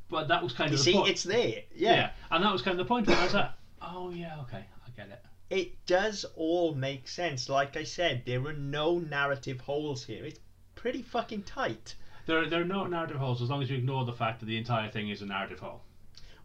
But 0.10 0.28
that 0.30 0.42
was 0.42 0.54
kind 0.54 0.72
you 0.72 0.76
of 0.76 0.82
see 0.82 0.94
the 0.94 1.00
point. 1.00 1.10
it's 1.12 1.24
there 1.24 1.64
yeah. 1.76 2.12
And 2.32 2.44
that 2.44 2.54
was 2.54 2.62
kind 2.62 2.80
of 2.80 2.86
the 2.86 2.88
point. 2.88 3.08
Where 3.08 3.18
I 3.18 3.24
was 3.24 3.34
like, 3.34 3.52
"Oh 3.82 4.10
yeah, 4.12 4.40
okay, 4.42 4.66
I 4.86 4.90
get 4.96 5.10
it." 5.10 5.24
it 5.50 5.86
does 5.86 6.26
all 6.36 6.74
make 6.74 7.08
sense 7.08 7.48
like 7.48 7.78
i 7.78 7.84
said 7.84 8.22
there 8.26 8.46
are 8.46 8.52
no 8.52 9.00
narrative 9.00 9.62
holes 9.62 10.04
here 10.04 10.26
it's 10.26 10.42
pretty 10.76 11.02
fucking 11.02 11.42
tight 11.44 11.96
There, 12.26 12.40
are, 12.40 12.50
there 12.50 12.62
are 12.62 12.66
no 12.66 12.86
narrative 12.86 13.16
holes 13.16 13.42
as 13.42 13.50
long 13.50 13.64
as 13.64 13.70
you 13.70 13.78
ignore 13.78 14.04
the 14.04 14.12
fact 14.12 14.42
that 14.42 14.48
the 14.48 14.58
entire 14.58 14.90
thing 14.92 15.08
is 15.08 15.22
a 15.22 15.26
narrative 15.26 15.60
hole. 15.60 15.82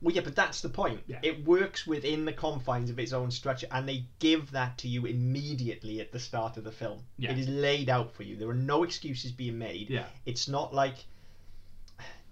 Well, 0.03 0.15
yeah, 0.15 0.23
but 0.23 0.35
that's 0.35 0.61
the 0.61 0.69
point. 0.69 1.01
Yeah. 1.07 1.21
It 1.23 1.45
works 1.47 1.87
within 1.87 2.25
the 2.25 2.33
confines 2.33 2.91
of 2.91 2.99
its 2.99 3.13
own 3.13 3.31
structure, 3.31 3.69
and 3.71 3.89
they 3.89 4.05
give 4.19 4.51
that 4.51 4.77
to 4.79 4.89
you 4.89 5.07
immediately 5.07 6.01
at 6.01 6.11
the 6.11 6.19
start 6.19 6.57
of 6.57 6.65
the 6.65 6.73
film. 6.73 7.05
Yeah. 7.19 7.31
It 7.31 7.39
is 7.39 7.49
laid 7.49 7.89
out 7.89 8.13
for 8.13 8.25
you. 8.25 8.37
There 8.37 8.49
are 8.49 8.55
no 8.55 8.83
excuses 8.83 9.31
being 9.31 9.59
made. 9.59 9.89
Yeah. 9.91 10.07
It's 10.27 10.49
not 10.49 10.75
like, 10.75 10.97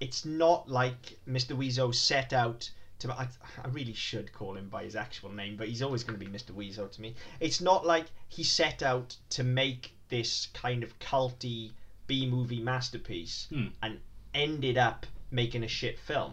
it's 0.00 0.24
not 0.24 0.68
like 0.68 1.18
Mr. 1.28 1.56
Oizo 1.56 1.94
set 1.94 2.32
out 2.32 2.68
to. 2.98 3.12
I, 3.12 3.28
I 3.62 3.68
really 3.68 3.92
should 3.94 4.32
call 4.32 4.56
him 4.56 4.68
by 4.68 4.84
his 4.84 4.96
actual 4.96 5.30
name, 5.30 5.56
but 5.56 5.68
he's 5.68 5.82
always 5.82 6.02
going 6.04 6.18
to 6.18 6.24
be 6.24 6.30
Mr. 6.30 6.50
Oizo 6.52 6.90
to 6.90 7.00
me. 7.00 7.14
It's 7.38 7.60
not 7.60 7.86
like 7.86 8.06
he 8.28 8.42
set 8.42 8.82
out 8.82 9.16
to 9.30 9.44
make 9.44 9.92
this 10.08 10.48
kind 10.54 10.82
of 10.82 10.98
culty 10.98 11.70
B 12.08 12.26
movie 12.28 12.60
masterpiece 12.60 13.46
Hmm. 13.50 13.66
and 13.82 14.00
ended 14.34 14.76
up 14.76 15.06
making 15.30 15.62
a 15.62 15.68
shit 15.68 15.98
film 15.98 16.32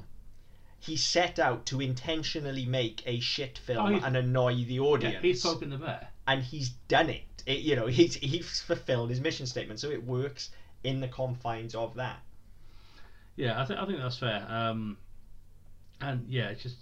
he 0.88 0.96
set 0.98 1.38
out 1.38 1.66
to 1.68 1.80
intentionally 1.82 2.66
make 2.66 3.04
a 3.06 3.20
shit 3.20 3.58
film 3.60 3.94
Oh, 3.96 4.06
and 4.06 4.18
annoy 4.18 4.64
the 4.66 4.80
audience 4.80 5.14
Yeah, 5.16 5.22
he's 5.22 5.44
poking 5.44 5.70
the 5.70 5.78
bear. 5.78 6.08
and 6.26 6.42
he's 6.44 6.70
done 6.88 7.10
it. 7.10 7.24
It- 7.46 7.60
you 7.60 7.76
know 7.76 7.86
he's 7.88 8.16
he's 8.16 8.60
fulfilled 8.62 9.10
his 9.12 9.22
mission 9.22 9.46
statement 9.46 9.80
so 9.80 9.90
it 9.92 10.04
works 10.04 10.50
in 10.84 11.00
the 11.02 11.08
confines 11.08 11.76
of 11.76 11.94
that 11.96 12.20
Yeah, 13.36 13.62
I 13.62 13.66
think 13.66 13.80
I 13.80 13.86
think 13.86 14.00
that's 14.00 14.18
fair. 14.18 14.46
Um, 14.50 14.98
and 16.02 16.26
yeah, 16.28 16.50
it's 16.50 16.64
just 16.64 16.78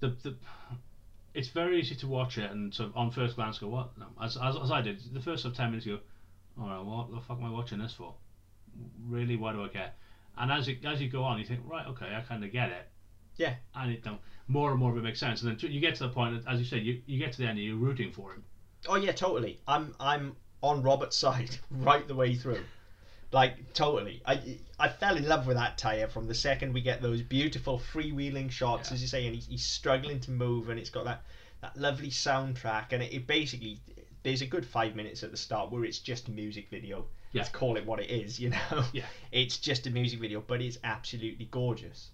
the 0.00 0.08
the. 0.22 0.34
It's 1.34 1.48
very 1.48 1.80
easy 1.80 1.94
to 1.94 2.06
watch 2.08 2.36
it 2.36 2.50
and 2.50 2.74
sort 2.74 2.90
of 2.90 2.96
on 2.96 3.10
first 3.10 3.36
glance 3.36 3.58
go 3.58 3.68
what 3.68 3.96
no 3.98 4.06
as, 4.20 4.36
as, 4.36 4.54
as 4.62 4.70
I 4.70 4.82
did 4.82 5.00
the 5.14 5.20
first 5.20 5.42
sort 5.42 5.52
of 5.52 5.56
ten 5.56 5.70
minutes 5.70 5.86
you 5.86 5.96
go, 5.96 6.02
all 6.62 6.68
right, 6.68 6.84
what 6.84 7.10
the 7.10 7.20
fuck 7.20 7.38
am 7.38 7.44
I 7.46 7.50
watching 7.50 7.78
this 7.78 7.94
for? 7.94 8.12
Really, 9.08 9.36
why 9.36 9.52
do 9.52 9.64
I 9.64 9.68
care? 9.68 9.92
And 10.36 10.52
as 10.52 10.68
you 10.68 10.76
as 10.84 11.00
you 11.00 11.08
go 11.08 11.24
on, 11.24 11.38
you 11.38 11.44
think 11.46 11.60
right, 11.66 11.86
okay, 11.88 12.14
I 12.14 12.20
kind 12.20 12.44
of 12.44 12.52
get 12.52 12.68
it, 12.70 12.86
Yeah. 13.36 13.54
And 13.74 13.92
it 13.92 14.06
um, 14.06 14.18
more 14.48 14.70
and 14.70 14.78
more 14.78 14.90
of 14.92 14.96
it 14.98 15.02
makes 15.02 15.20
sense, 15.20 15.42
and 15.42 15.50
then 15.50 15.58
t- 15.58 15.68
you 15.68 15.80
get 15.80 15.94
to 15.96 16.04
the 16.04 16.08
point, 16.10 16.42
as 16.48 16.58
you 16.58 16.64
said, 16.66 16.82
you, 16.82 17.00
you 17.06 17.18
get 17.18 17.32
to 17.32 17.38
the 17.38 17.44
end, 17.44 17.58
and 17.58 17.66
you're 17.66 17.76
rooting 17.76 18.12
for 18.12 18.32
him. 18.32 18.42
Oh 18.88 18.96
yeah, 18.96 19.12
totally. 19.12 19.60
I'm 19.66 19.94
I'm 20.00 20.36
on 20.62 20.82
Robert's 20.82 21.16
side 21.26 21.56
right 21.70 22.06
the 22.06 22.14
way 22.14 22.34
through. 22.34 22.62
Like 23.32 23.72
totally. 23.72 24.20
I 24.26 24.58
I 24.78 24.88
fell 24.88 25.16
in 25.16 25.26
love 25.26 25.46
with 25.46 25.56
that 25.56 25.78
tire 25.78 26.06
from 26.08 26.26
the 26.26 26.34
second 26.34 26.74
we 26.74 26.82
get 26.82 27.00
those 27.00 27.22
beautiful 27.22 27.80
freewheeling 27.92 28.50
shots, 28.50 28.90
Yeah. 28.90 28.94
as 28.94 29.02
you 29.02 29.08
say, 29.08 29.26
and 29.26 29.34
he's, 29.34 29.46
he's 29.46 29.64
struggling 29.64 30.20
to 30.20 30.30
move, 30.30 30.68
and 30.68 30.78
it's 30.78 30.90
got 30.90 31.04
that 31.06 31.22
that 31.62 31.76
lovely 31.76 32.10
soundtrack, 32.10 32.92
and 32.92 33.02
it, 33.02 33.12
it 33.14 33.26
basically 33.26 33.80
there's 34.24 34.42
a 34.42 34.46
good 34.46 34.66
five 34.66 34.94
minutes 34.94 35.22
at 35.22 35.30
the 35.30 35.36
start 35.36 35.70
where 35.72 35.84
it's 35.84 35.98
just 35.98 36.28
a 36.28 36.30
music 36.30 36.68
video. 36.70 37.06
Yeah. 37.32 37.40
Let's 37.42 37.50
call 37.50 37.76
it 37.78 37.86
what 37.86 37.98
it 38.00 38.10
is, 38.10 38.38
you 38.38 38.50
know. 38.70 38.84
Yeah. 38.92 39.04
It's 39.30 39.56
just 39.56 39.86
a 39.86 39.90
music 39.90 40.20
video, 40.20 40.42
but 40.46 40.60
it's 40.60 40.78
absolutely 40.84 41.46
gorgeous. 41.50 42.10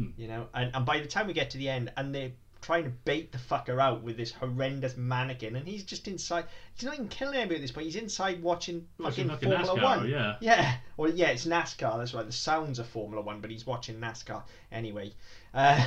Hmm. 0.00 0.20
You 0.20 0.28
know, 0.28 0.46
and 0.54 0.70
and 0.74 0.86
by 0.86 1.00
the 1.00 1.06
time 1.06 1.26
we 1.26 1.32
get 1.32 1.50
to 1.50 1.58
the 1.58 1.68
end, 1.68 1.92
and 1.96 2.14
they're 2.14 2.32
trying 2.60 2.84
to 2.84 2.90
bait 2.90 3.32
the 3.32 3.38
fucker 3.38 3.80
out 3.80 4.02
with 4.02 4.16
this 4.16 4.32
horrendous 4.32 4.96
mannequin, 4.96 5.56
and 5.56 5.66
he's 5.66 5.82
just 5.82 6.08
inside. 6.08 6.44
He's 6.74 6.84
not 6.84 6.94
even 6.94 7.08
killing 7.08 7.36
anybody 7.36 7.56
at 7.56 7.62
this 7.62 7.70
point. 7.70 7.86
He's 7.86 7.96
inside 7.96 8.42
watching 8.42 8.86
fucking 9.00 9.28
fucking 9.28 9.48
Formula 9.50 9.78
NASCAR, 9.78 9.82
One. 9.82 10.08
yeah. 10.08 10.36
Yeah. 10.40 10.74
Well, 10.96 11.10
yeah, 11.10 11.28
it's 11.28 11.46
NASCAR. 11.46 11.98
That's 11.98 12.14
right. 12.14 12.26
The 12.26 12.32
sounds 12.32 12.78
of 12.78 12.86
Formula 12.86 13.22
One, 13.22 13.40
but 13.40 13.50
he's 13.50 13.66
watching 13.66 13.96
NASCAR 13.98 14.42
anyway. 14.70 15.12
Uh, 15.54 15.84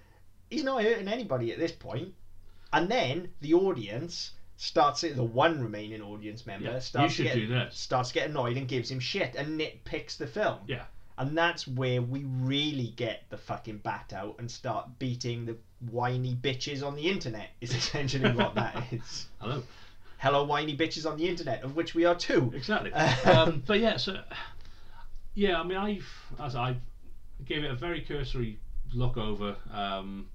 he's 0.50 0.64
not 0.64 0.82
hurting 0.82 1.08
anybody 1.08 1.52
at 1.52 1.58
this 1.58 1.72
point. 1.72 2.14
And 2.72 2.88
then 2.90 3.28
the 3.40 3.54
audience 3.54 4.32
starts. 4.56 5.02
The 5.02 5.22
one 5.22 5.62
remaining 5.62 6.02
audience 6.02 6.46
member 6.46 6.70
Yeah, 6.70 6.78
starts 6.78 7.16
to 7.16 7.22
get, 7.24 7.72
starts 7.72 8.08
to 8.08 8.14
get 8.14 8.30
annoyed 8.30 8.56
and 8.56 8.66
gives 8.66 8.90
him 8.90 9.00
shit 9.00 9.34
and 9.36 9.60
nitpicks 9.60 10.16
the 10.16 10.26
film. 10.26 10.60
Yeah. 10.66 10.84
And 11.18 11.36
that's 11.36 11.66
where 11.66 12.02
we 12.02 12.24
really 12.24 12.92
get 12.96 13.24
the 13.30 13.38
fucking 13.38 13.78
bat 13.78 14.12
out 14.14 14.36
and 14.38 14.50
start 14.50 14.98
beating 14.98 15.46
the 15.46 15.56
whiny 15.90 16.34
bitches 16.34 16.86
on 16.86 16.94
the 16.94 17.08
internet. 17.08 17.50
Is 17.60 17.74
essentially 17.74 18.30
what 18.32 18.54
that 18.54 18.84
is. 18.92 19.26
Hello. 19.40 19.62
Hello, 20.18 20.44
whiny 20.44 20.76
bitches 20.76 21.10
on 21.10 21.18
the 21.18 21.28
internet, 21.28 21.62
of 21.62 21.76
which 21.76 21.94
we 21.94 22.04
are 22.04 22.14
too. 22.14 22.52
Exactly. 22.54 22.92
um, 22.92 23.62
but 23.66 23.80
yeah, 23.80 23.96
so 23.96 24.18
yeah, 25.34 25.60
I 25.60 25.62
mean, 25.62 25.76
I've 25.76 26.08
as 26.40 26.56
I 26.56 26.76
gave 27.44 27.64
it 27.64 27.70
a 27.70 27.74
very 27.74 28.00
cursory 28.00 28.58
look 28.94 29.16
over. 29.16 29.56
Um, 29.72 30.28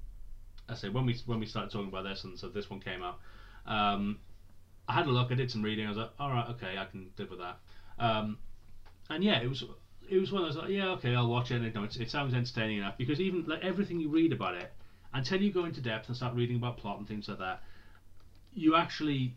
I 0.69 0.75
say 0.75 0.89
when 0.89 1.05
we 1.05 1.19
when 1.25 1.39
we 1.39 1.45
started 1.45 1.71
talking 1.71 1.89
about 1.89 2.03
this, 2.03 2.23
and 2.23 2.37
so 2.37 2.47
this 2.49 2.69
one 2.69 2.79
came 2.79 3.01
out. 3.03 3.19
Um, 3.65 4.19
I 4.87 4.93
had 4.93 5.07
a 5.07 5.11
look. 5.11 5.31
I 5.31 5.35
did 5.35 5.49
some 5.51 5.61
reading. 5.63 5.85
I 5.85 5.89
was 5.89 5.97
like, 5.97 6.11
all 6.19 6.29
right, 6.29 6.47
okay, 6.51 6.77
I 6.77 6.85
can 6.85 7.09
live 7.17 7.29
with 7.29 7.39
that. 7.39 7.57
Um, 7.99 8.37
and 9.09 9.23
yeah, 9.23 9.41
it 9.41 9.49
was 9.49 9.63
it 10.11 10.19
was 10.19 10.31
one 10.31 10.43
of 10.43 10.53
those 10.53 10.61
like, 10.61 10.71
yeah, 10.71 10.89
okay, 10.89 11.15
I'll 11.15 11.29
watch 11.29 11.51
it. 11.51 11.61
You 11.61 11.71
know, 11.71 11.83
it's, 11.83 11.95
it 11.95 12.11
sounds 12.11 12.33
entertaining 12.33 12.79
enough 12.79 12.97
because 12.97 13.21
even 13.21 13.45
like 13.45 13.63
everything 13.63 13.99
you 13.99 14.09
read 14.09 14.33
about 14.33 14.55
it, 14.55 14.71
until 15.13 15.41
you 15.41 15.51
go 15.53 15.63
into 15.63 15.79
depth 15.79 16.09
and 16.09 16.17
start 16.17 16.35
reading 16.35 16.57
about 16.57 16.77
plot 16.77 16.99
and 16.99 17.07
things 17.07 17.29
like 17.29 17.39
that, 17.39 17.63
you 18.53 18.75
actually 18.75 19.33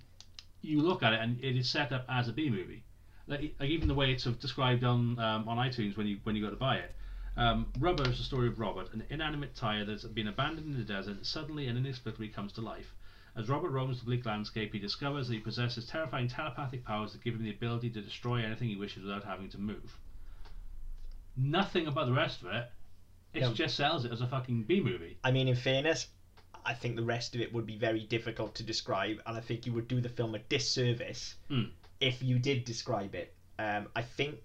you 0.63 0.81
look 0.81 1.05
at 1.05 1.13
it 1.13 1.21
and 1.21 1.39
it 1.45 1.57
is 1.57 1.71
set 1.71 1.93
up 1.93 2.05
as 2.09 2.29
a 2.29 2.33
B 2.33 2.51
movie. 2.51 2.83
Like, 3.29 3.55
like 3.61 3.71
even 3.71 3.87
the 3.87 3.95
way 3.95 4.11
it's 4.11 4.25
sort 4.25 4.35
of 4.35 4.41
described 4.41 4.83
on 4.83 5.17
um, 5.21 5.49
on 5.49 5.59
iTunes 5.59 5.97
when 5.97 6.09
you 6.09 6.19
when 6.25 6.35
you 6.35 6.43
go 6.43 6.51
to 6.51 6.57
buy 6.57 6.77
it. 6.79 6.93
Um, 7.37 7.67
Rubber 7.79 8.09
is 8.11 8.19
the 8.19 8.25
story 8.25 8.49
of 8.49 8.59
Robert, 8.59 8.93
an 8.93 9.05
inanimate 9.11 9.55
tire 9.55 9.85
that's 9.85 10.05
been 10.05 10.29
abandoned 10.29 10.75
in 10.75 10.79
the 10.79 10.85
desert, 10.85 11.25
suddenly 11.25 11.69
and 11.69 11.79
inexplicably 11.79 12.29
comes 12.29 12.53
to 12.55 12.61
life. 12.61 12.93
As 13.37 13.49
Robert 13.49 13.71
roams 13.71 14.01
the 14.01 14.05
bleak 14.05 14.27
landscape, 14.27 14.73
he 14.73 14.79
discovers 14.81 15.29
that 15.29 15.35
he 15.35 15.41
possesses 15.41 15.87
terrifying 15.87 16.29
telepathic 16.29 16.85
powers 16.85 17.13
that 17.13 17.25
give 17.25 17.35
him 17.35 17.45
the 17.45 17.51
ability 17.51 17.91
to 17.91 18.01
destroy 18.01 18.45
anything 18.45 18.69
he 18.69 18.77
wishes 18.77 19.05
without 19.05 19.25
having 19.25 19.49
to 19.51 19.61
move. 19.61 19.99
Nothing 21.37 21.87
about 21.87 22.07
the 22.07 22.13
rest 22.13 22.43
of 22.43 22.49
it. 22.49 22.71
It 23.35 23.53
just 23.55 23.77
sells 23.77 24.05
it 24.05 24.13
as 24.13 24.21
a 24.21 24.27
fucking 24.27 24.63
B 24.63 24.81
movie. 24.81 25.17
I 25.25 25.33
mean, 25.33 25.49
in 25.49 25.57
fairness, 25.57 26.07
I 26.65 26.73
think 26.75 26.95
the 26.97 27.03
rest 27.03 27.35
of 27.35 27.41
it 27.41 27.53
would 27.53 27.67
be 27.67 27.77
very 27.77 28.01
difficult 28.05 28.55
to 28.57 28.63
describe, 28.63 29.21
and 29.27 29.37
I 29.37 29.41
think 29.41 29.67
you 29.67 29.73
would 29.73 29.89
do 29.89 30.01
the 30.01 30.09
film 30.09 30.35
a 30.35 30.39
disservice 30.39 31.35
Mm. 31.51 31.71
if 32.01 32.23
you 32.23 32.39
did 32.39 32.65
describe 32.65 33.15
it. 33.15 33.35
Um, 33.59 33.89
I 33.97 34.03
think. 34.03 34.37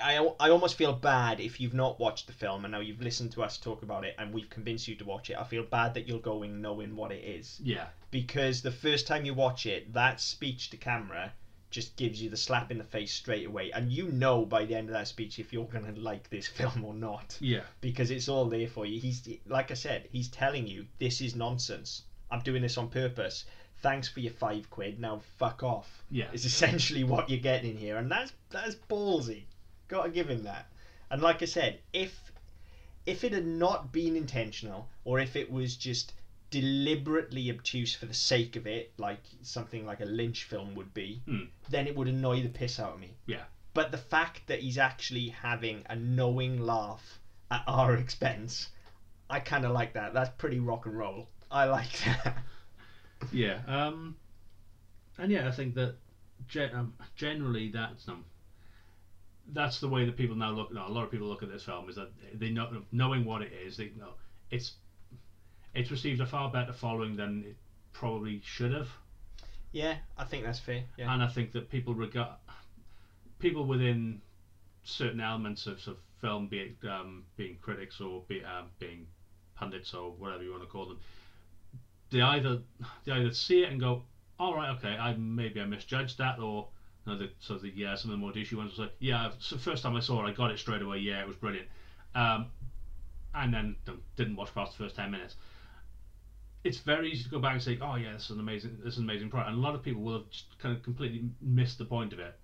I, 0.00 0.16
I 0.38 0.50
almost 0.50 0.76
feel 0.76 0.92
bad 0.92 1.40
if 1.40 1.60
you've 1.60 1.74
not 1.74 1.98
watched 1.98 2.28
the 2.28 2.32
film 2.32 2.64
and 2.64 2.70
now 2.70 2.78
you've 2.78 3.00
listened 3.02 3.32
to 3.32 3.42
us 3.42 3.58
talk 3.58 3.82
about 3.82 4.04
it 4.04 4.14
and 4.16 4.32
we've 4.32 4.48
convinced 4.48 4.86
you 4.86 4.94
to 4.94 5.04
watch 5.04 5.28
it. 5.28 5.36
I 5.36 5.42
feel 5.42 5.64
bad 5.64 5.94
that 5.94 6.06
you're 6.06 6.20
going 6.20 6.62
knowing 6.62 6.94
what 6.94 7.10
it 7.10 7.24
is 7.24 7.58
Yeah. 7.60 7.86
because 8.12 8.62
the 8.62 8.70
first 8.70 9.08
time 9.08 9.24
you 9.24 9.34
watch 9.34 9.66
it, 9.66 9.92
that 9.92 10.20
speech 10.20 10.70
to 10.70 10.76
camera 10.76 11.32
just 11.72 11.96
gives 11.96 12.22
you 12.22 12.30
the 12.30 12.36
slap 12.36 12.70
in 12.70 12.78
the 12.78 12.84
face 12.84 13.12
straight 13.12 13.46
away, 13.46 13.72
and 13.72 13.90
you 13.90 14.12
know 14.12 14.44
by 14.46 14.64
the 14.64 14.74
end 14.76 14.88
of 14.88 14.92
that 14.94 15.08
speech 15.08 15.40
if 15.40 15.52
you're 15.52 15.64
gonna 15.64 15.92
like 15.96 16.30
this 16.30 16.46
film 16.58 16.84
or 16.84 16.94
not 16.94 17.36
Yeah. 17.40 17.62
because 17.80 18.12
it's 18.12 18.28
all 18.28 18.44
there 18.44 18.68
for 18.68 18.86
you. 18.86 19.00
He's 19.00 19.28
like 19.46 19.70
I 19.72 19.74
said, 19.74 20.08
he's 20.12 20.28
telling 20.28 20.66
you 20.68 20.86
this 21.00 21.20
is 21.20 21.34
nonsense. 21.34 22.02
I'm 22.30 22.40
doing 22.40 22.62
this 22.62 22.78
on 22.78 22.88
purpose. 22.88 23.44
Thanks 23.82 24.08
for 24.08 24.20
your 24.20 24.32
five 24.32 24.70
quid. 24.70 25.00
Now 25.00 25.20
fuck 25.38 25.64
off. 25.64 26.04
Yeah. 26.10 26.28
It's 26.32 26.44
essentially 26.44 27.02
what 27.02 27.28
you're 27.28 27.40
getting 27.40 27.76
here, 27.76 27.96
and 27.96 28.08
that's 28.08 28.32
that's 28.50 28.76
ballsy. 28.88 29.42
Got 29.88 30.04
to 30.04 30.10
give 30.10 30.30
him 30.30 30.44
that. 30.44 30.66
And 31.10 31.20
like 31.20 31.42
I 31.42 31.46
said, 31.46 31.80
if 31.92 32.32
if 33.04 33.24
it 33.24 33.32
had 33.32 33.46
not 33.46 33.92
been 33.92 34.14
intentional, 34.14 34.88
or 35.04 35.18
if 35.18 35.34
it 35.34 35.50
was 35.50 35.76
just 35.76 36.12
deliberately 36.52 37.50
obtuse 37.50 37.94
for 37.96 38.06
the 38.06 38.14
sake 38.14 38.54
of 38.54 38.66
it, 38.68 38.92
like 38.98 39.22
something 39.42 39.84
like 39.84 40.00
a 40.00 40.04
Lynch 40.04 40.44
film 40.44 40.74
would 40.76 40.94
be, 40.94 41.20
Hmm. 41.26 41.46
then 41.70 41.88
it 41.88 41.96
would 41.96 42.06
annoy 42.06 42.42
the 42.42 42.48
piss 42.48 42.78
out 42.78 42.92
of 42.94 43.00
me. 43.00 43.16
Yeah. 43.26 43.42
But 43.74 43.90
the 43.90 43.98
fact 43.98 44.46
that 44.46 44.60
he's 44.60 44.78
actually 44.78 45.30
having 45.30 45.82
a 45.88 45.96
knowing 45.96 46.60
laugh 46.60 47.18
at 47.50 47.64
our 47.66 47.96
expense, 48.04 48.68
I 49.28 49.40
kind 49.40 49.64
of 49.64 49.72
like 49.72 49.94
that. 49.94 50.14
That's 50.14 50.30
pretty 50.38 50.60
rock 50.60 50.86
and 50.86 50.96
roll. 50.96 51.28
I 51.50 51.64
like 51.64 51.90
that. 52.04 52.36
Yeah, 53.32 53.60
um, 53.66 54.16
and 55.18 55.32
yeah, 55.32 55.48
I 55.48 55.52
think 55.52 55.74
that 55.74 55.96
gen- 56.48 56.74
um, 56.74 56.94
generally 57.16 57.70
that's 57.70 58.06
um, 58.08 58.24
that's 59.52 59.80
the 59.80 59.88
way 59.88 60.04
that 60.04 60.16
people 60.16 60.36
now 60.36 60.50
look. 60.50 60.72
No, 60.72 60.86
a 60.86 60.88
lot 60.88 61.04
of 61.04 61.10
people 61.10 61.28
look 61.28 61.42
at 61.42 61.50
this 61.50 61.64
film 61.64 61.88
is 61.88 61.96
that 61.96 62.10
they 62.34 62.50
know 62.50 62.82
knowing 62.92 63.24
what 63.24 63.42
it 63.42 63.52
is, 63.52 63.76
they 63.76 63.90
know 63.98 64.14
it's 64.50 64.72
it's 65.74 65.90
received 65.90 66.20
a 66.20 66.26
far 66.26 66.50
better 66.50 66.72
following 66.72 67.16
than 67.16 67.44
it 67.46 67.56
probably 67.92 68.40
should 68.44 68.72
have, 68.72 68.88
yeah, 69.72 69.96
I 70.18 70.24
think 70.24 70.44
that's 70.44 70.58
fair. 70.58 70.84
Yeah. 70.98 71.12
and 71.12 71.22
I 71.22 71.28
think 71.28 71.52
that 71.52 71.70
people 71.70 71.94
regard 71.94 72.28
people 73.38 73.64
within 73.64 74.20
certain 74.84 75.20
elements 75.20 75.66
of, 75.66 75.78
of 75.88 75.96
film, 76.20 76.46
be 76.46 76.58
it 76.60 76.88
um, 76.88 77.24
being 77.36 77.56
critics 77.60 78.00
or 78.00 78.22
be 78.28 78.44
um, 78.44 78.66
being 78.78 79.06
pundits 79.54 79.94
or 79.94 80.12
whatever 80.12 80.42
you 80.42 80.50
want 80.50 80.62
to 80.62 80.68
call 80.68 80.86
them, 80.86 80.98
they 82.10 82.20
either 82.20 82.60
they 83.04 83.12
either 83.12 83.32
see 83.32 83.62
it 83.62 83.70
and 83.70 83.80
go, 83.80 84.02
all 84.38 84.54
right, 84.54 84.70
okay, 84.76 84.96
I 84.96 85.14
maybe 85.14 85.60
I 85.60 85.64
misjudged 85.64 86.18
that, 86.18 86.38
or 86.38 86.68
you 87.06 87.12
know, 87.12 87.18
the, 87.18 87.30
so 87.40 87.56
the 87.56 87.72
yeah, 87.74 87.94
some 87.94 88.10
of 88.10 88.18
the 88.18 88.20
more 88.20 88.32
douchey 88.32 88.54
ones 88.54 88.72
was 88.72 88.78
like, 88.78 88.94
yeah, 89.00 89.30
so 89.40 89.56
first 89.56 89.82
time 89.82 89.96
I 89.96 90.00
saw 90.00 90.24
it, 90.24 90.30
I 90.30 90.32
got 90.32 90.50
it 90.50 90.58
straight 90.58 90.82
away, 90.82 90.98
yeah, 90.98 91.20
it 91.20 91.26
was 91.26 91.36
brilliant, 91.36 91.68
um, 92.14 92.46
and 93.34 93.52
then 93.54 93.76
didn't 94.16 94.36
watch 94.36 94.54
past 94.54 94.76
the 94.76 94.84
first 94.84 94.96
ten 94.96 95.10
minutes. 95.10 95.36
It's 96.64 96.78
very 96.78 97.10
easy 97.10 97.24
to 97.24 97.30
go 97.30 97.40
back 97.40 97.54
and 97.54 97.62
say, 97.62 97.78
oh 97.82 97.96
yeah, 97.96 98.12
this 98.12 98.24
is 98.24 98.30
an 98.30 98.40
amazing, 98.40 98.78
this 98.84 98.94
is 98.94 98.98
an 98.98 99.04
amazing 99.04 99.30
product, 99.30 99.50
and 99.50 99.58
a 99.58 99.60
lot 99.60 99.74
of 99.74 99.82
people 99.82 100.02
will 100.02 100.18
have 100.18 100.30
just 100.30 100.58
kind 100.58 100.76
of 100.76 100.82
completely 100.82 101.24
missed 101.40 101.78
the 101.78 101.84
point 101.84 102.12
of 102.12 102.20
it. 102.20 102.38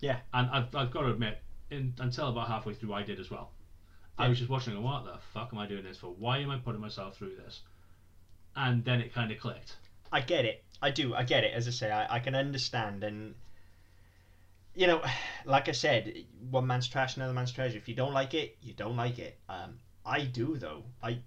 Yeah. 0.00 0.18
And 0.32 0.48
I've, 0.50 0.74
I've 0.74 0.90
got 0.90 1.02
to 1.02 1.10
admit, 1.10 1.38
in, 1.70 1.94
until 1.98 2.28
about 2.28 2.48
halfway 2.48 2.74
through, 2.74 2.92
I 2.92 3.02
did 3.02 3.18
as 3.18 3.30
well. 3.30 3.50
I 4.16 4.28
was 4.28 4.38
just 4.38 4.50
watching, 4.50 4.74
and 4.74 4.84
what 4.84 5.04
the 5.04 5.18
fuck 5.32 5.50
am 5.52 5.58
I 5.58 5.66
doing 5.66 5.82
this 5.82 5.98
for? 5.98 6.08
Why 6.08 6.38
am 6.38 6.50
I 6.50 6.58
putting 6.58 6.80
myself 6.80 7.16
through 7.16 7.34
this? 7.36 7.62
And 8.54 8.84
then 8.84 9.00
it 9.00 9.12
kind 9.12 9.32
of 9.32 9.40
clicked. 9.40 9.76
I 10.12 10.20
get 10.20 10.44
it. 10.44 10.62
I 10.80 10.90
do. 10.90 11.14
I 11.14 11.24
get 11.24 11.42
it. 11.42 11.52
As 11.52 11.66
I 11.66 11.72
say, 11.72 11.90
I, 11.90 12.16
I 12.16 12.18
can 12.20 12.36
understand. 12.36 13.02
And, 13.02 13.34
you 14.74 14.86
know, 14.86 15.02
like 15.44 15.68
I 15.68 15.72
said, 15.72 16.14
one 16.50 16.66
man's 16.66 16.86
trash, 16.86 17.16
another 17.16 17.32
man's 17.32 17.50
treasure. 17.50 17.78
If 17.78 17.88
you 17.88 17.96
don't 17.96 18.14
like 18.14 18.34
it, 18.34 18.56
you 18.62 18.74
don't 18.74 18.96
like 18.96 19.18
it. 19.18 19.38
Um, 19.48 19.78
I 20.06 20.22
do, 20.22 20.56
though. 20.58 20.84
I 21.02 21.18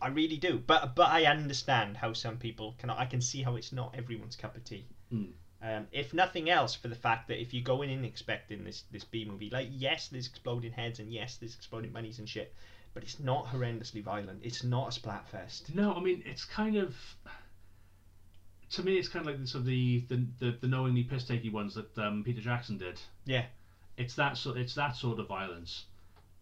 I 0.00 0.08
really 0.08 0.36
do. 0.36 0.62
But 0.66 0.94
but 0.94 1.08
I 1.08 1.24
understand 1.24 1.96
how 1.96 2.12
some 2.12 2.36
people 2.38 2.74
can. 2.78 2.90
I 2.90 3.06
can 3.06 3.20
see 3.20 3.42
how 3.42 3.56
it's 3.56 3.72
not 3.72 3.94
everyone's 3.96 4.36
cup 4.36 4.56
of 4.56 4.64
tea. 4.64 4.84
Mm. 5.12 5.32
Um, 5.60 5.86
if 5.90 6.14
nothing 6.14 6.48
else, 6.48 6.74
for 6.74 6.86
the 6.88 6.94
fact 6.94 7.28
that 7.28 7.40
if 7.40 7.52
you 7.52 7.62
go 7.62 7.82
in 7.82 8.04
expecting 8.04 8.64
this 8.64 8.84
this 8.92 9.04
B 9.04 9.24
movie, 9.24 9.50
like 9.50 9.68
yes, 9.70 10.08
there's 10.08 10.28
exploding 10.28 10.72
heads 10.72 11.00
and 11.00 11.12
yes, 11.12 11.36
there's 11.36 11.54
exploding 11.54 11.92
bunnies 11.92 12.18
and 12.18 12.28
shit, 12.28 12.54
but 12.94 13.02
it's 13.02 13.18
not 13.18 13.46
horrendously 13.46 14.02
violent. 14.02 14.40
It's 14.44 14.62
not 14.62 14.96
a 14.96 15.00
splatfest. 15.00 15.74
No, 15.74 15.94
I 15.94 16.00
mean 16.00 16.22
it's 16.26 16.44
kind 16.44 16.76
of. 16.76 16.94
To 18.72 18.82
me, 18.82 18.98
it's 18.98 19.08
kind 19.08 19.26
of 19.26 19.32
like 19.32 19.40
the, 19.40 19.46
sort 19.46 19.60
of 19.60 19.66
the, 19.66 20.04
the, 20.10 20.26
the, 20.40 20.58
the 20.60 20.68
knowingly 20.68 21.02
piss 21.02 21.24
takey 21.24 21.50
ones 21.50 21.74
that 21.74 21.96
um, 21.96 22.22
Peter 22.22 22.42
Jackson 22.42 22.76
did. 22.76 23.00
Yeah. 23.24 23.46
It's 23.96 24.14
that 24.16 24.36
sort. 24.36 24.58
It's 24.58 24.74
that 24.74 24.94
sort 24.94 25.18
of 25.18 25.26
violence, 25.26 25.86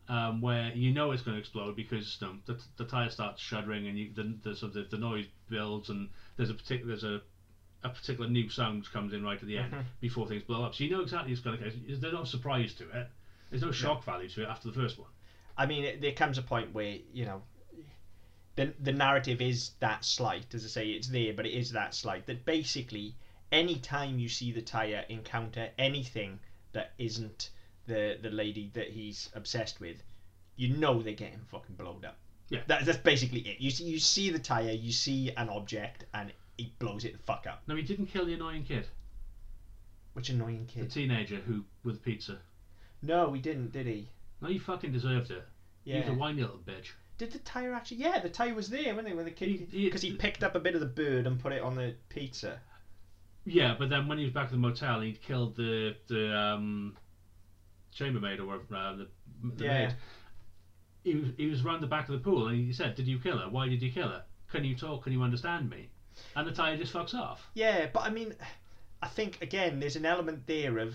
um, 0.08 0.40
where 0.40 0.70
you 0.74 0.92
know 0.92 1.10
it's 1.12 1.22
going 1.22 1.34
to 1.36 1.40
explode 1.40 1.76
because 1.76 2.18
you 2.20 2.26
know, 2.26 2.34
the, 2.46 2.58
the 2.76 2.84
tire 2.84 3.10
starts 3.10 3.40
shuddering 3.42 3.86
and 3.88 3.98
you, 3.98 4.10
the, 4.14 4.34
the 4.42 4.56
sort 4.56 4.74
of 4.76 4.90
the, 4.90 4.96
the 4.96 4.98
noise 5.00 5.26
builds 5.48 5.90
and 5.90 6.08
there's 6.36 6.50
a 6.50 6.54
particular 6.54 6.88
there's 6.88 7.04
a 7.04 7.20
a 7.84 7.88
particular 7.90 8.28
new 8.28 8.48
sound 8.48 8.90
comes 8.92 9.12
in 9.12 9.22
right 9.22 9.40
at 9.40 9.46
the 9.46 9.58
end 9.58 9.72
Mhm. 9.72 9.84
before 10.00 10.26
things 10.26 10.42
blow 10.42 10.64
up. 10.64 10.74
So 10.74 10.82
you 10.84 10.90
know 10.90 11.02
exactly 11.02 11.32
it's 11.32 11.40
going 11.42 11.58
to. 11.58 11.70
There's 12.00 12.12
no 12.12 12.24
surprise 12.24 12.74
to 12.74 12.84
it. 12.90 13.08
There's 13.50 13.62
no 13.62 13.70
shock 13.70 14.02
value 14.04 14.28
to 14.30 14.42
it 14.42 14.48
after 14.48 14.68
the 14.68 14.74
first 14.74 14.98
one. 14.98 15.08
I 15.56 15.66
mean, 15.66 15.84
it, 15.84 16.00
there 16.00 16.12
comes 16.12 16.36
a 16.38 16.42
point 16.42 16.74
where 16.74 16.96
you 17.12 17.26
know, 17.26 17.42
the 18.56 18.72
the 18.80 18.92
narrative 18.92 19.40
is 19.40 19.72
that 19.80 20.04
slight. 20.04 20.54
As 20.54 20.64
I 20.64 20.68
say, 20.68 20.88
it's 20.90 21.08
there, 21.08 21.32
but 21.34 21.46
it 21.46 21.52
is 21.52 21.72
that 21.72 21.94
slight 21.94 22.26
that 22.26 22.44
basically 22.44 23.14
any 23.52 23.76
time 23.76 24.18
you 24.18 24.28
see 24.28 24.50
the 24.52 24.62
Tyre 24.62 25.04
encounter 25.08 25.68
anything 25.78 26.40
that 26.72 26.92
isn't 26.98 27.50
the 27.86 28.18
the 28.22 28.30
lady 28.30 28.70
that 28.74 28.88
he's 28.90 29.28
obsessed 29.34 29.80
with, 29.80 30.02
you 30.56 30.76
know 30.76 31.02
they're 31.02 31.12
getting 31.14 31.40
fucking 31.50 31.76
blown 31.76 32.04
up. 32.04 32.16
Yeah. 32.48 32.60
That, 32.68 32.84
that's 32.84 32.98
basically 32.98 33.40
it. 33.40 33.60
You 33.60 33.70
see, 33.70 33.84
you 33.84 33.98
see 33.98 34.30
the 34.30 34.38
Tyre, 34.38 34.70
you 34.70 34.92
see 34.92 35.32
an 35.36 35.48
object, 35.48 36.04
and 36.14 36.32
he 36.56 36.72
blows 36.78 37.04
it 37.04 37.12
the 37.12 37.18
fuck 37.24 37.46
up. 37.48 37.62
No, 37.66 37.74
he 37.74 37.82
didn't 37.82 38.06
kill 38.06 38.24
the 38.24 38.34
annoying 38.34 38.62
kid, 38.64 38.86
Which 40.12 40.30
annoying 40.30 40.66
kid? 40.66 40.84
the 40.84 40.86
kid. 40.86 40.92
teenager 40.92 41.36
who 41.36 41.64
with 41.84 42.02
pizza. 42.02 42.38
No, 43.02 43.32
he 43.32 43.40
didn't, 43.40 43.72
did 43.72 43.86
he? 43.86 44.08
No, 44.40 44.48
he 44.48 44.58
fucking 44.58 44.92
deserved 44.92 45.30
it. 45.30 45.44
He 45.84 45.94
was 45.98 46.08
a 46.08 46.14
whiny 46.14 46.40
little 46.42 46.58
bitch. 46.64 46.92
Did 47.18 47.32
the 47.32 47.38
tire 47.40 47.72
actually? 47.72 47.98
Yeah, 47.98 48.20
the 48.20 48.28
tire 48.28 48.54
was 48.54 48.68
there, 48.68 48.94
wasn't 48.94 49.08
it? 49.08 49.16
When 49.16 49.24
the 49.24 49.30
He- 49.30 49.58
kid, 49.58 49.68
he- 49.72 49.84
because 49.86 50.02
he, 50.02 50.12
picked 50.12 50.42
up 50.44 50.54
a 50.54 50.60
bit 50.60 50.74
of 50.74 50.80
the 50.80 50.86
bird 50.86 51.26
and 51.26 51.38
put 51.40 51.52
it 51.52 51.62
on 51.62 51.74
the 51.74 51.94
pizza. 52.08 52.60
Yeah, 53.44 53.74
but 53.78 53.88
then 53.90 54.06
when 54.08 54.18
he 54.18 54.24
was 54.24 54.32
back 54.32 54.46
at 54.46 54.50
the 54.50 54.56
motel, 54.56 55.00
he'd 55.00 55.22
killed 55.22 55.56
the 55.56 55.96
the 56.08 56.36
um, 56.36 56.96
chambermaid 57.96 58.38
or 58.40 58.46
whatever, 58.46 58.76
uh, 58.76 58.96
the, 58.96 59.08
the 59.56 59.64
Yeah. 59.64 59.86
maid. 59.86 59.94
He 61.04 61.14
was, 61.14 61.28
he 61.36 61.46
was 61.46 61.62
round 61.64 61.82
the 61.82 61.86
back 61.86 62.08
of 62.08 62.12
the 62.14 62.18
pool 62.20 62.48
and 62.48 62.56
he 62.56 62.72
said, 62.72 62.94
"Did 62.94 63.06
you 63.06 63.18
kill 63.18 63.38
her? 63.38 63.48
Why 63.48 63.68
did 63.68 63.80
you 63.82 63.90
kill 63.92 64.08
her? 64.08 64.24
Can 64.50 64.64
you 64.64 64.74
talk? 64.76 65.04
Can 65.04 65.12
you 65.12 65.22
understand 65.22 65.70
me?" 65.70 65.88
And 66.34 66.46
the 66.46 66.52
tire 66.52 66.76
just 66.76 66.92
fucks 66.92 67.14
off. 67.14 67.46
Yeah, 67.54 67.88
but 67.92 68.00
I 68.00 68.10
mean, 68.10 68.34
I 69.02 69.06
think 69.08 69.40
again, 69.42 69.78
there's 69.80 69.96
an 69.96 70.04
element 70.06 70.46
there 70.46 70.78
of 70.78 70.94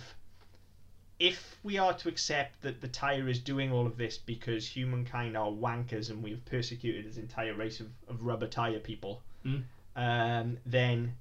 if 1.20 1.56
we 1.64 1.78
are 1.78 1.94
to 1.94 2.10
accept 2.10 2.62
that 2.64 2.82
the 2.82 2.88
tire 2.88 3.30
is 3.30 3.40
doing 3.40 3.72
all 3.72 3.86
of 3.86 3.96
this 3.96 4.18
because 4.18 4.68
humankind 4.68 5.38
are 5.38 5.50
wankers 5.52 6.10
and 6.10 6.24
we've 6.24 6.44
persecuted 6.46 7.06
this 7.06 7.18
entire 7.18 7.54
race 7.54 7.80
of, 7.80 7.88
of 8.08 8.24
rubber 8.24 8.48
tire 8.48 8.80
people, 8.80 9.22
Mm. 9.46 9.64
um, 9.96 10.58
then 10.66 11.14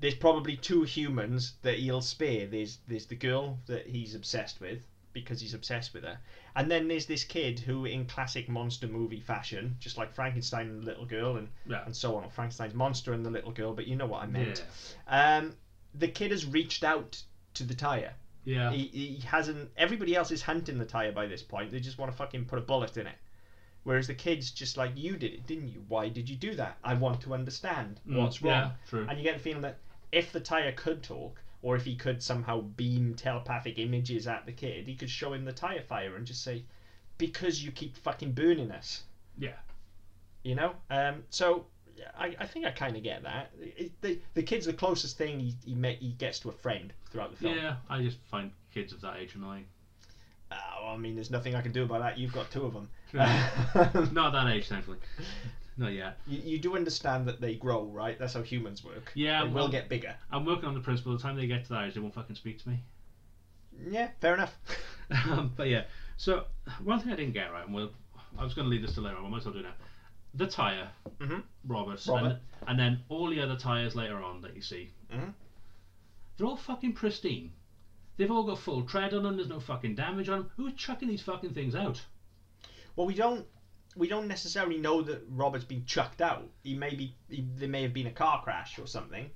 there's 0.00 0.14
probably 0.16 0.56
two 0.56 0.82
humans 0.82 1.54
that 1.62 1.78
he'll 1.78 2.00
spare. 2.02 2.46
There's 2.46 2.78
there's 2.88 3.06
the 3.06 3.14
girl 3.16 3.58
that 3.66 3.86
he's 3.86 4.14
obsessed 4.14 4.60
with 4.60 4.84
because 5.12 5.40
he's 5.40 5.54
obsessed 5.54 5.92
with 5.94 6.04
her, 6.04 6.18
and 6.56 6.70
then 6.70 6.88
there's 6.88 7.06
this 7.06 7.24
kid 7.24 7.58
who, 7.60 7.84
in 7.84 8.06
classic 8.06 8.48
monster 8.48 8.86
movie 8.86 9.20
fashion, 9.20 9.76
just 9.80 9.98
like 9.98 10.14
Frankenstein 10.14 10.68
and 10.68 10.82
the 10.82 10.86
little 10.86 11.06
girl 11.06 11.36
and 11.36 11.48
Yeah. 11.66 11.84
and 11.84 11.94
so 11.94 12.16
on, 12.16 12.28
Frankenstein's 12.30 12.74
monster 12.74 13.12
and 13.12 13.24
the 13.24 13.30
little 13.30 13.52
girl, 13.52 13.74
but 13.74 13.86
you 13.86 13.96
know 13.96 14.06
what 14.06 14.22
I 14.22 14.26
meant. 14.26 14.64
Yeah. 15.08 15.36
Um, 15.38 15.56
the 15.94 16.08
kid 16.08 16.30
has 16.30 16.46
reached 16.46 16.84
out 16.84 17.22
to 17.54 17.64
the 17.64 17.74
tire. 17.74 18.14
Yeah. 18.44 18.70
He, 18.72 18.84
he 18.86 19.20
hasn't. 19.26 19.70
Everybody 19.76 20.16
else 20.16 20.30
is 20.30 20.42
hunting 20.42 20.78
the 20.78 20.84
tire 20.86 21.12
by 21.12 21.26
this 21.26 21.42
point. 21.42 21.70
They 21.70 21.80
just 21.80 21.98
want 21.98 22.10
to 22.10 22.16
fucking 22.16 22.46
put 22.46 22.58
a 22.58 22.62
bullet 22.62 22.96
in 22.96 23.06
it. 23.06 23.14
Whereas 23.84 24.06
the 24.06 24.14
kid's 24.14 24.50
just 24.52 24.76
like, 24.76 24.92
you 24.94 25.16
did 25.16 25.32
it, 25.34 25.46
didn't 25.46 25.68
you? 25.68 25.82
Why 25.88 26.08
did 26.08 26.28
you 26.28 26.36
do 26.36 26.54
that? 26.54 26.78
I 26.84 26.94
want 26.94 27.20
to 27.22 27.34
understand 27.34 28.00
Mm, 28.08 28.16
what's 28.16 28.40
wrong. 28.40 28.52
Yeah, 28.52 28.70
true. 28.88 29.06
And 29.08 29.18
you 29.18 29.24
get 29.24 29.34
the 29.34 29.42
feeling 29.42 29.62
that 29.62 29.78
if 30.12 30.30
the 30.32 30.38
tire 30.40 30.70
could 30.72 31.02
talk, 31.02 31.41
or 31.62 31.76
if 31.76 31.84
he 31.84 31.94
could 31.94 32.22
somehow 32.22 32.60
beam 32.60 33.14
telepathic 33.14 33.78
images 33.78 34.26
at 34.26 34.44
the 34.46 34.52
kid, 34.52 34.86
he 34.86 34.94
could 34.94 35.10
show 35.10 35.32
him 35.32 35.44
the 35.44 35.52
tire 35.52 35.82
fire 35.82 36.16
and 36.16 36.26
just 36.26 36.42
say, 36.42 36.64
"Because 37.18 37.62
you 37.64 37.70
keep 37.70 37.96
fucking 37.96 38.32
burning 38.32 38.70
us." 38.70 39.02
Yeah. 39.38 39.56
You 40.42 40.56
know. 40.56 40.74
Um. 40.90 41.22
So 41.30 41.66
I, 42.18 42.34
I 42.38 42.46
think 42.46 42.66
I 42.66 42.70
kind 42.70 42.96
of 42.96 43.02
get 43.02 43.22
that. 43.22 43.50
It, 43.60 43.92
the 44.00 44.18
the 44.34 44.42
kid's 44.42 44.66
the 44.66 44.72
closest 44.72 45.16
thing 45.16 45.38
he 45.40 45.54
he, 45.64 45.74
met, 45.74 45.98
he 45.98 46.10
gets 46.12 46.40
to 46.40 46.48
a 46.48 46.52
friend 46.52 46.92
throughout 47.10 47.30
the 47.30 47.36
film. 47.36 47.56
Yeah, 47.56 47.76
I 47.88 48.02
just 48.02 48.18
find 48.30 48.50
kids 48.74 48.92
of 48.92 49.00
that 49.02 49.18
age 49.18 49.34
annoying. 49.34 49.66
Uh, 50.50 50.56
well, 50.82 50.94
I 50.94 50.96
mean, 50.96 51.14
there's 51.14 51.30
nothing 51.30 51.54
I 51.54 51.62
can 51.62 51.72
do 51.72 51.84
about 51.84 52.00
that. 52.00 52.18
You've 52.18 52.32
got 52.32 52.50
two 52.50 52.64
of 52.66 52.74
them. 52.74 52.88
Not 54.12 54.32
that 54.32 54.48
age, 54.52 54.68
thankfully. 54.68 54.98
Not 55.78 55.92
yet. 55.92 56.18
you, 56.26 56.38
you 56.44 56.58
do 56.58 56.76
understand 56.76 57.26
that 57.28 57.40
they 57.40 57.54
grow, 57.54 57.84
right? 57.84 58.18
That's 58.18 58.34
how 58.34 58.42
humans 58.42 58.84
work. 58.84 59.10
Yeah, 59.14 59.42
they 59.44 59.48
well- 59.50 59.64
will 59.64 59.70
get 59.72 59.88
bigger. 59.88 60.14
I'm 60.30 60.44
working 60.44 60.66
on 60.66 60.74
the 60.74 60.80
principle. 60.80 61.12
The 61.16 61.22
time 61.22 61.36
they 61.36 61.46
get 61.46 61.64
to 61.64 61.70
that 61.70 61.84
age, 61.86 61.94
they 61.94 62.00
won't 62.00 62.14
fucking 62.14 62.36
speak 62.36 62.62
to 62.62 62.68
me. 62.68 62.82
Yeah, 63.90 64.08
fair 64.20 64.34
enough. 64.34 64.54
um, 65.30 65.52
but 65.56 65.68
yeah, 65.68 65.84
so 66.18 66.44
one 66.84 67.00
thing 67.00 67.12
I 67.12 67.16
didn't 67.16 67.32
get 67.34 67.50
right, 67.52 67.64
and 67.64 67.74
well, 67.74 67.90
I 68.38 68.44
was 68.44 68.52
going 68.54 68.66
to 68.66 68.70
leave 68.70 68.82
this 68.82 68.94
to 68.94 69.00
later 69.00 69.16
on, 69.16 69.24
I 69.26 69.28
might 69.30 69.38
as 69.38 69.44
well 69.46 69.54
do 69.54 69.62
now. 69.62 69.72
The 70.34 70.46
tyre, 70.46 70.88
Mhm. 71.20 71.42
Roberts, 71.66 72.06
Robert. 72.06 72.38
And, 72.66 72.70
and 72.70 72.78
then 72.78 73.00
all 73.08 73.28
the 73.28 73.40
other 73.40 73.56
tyres 73.56 73.94
later 73.94 74.22
on 74.22 74.40
that 74.42 74.54
you 74.54 74.62
see, 74.62 74.90
Mhm. 75.12 75.32
they're 76.36 76.46
all 76.46 76.56
fucking 76.56 76.92
pristine. 76.94 77.52
They've 78.18 78.30
all 78.30 78.44
got 78.44 78.58
full 78.58 78.82
tread 78.82 79.14
on 79.14 79.22
them. 79.22 79.36
There's 79.36 79.48
no 79.48 79.60
fucking 79.60 79.94
damage 79.94 80.28
on 80.28 80.38
them. 80.40 80.50
Who's 80.56 80.74
chucking 80.74 81.08
these 81.08 81.22
fucking 81.22 81.54
things 81.54 81.74
out? 81.74 82.02
Well, 82.94 83.06
we 83.06 83.14
don't 83.14 83.46
we 83.96 84.08
don't 84.08 84.28
necessarily 84.28 84.78
know 84.78 85.02
that 85.02 85.22
Robert's 85.28 85.64
been 85.64 85.84
chucked 85.84 86.20
out. 86.20 86.48
He 86.62 86.74
may 86.74 86.94
be 86.94 87.14
he, 87.28 87.46
there 87.56 87.68
may 87.68 87.82
have 87.82 87.92
been 87.92 88.06
a 88.06 88.12
car 88.12 88.42
crash 88.42 88.78
or 88.78 88.86
something. 88.86 89.30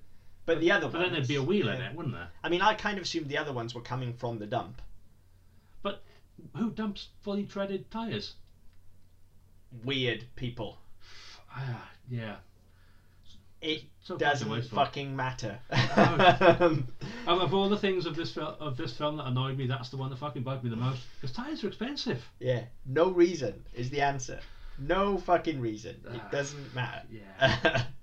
But 0.47 0.61
the 0.61 0.71
other 0.71 0.89
But 0.89 0.95
ones, 0.95 1.05
then 1.07 1.13
there'd 1.15 1.29
be 1.29 1.37
a 1.37 1.43
wheel 1.43 1.69
in 1.69 1.81
it, 1.81 1.95
wouldn't 1.95 2.15
there? 2.15 2.31
I 2.43 2.49
mean, 2.49 2.63
I 2.63 2.75
kind 2.75 2.99
of 2.99 3.05
assumed 3.05 3.29
the 3.29 3.39
other 3.39 3.53
ones 3.53 3.75
were 3.75 3.81
coming 3.81 4.13
from 4.15 4.39
the 4.39 4.47
dump. 4.47 4.81
But 5.83 6.03
who 6.55 6.71
dumps 6.71 7.09
fully 7.23 7.45
treaded 7.45 7.91
tyres? 7.91 8.35
Weird 9.85 10.25
people. 10.37 10.79
Ah, 11.51 11.91
yeah. 12.09 12.37
It 13.63 13.83
So 14.03 14.17
doesn't 14.17 14.65
fucking 14.67 15.15
matter. 15.17 15.59
Oh. 15.71 16.57
Um, 16.61 16.89
Of, 17.27 17.41
of 17.43 17.55
all 17.55 17.69
the 17.69 17.79
things 17.79 18.07
of 18.07 18.15
this 18.15 18.33
film, 18.33 18.55
of 18.61 18.77
this 18.77 18.97
film 18.97 19.17
that 19.17 19.27
annoyed 19.27 19.57
me, 19.59 19.67
that's 19.67 19.89
the 19.89 19.97
one 19.97 20.11
that 20.11 20.19
fucking 20.19 20.43
bugged 20.43 20.63
me 20.63 20.71
the 20.71 20.77
most. 20.77 21.03
Because 21.21 21.35
tyres 21.35 21.65
are 21.65 21.69
expensive. 21.69 22.23
yeah, 22.39 22.65
no 22.87 23.11
reason 23.11 23.65
is 23.75 23.91
the 23.91 24.01
answer. 24.03 24.39
No 24.79 25.19
fucking 25.19 25.61
reason. 25.61 25.97
It 26.13 26.21
Ah, 26.25 26.29
doesn't 26.31 26.75
matter. 26.75 27.03
Yeah. 27.11 27.85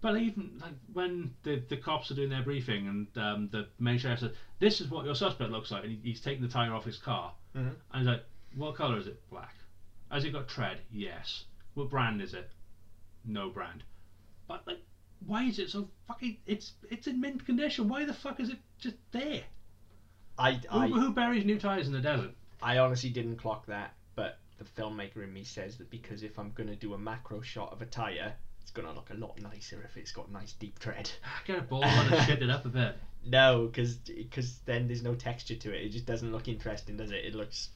But 0.00 0.16
even 0.18 0.58
like 0.60 0.74
when 0.92 1.34
the, 1.42 1.60
the 1.68 1.76
cops 1.76 2.10
are 2.10 2.14
doing 2.14 2.28
their 2.30 2.42
briefing 2.42 2.86
and 2.86 3.18
um, 3.24 3.48
the 3.50 3.66
main 3.80 3.98
sheriff 3.98 4.20
says, 4.20 4.30
"This 4.60 4.80
is 4.80 4.88
what 4.90 5.04
your 5.04 5.16
suspect 5.16 5.50
looks 5.50 5.72
like," 5.72 5.82
and 5.82 5.92
he, 5.92 5.98
he's 6.10 6.20
taking 6.20 6.40
the 6.42 6.48
tire 6.48 6.72
off 6.72 6.84
his 6.84 6.98
car, 6.98 7.32
Mhm. 7.56 7.74
and 7.92 7.98
he's 8.00 8.06
like, 8.06 8.24
"What 8.54 8.76
color 8.76 8.96
is 8.98 9.08
it? 9.08 9.20
Black. 9.28 9.54
Has 10.10 10.24
it 10.24 10.30
got 10.32 10.46
tread? 10.48 10.78
Yes. 10.92 11.44
What 11.74 11.90
brand 11.90 12.22
is 12.22 12.32
it? 12.32 12.48
No 13.24 13.50
brand. 13.50 13.82
But 14.48 14.66
like, 14.66 14.80
why 15.26 15.44
is 15.44 15.58
it 15.58 15.70
so 15.70 15.88
fucking? 16.08 16.38
It's 16.46 16.72
it's 16.90 17.06
in 17.06 17.20
mint 17.20 17.44
condition. 17.46 17.88
Why 17.88 18.04
the 18.04 18.14
fuck 18.14 18.40
is 18.40 18.48
it 18.50 18.58
just 18.78 18.96
there? 19.12 19.42
I, 20.38 20.52
Who, 20.70 20.78
I, 20.78 20.88
who 20.88 21.12
buries 21.12 21.44
new 21.44 21.58
tires 21.58 21.86
in 21.88 21.92
the 21.92 22.00
desert? 22.00 22.30
I 22.62 22.78
honestly 22.78 23.10
didn't 23.10 23.36
clock 23.36 23.66
that, 23.66 23.94
but 24.14 24.38
the 24.58 24.64
filmmaker 24.64 25.22
in 25.22 25.32
me 25.32 25.44
says 25.44 25.76
that 25.78 25.90
because 25.90 26.22
if 26.22 26.38
I'm 26.38 26.52
going 26.52 26.68
to 26.68 26.76
do 26.76 26.94
a 26.94 26.98
macro 26.98 27.40
shot 27.40 27.72
of 27.72 27.82
a 27.82 27.86
tyre, 27.86 28.34
it's 28.62 28.70
going 28.70 28.86
to 28.86 28.94
look 28.94 29.10
a 29.10 29.14
lot 29.14 29.40
nicer 29.40 29.82
if 29.84 29.96
it's 29.96 30.12
got 30.12 30.30
nice 30.30 30.52
deep 30.52 30.78
tread. 30.78 31.10
Get 31.46 31.58
a 31.58 31.62
ball 31.62 31.84
on 31.84 32.12
and 32.12 32.24
shit 32.26 32.42
it 32.42 32.50
up 32.50 32.64
a 32.64 32.68
bit. 32.68 32.96
No, 33.26 33.66
because 33.66 33.96
because 33.96 34.60
then 34.64 34.86
there's 34.86 35.02
no 35.02 35.14
texture 35.14 35.56
to 35.56 35.74
it. 35.74 35.84
It 35.84 35.88
just 35.88 36.06
doesn't 36.06 36.30
look 36.30 36.46
interesting, 36.46 36.96
does 36.96 37.10
it? 37.10 37.24
It 37.24 37.34
looks 37.34 37.70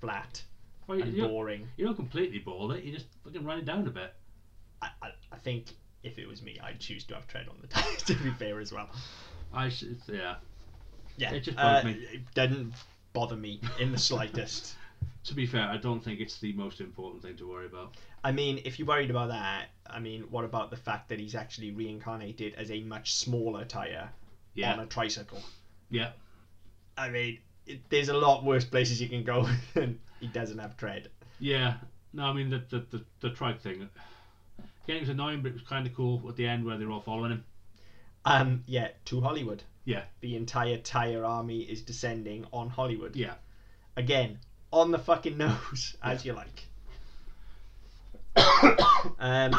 flat 0.00 0.40
Well, 0.86 1.02
and 1.02 1.12
you, 1.12 1.22
don't, 1.22 1.30
boring. 1.30 1.68
you 1.76 1.84
don't 1.84 1.96
completely 1.96 2.38
ball 2.38 2.70
it. 2.70 2.84
You 2.84 2.92
just 2.94 3.06
fucking 3.24 3.44
run 3.44 3.58
it 3.58 3.64
down 3.64 3.86
a 3.88 3.90
bit. 3.90 4.14
I, 4.80 4.88
I, 5.02 5.08
I 5.32 5.36
think 5.38 5.74
if 6.02 6.18
it 6.18 6.26
was 6.28 6.42
me, 6.42 6.58
I'd 6.62 6.80
choose 6.80 7.04
to 7.04 7.14
have 7.14 7.26
tread 7.26 7.48
on 7.48 7.56
the 7.60 7.66
tyre, 7.66 7.96
to 8.06 8.14
be 8.14 8.30
fair 8.32 8.60
as 8.60 8.72
well. 8.72 8.88
I 9.52 9.68
should, 9.68 10.00
yeah. 10.06 10.36
Yeah, 11.16 11.32
It 11.32 11.40
just 11.40 11.58
uh, 11.58 11.82
me. 11.84 11.92
It 12.12 12.34
doesn't 12.34 12.72
bother 13.12 13.36
me 13.36 13.60
in 13.80 13.92
the 13.92 13.98
slightest. 13.98 14.76
To 15.24 15.34
be 15.34 15.46
fair, 15.46 15.62
I 15.62 15.76
don't 15.76 16.02
think 16.02 16.20
it's 16.20 16.40
the 16.40 16.52
most 16.54 16.80
important 16.80 17.22
thing 17.22 17.36
to 17.36 17.48
worry 17.48 17.66
about. 17.66 17.94
I 18.24 18.32
mean, 18.32 18.60
if 18.64 18.78
you're 18.78 18.88
worried 18.88 19.10
about 19.10 19.28
that, 19.28 19.66
I 19.86 20.00
mean, 20.00 20.22
what 20.30 20.44
about 20.44 20.70
the 20.70 20.76
fact 20.76 21.08
that 21.10 21.20
he's 21.20 21.34
actually 21.34 21.70
reincarnated 21.70 22.54
as 22.54 22.70
a 22.70 22.80
much 22.80 23.14
smaller 23.14 23.64
tyre 23.64 24.10
on 24.64 24.80
a 24.80 24.86
tricycle? 24.86 25.40
yeah. 25.90 26.12
I 26.96 27.10
mean, 27.10 27.38
it, 27.66 27.88
there's 27.90 28.08
a 28.08 28.16
lot 28.16 28.42
worse 28.44 28.64
places 28.64 29.00
you 29.00 29.08
can 29.08 29.22
go 29.22 29.48
than 29.74 30.00
he 30.18 30.26
doesn't 30.26 30.58
have 30.58 30.76
tread. 30.76 31.10
Yeah. 31.38 31.74
No, 32.12 32.24
I 32.24 32.32
mean 32.32 32.50
the 32.50 32.64
the 32.70 32.84
the, 32.90 33.04
the 33.20 33.30
trike 33.30 33.60
thing. 33.60 33.88
Was 34.88 35.10
annoying, 35.10 35.42
but 35.42 35.50
it 35.50 35.54
was 35.54 35.62
kind 35.62 35.86
of 35.86 35.94
cool 35.94 36.22
at 36.30 36.36
the 36.36 36.46
end 36.46 36.64
where 36.64 36.78
they 36.78 36.86
were 36.86 36.92
all 36.92 37.00
following 37.00 37.30
him. 37.30 37.44
Um, 38.24 38.64
yeah, 38.66 38.88
to 39.04 39.20
Hollywood. 39.20 39.62
Yeah. 39.84 40.04
The 40.20 40.34
entire 40.34 40.78
tyre 40.78 41.26
army 41.26 41.60
is 41.60 41.82
descending 41.82 42.46
on 42.54 42.70
Hollywood. 42.70 43.14
Yeah. 43.14 43.34
Again, 43.96 44.38
on 44.72 44.90
the 44.90 44.98
fucking 44.98 45.36
nose, 45.36 45.94
as 46.02 46.24
you 46.24 46.32
like. 46.32 46.68
um, 49.18 49.54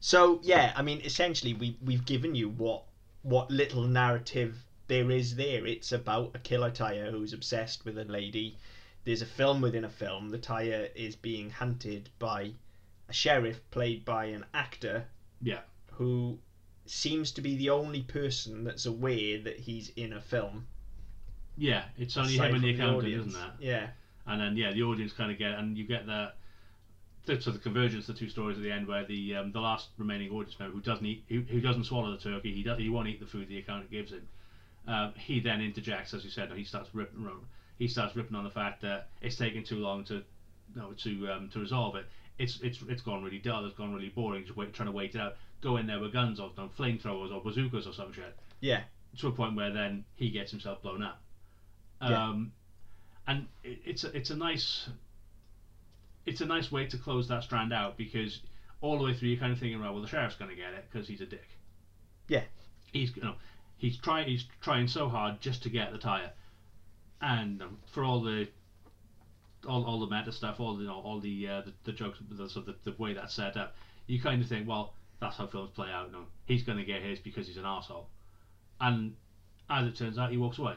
so 0.00 0.40
yeah, 0.42 0.72
I 0.74 0.82
mean, 0.82 1.00
essentially, 1.04 1.54
we 1.54 1.76
we've 1.84 2.04
given 2.04 2.34
you 2.34 2.48
what 2.48 2.82
what 3.22 3.50
little 3.52 3.84
narrative 3.84 4.56
there 4.88 5.12
is 5.12 5.36
there. 5.36 5.64
It's 5.64 5.92
about 5.92 6.32
a 6.34 6.40
killer 6.40 6.70
tire 6.70 7.12
who's 7.12 7.32
obsessed 7.32 7.84
with 7.84 7.98
a 7.98 8.04
lady. 8.04 8.56
There's 9.04 9.22
a 9.22 9.26
film 9.26 9.60
within 9.60 9.84
a 9.84 9.90
film. 9.90 10.30
The 10.30 10.38
tire 10.38 10.88
is 10.96 11.14
being 11.14 11.50
hunted 11.50 12.08
by 12.18 12.52
a 13.10 13.12
sheriff 13.12 13.60
played 13.70 14.04
by 14.04 14.26
an 14.26 14.44
actor. 14.54 15.04
Yeah. 15.42 15.60
Who 15.92 16.38
seems 16.86 17.30
to 17.32 17.40
be 17.40 17.56
the 17.56 17.70
only 17.70 18.02
person 18.02 18.64
that's 18.64 18.86
aware 18.86 19.38
that 19.42 19.58
he's 19.58 19.90
in 19.96 20.12
a 20.14 20.20
film. 20.20 20.66
Yeah, 21.56 21.84
it's 21.98 22.16
only 22.16 22.36
him 22.36 22.54
and 22.54 22.64
the 22.64 22.74
accountant, 22.74 23.12
isn't 23.12 23.32
that? 23.32 23.52
Yeah. 23.60 23.88
And 24.26 24.40
then 24.40 24.56
yeah, 24.56 24.72
the 24.72 24.82
audience 24.82 25.12
kind 25.12 25.30
of 25.30 25.38
get, 25.38 25.52
and 25.52 25.76
you 25.76 25.84
get 25.84 26.06
that 26.06 26.36
the, 27.26 27.40
so 27.40 27.50
the 27.50 27.58
convergence 27.58 28.08
of 28.08 28.14
the 28.14 28.18
two 28.18 28.28
stories 28.28 28.56
at 28.56 28.62
the 28.62 28.72
end, 28.72 28.86
where 28.86 29.04
the 29.04 29.36
um, 29.36 29.52
the 29.52 29.60
last 29.60 29.88
remaining 29.98 30.30
audience 30.30 30.58
member 30.58 30.74
who 30.74 30.80
doesn't 30.80 31.04
eat, 31.04 31.24
who, 31.28 31.40
who 31.42 31.60
doesn't 31.60 31.84
swallow 31.84 32.10
the 32.10 32.18
turkey, 32.18 32.52
he 32.52 32.62
does, 32.62 32.78
he 32.78 32.88
won't 32.88 33.08
eat 33.08 33.20
the 33.20 33.26
food 33.26 33.48
the 33.48 33.58
accountant 33.58 33.90
gives 33.90 34.12
him. 34.12 34.26
Um, 34.88 35.12
he 35.16 35.40
then 35.40 35.60
interjects, 35.60 36.14
as 36.14 36.24
you 36.24 36.30
said, 36.30 36.48
and 36.48 36.58
he 36.58 36.64
starts 36.64 36.88
ripping, 36.94 37.26
he 37.78 37.86
starts 37.86 38.16
ripping 38.16 38.36
on 38.36 38.44
the 38.44 38.50
fact 38.50 38.82
that 38.82 39.08
it's 39.20 39.36
taking 39.36 39.62
too 39.62 39.78
long 39.78 40.04
to, 40.04 40.14
you 40.14 40.22
know, 40.76 40.92
to 40.92 41.30
um, 41.30 41.50
to 41.52 41.60
resolve 41.60 41.96
it. 41.96 42.06
It's 42.38 42.60
it's 42.62 42.78
it's 42.88 43.02
gone 43.02 43.22
really 43.22 43.38
dull. 43.38 43.64
It's 43.66 43.76
gone 43.76 43.92
really 43.92 44.08
boring. 44.08 44.44
Just 44.44 44.56
wait, 44.56 44.72
trying 44.72 44.88
to 44.88 44.92
wait 44.92 45.14
it 45.14 45.20
out. 45.20 45.36
Go 45.60 45.76
in 45.76 45.86
there 45.86 46.00
with 46.00 46.12
guns 46.12 46.40
or 46.40 46.50
no, 46.56 46.70
flamethrowers 46.78 47.32
or 47.32 47.42
bazookas 47.42 47.86
or 47.86 47.92
some 47.92 48.12
shit. 48.12 48.34
Yeah. 48.60 48.82
To 49.18 49.28
a 49.28 49.32
point 49.32 49.56
where 49.56 49.72
then 49.72 50.04
he 50.14 50.30
gets 50.30 50.50
himself 50.50 50.82
blown 50.82 51.02
up. 51.02 51.20
Yeah. 52.00 52.28
Um, 52.28 52.52
and 53.26 53.46
it, 53.62 53.78
it's 53.84 54.04
a, 54.04 54.16
it's 54.16 54.30
a 54.30 54.36
nice 54.36 54.88
it's 56.24 56.40
a 56.40 56.46
nice 56.46 56.72
way 56.72 56.86
to 56.86 56.96
close 56.96 57.28
that 57.28 57.42
strand 57.42 57.72
out 57.72 57.96
because 57.96 58.40
all 58.80 58.98
the 58.98 59.04
way 59.04 59.14
through 59.14 59.28
you're 59.28 59.40
kind 59.40 59.52
of 59.52 59.58
thinking, 59.58 59.80
right, 59.80 59.90
well 59.90 60.00
the 60.00 60.08
sheriff's 60.08 60.36
going 60.36 60.50
to 60.50 60.56
get 60.56 60.72
it 60.72 60.84
because 60.90 61.06
he's 61.08 61.20
a 61.20 61.26
dick. 61.26 61.48
Yeah. 62.28 62.42
He's 62.92 63.14
you 63.16 63.22
know 63.22 63.34
he's 63.80 63.98
trying 63.98 64.28
he's 64.28 64.44
trying 64.60 64.86
so 64.86 65.08
hard 65.08 65.40
just 65.40 65.62
to 65.64 65.70
get 65.70 65.92
the 65.92 65.98
tire, 65.98 66.30
and 67.20 67.62
um, 67.62 67.78
for 67.86 68.04
all 68.04 68.20
the 68.20 68.48
all, 69.68 69.84
all 69.84 70.00
the 70.00 70.14
meta 70.14 70.32
stuff, 70.32 70.60
all 70.60 70.74
the 70.74 70.82
you 70.82 70.88
know, 70.88 71.00
all 71.00 71.20
the 71.20 71.48
uh, 71.48 71.60
the, 71.62 71.72
the 71.84 71.92
jokes, 71.92 72.18
the, 72.30 72.48
so 72.48 72.60
the, 72.60 72.74
the 72.84 72.94
way 72.98 73.12
that's 73.12 73.34
set 73.34 73.56
up, 73.56 73.74
you 74.06 74.20
kind 74.20 74.42
of 74.42 74.48
think, 74.48 74.68
well, 74.68 74.94
that's 75.20 75.36
how 75.36 75.46
films 75.46 75.70
play 75.74 75.90
out. 75.90 76.12
No, 76.12 76.24
he's 76.46 76.62
going 76.62 76.78
to 76.78 76.84
get 76.84 77.02
his 77.02 77.18
because 77.18 77.46
he's 77.46 77.56
an 77.56 77.64
asshole, 77.66 78.08
and 78.80 79.14
as 79.68 79.86
it 79.86 79.96
turns 79.96 80.18
out, 80.18 80.30
he 80.30 80.36
walks 80.36 80.58
away. 80.58 80.74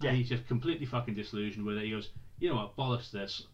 Yeah. 0.00 0.10
And 0.10 0.18
he's 0.18 0.28
just 0.28 0.46
completely 0.48 0.86
fucking 0.86 1.14
disillusioned 1.14 1.64
with 1.64 1.76
it. 1.76 1.84
He 1.84 1.90
goes, 1.90 2.10
you 2.40 2.48
know 2.48 2.56
what, 2.56 2.76
bollocks 2.76 3.10
this. 3.10 3.44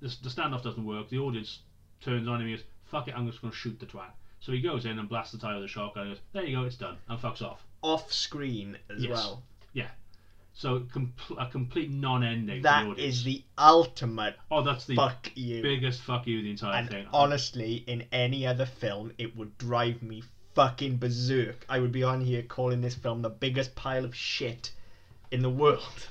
this 0.00 0.16
the 0.16 0.28
standoff 0.28 0.62
doesn't 0.62 0.84
work. 0.84 1.08
The 1.10 1.18
audience 1.18 1.60
turns 2.00 2.26
on 2.26 2.40
him. 2.40 2.48
He 2.48 2.56
goes, 2.56 2.64
fuck 2.86 3.06
it, 3.06 3.14
I'm 3.16 3.28
just 3.28 3.40
going 3.40 3.52
to 3.52 3.56
shoot 3.56 3.78
the 3.78 3.86
twat. 3.86 4.10
So 4.40 4.52
he 4.52 4.60
goes 4.60 4.84
in 4.86 4.98
and 4.98 5.08
blasts 5.08 5.32
the 5.32 5.38
tire 5.38 5.56
with 5.56 5.66
a 5.66 5.68
shotgun. 5.68 6.06
And 6.06 6.14
goes, 6.14 6.22
there 6.32 6.44
you 6.44 6.56
go, 6.56 6.64
it's 6.64 6.76
done, 6.76 6.96
and 7.08 7.20
fucks 7.20 7.42
off. 7.42 7.62
Off 7.82 8.12
screen 8.12 8.76
as 8.94 9.02
Yes. 9.04 9.10
well. 9.10 9.42
So 10.60 10.80
com- 10.92 11.14
a 11.38 11.46
complete 11.46 11.90
non-ending. 11.90 12.60
That 12.60 12.94
the 12.94 13.02
is 13.02 13.24
the 13.24 13.42
ultimate 13.56 14.36
oh, 14.50 14.62
that's 14.62 14.84
the 14.84 14.94
fuck 14.94 15.30
you. 15.34 15.62
biggest 15.62 16.02
fuck 16.02 16.26
you 16.26 16.36
of 16.40 16.44
the 16.44 16.50
entire 16.50 16.74
and 16.74 16.90
thing. 16.90 17.06
honestly, 17.14 17.76
in 17.86 18.04
any 18.12 18.46
other 18.46 18.66
film, 18.66 19.10
it 19.16 19.34
would 19.34 19.56
drive 19.56 20.02
me 20.02 20.22
fucking 20.54 20.98
berserk. 20.98 21.64
I 21.66 21.78
would 21.78 21.92
be 21.92 22.02
on 22.02 22.20
here 22.20 22.42
calling 22.42 22.82
this 22.82 22.94
film 22.94 23.22
the 23.22 23.30
biggest 23.30 23.74
pile 23.74 24.04
of 24.04 24.14
shit 24.14 24.70
in 25.30 25.40
the 25.40 25.48
world. 25.48 26.08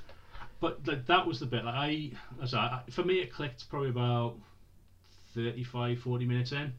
But 0.60 0.80
like, 0.88 1.06
that 1.06 1.28
was 1.28 1.40
the 1.40 1.46
bit. 1.46 1.64
Like 1.64 1.76
I, 1.76 2.12
I, 2.52 2.82
for 2.90 3.04
me, 3.04 3.20
it 3.20 3.32
clicked 3.32 3.70
probably 3.70 3.90
about 3.90 4.36
35, 5.36 6.00
40 6.00 6.26
minutes 6.26 6.54
in. 6.54 6.74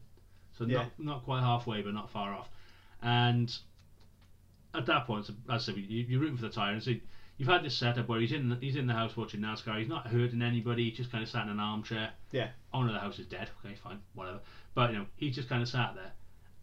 So 0.57 0.65
Yeah. 0.65 0.77
not 0.79 0.99
not 0.99 1.23
quite 1.23 1.39
halfway, 1.39 1.81
but 1.81 1.93
not 1.93 2.09
far 2.09 2.33
off. 2.33 2.49
And 3.01 3.49
at 4.75 4.85
that 4.87 5.07
point, 5.07 5.29
as 5.29 5.35
I 5.47 5.57
said, 5.57 5.77
you, 5.77 5.83
you're 6.03 6.19
rooting 6.19 6.35
for 6.35 6.43
the 6.43 6.49
tire. 6.49 6.73
And 6.73 6.83
so 6.83 6.91
you've 7.37 7.49
had 7.49 7.63
this 7.63 7.75
setup 7.75 8.07
where 8.07 8.19
he's 8.19 8.31
in 8.31 8.55
he's 8.61 8.75
in 8.75 8.87
the 8.87 8.93
house 8.93 9.15
watching 9.17 9.41
NASCAR. 9.41 9.79
He's 9.79 9.87
not 9.89 10.07
hurting 10.07 10.41
anybody. 10.41 10.89
He's 10.89 10.97
just 10.97 11.11
kind 11.11 11.23
of 11.23 11.29
sat 11.29 11.43
in 11.45 11.49
an 11.49 11.59
armchair. 11.59 12.11
Yeah. 12.31 12.49
Owner 12.73 12.89
of 12.89 12.93
the 12.93 12.99
house 12.99 13.19
is 13.19 13.27
dead. 13.27 13.49
Okay, 13.65 13.75
fine, 13.75 13.99
whatever. 14.13 14.39
But 14.73 14.91
you 14.91 14.99
know, 14.99 15.05
he 15.17 15.31
just 15.31 15.49
kind 15.49 15.61
of 15.61 15.67
sat 15.69 15.95
there. 15.95 16.11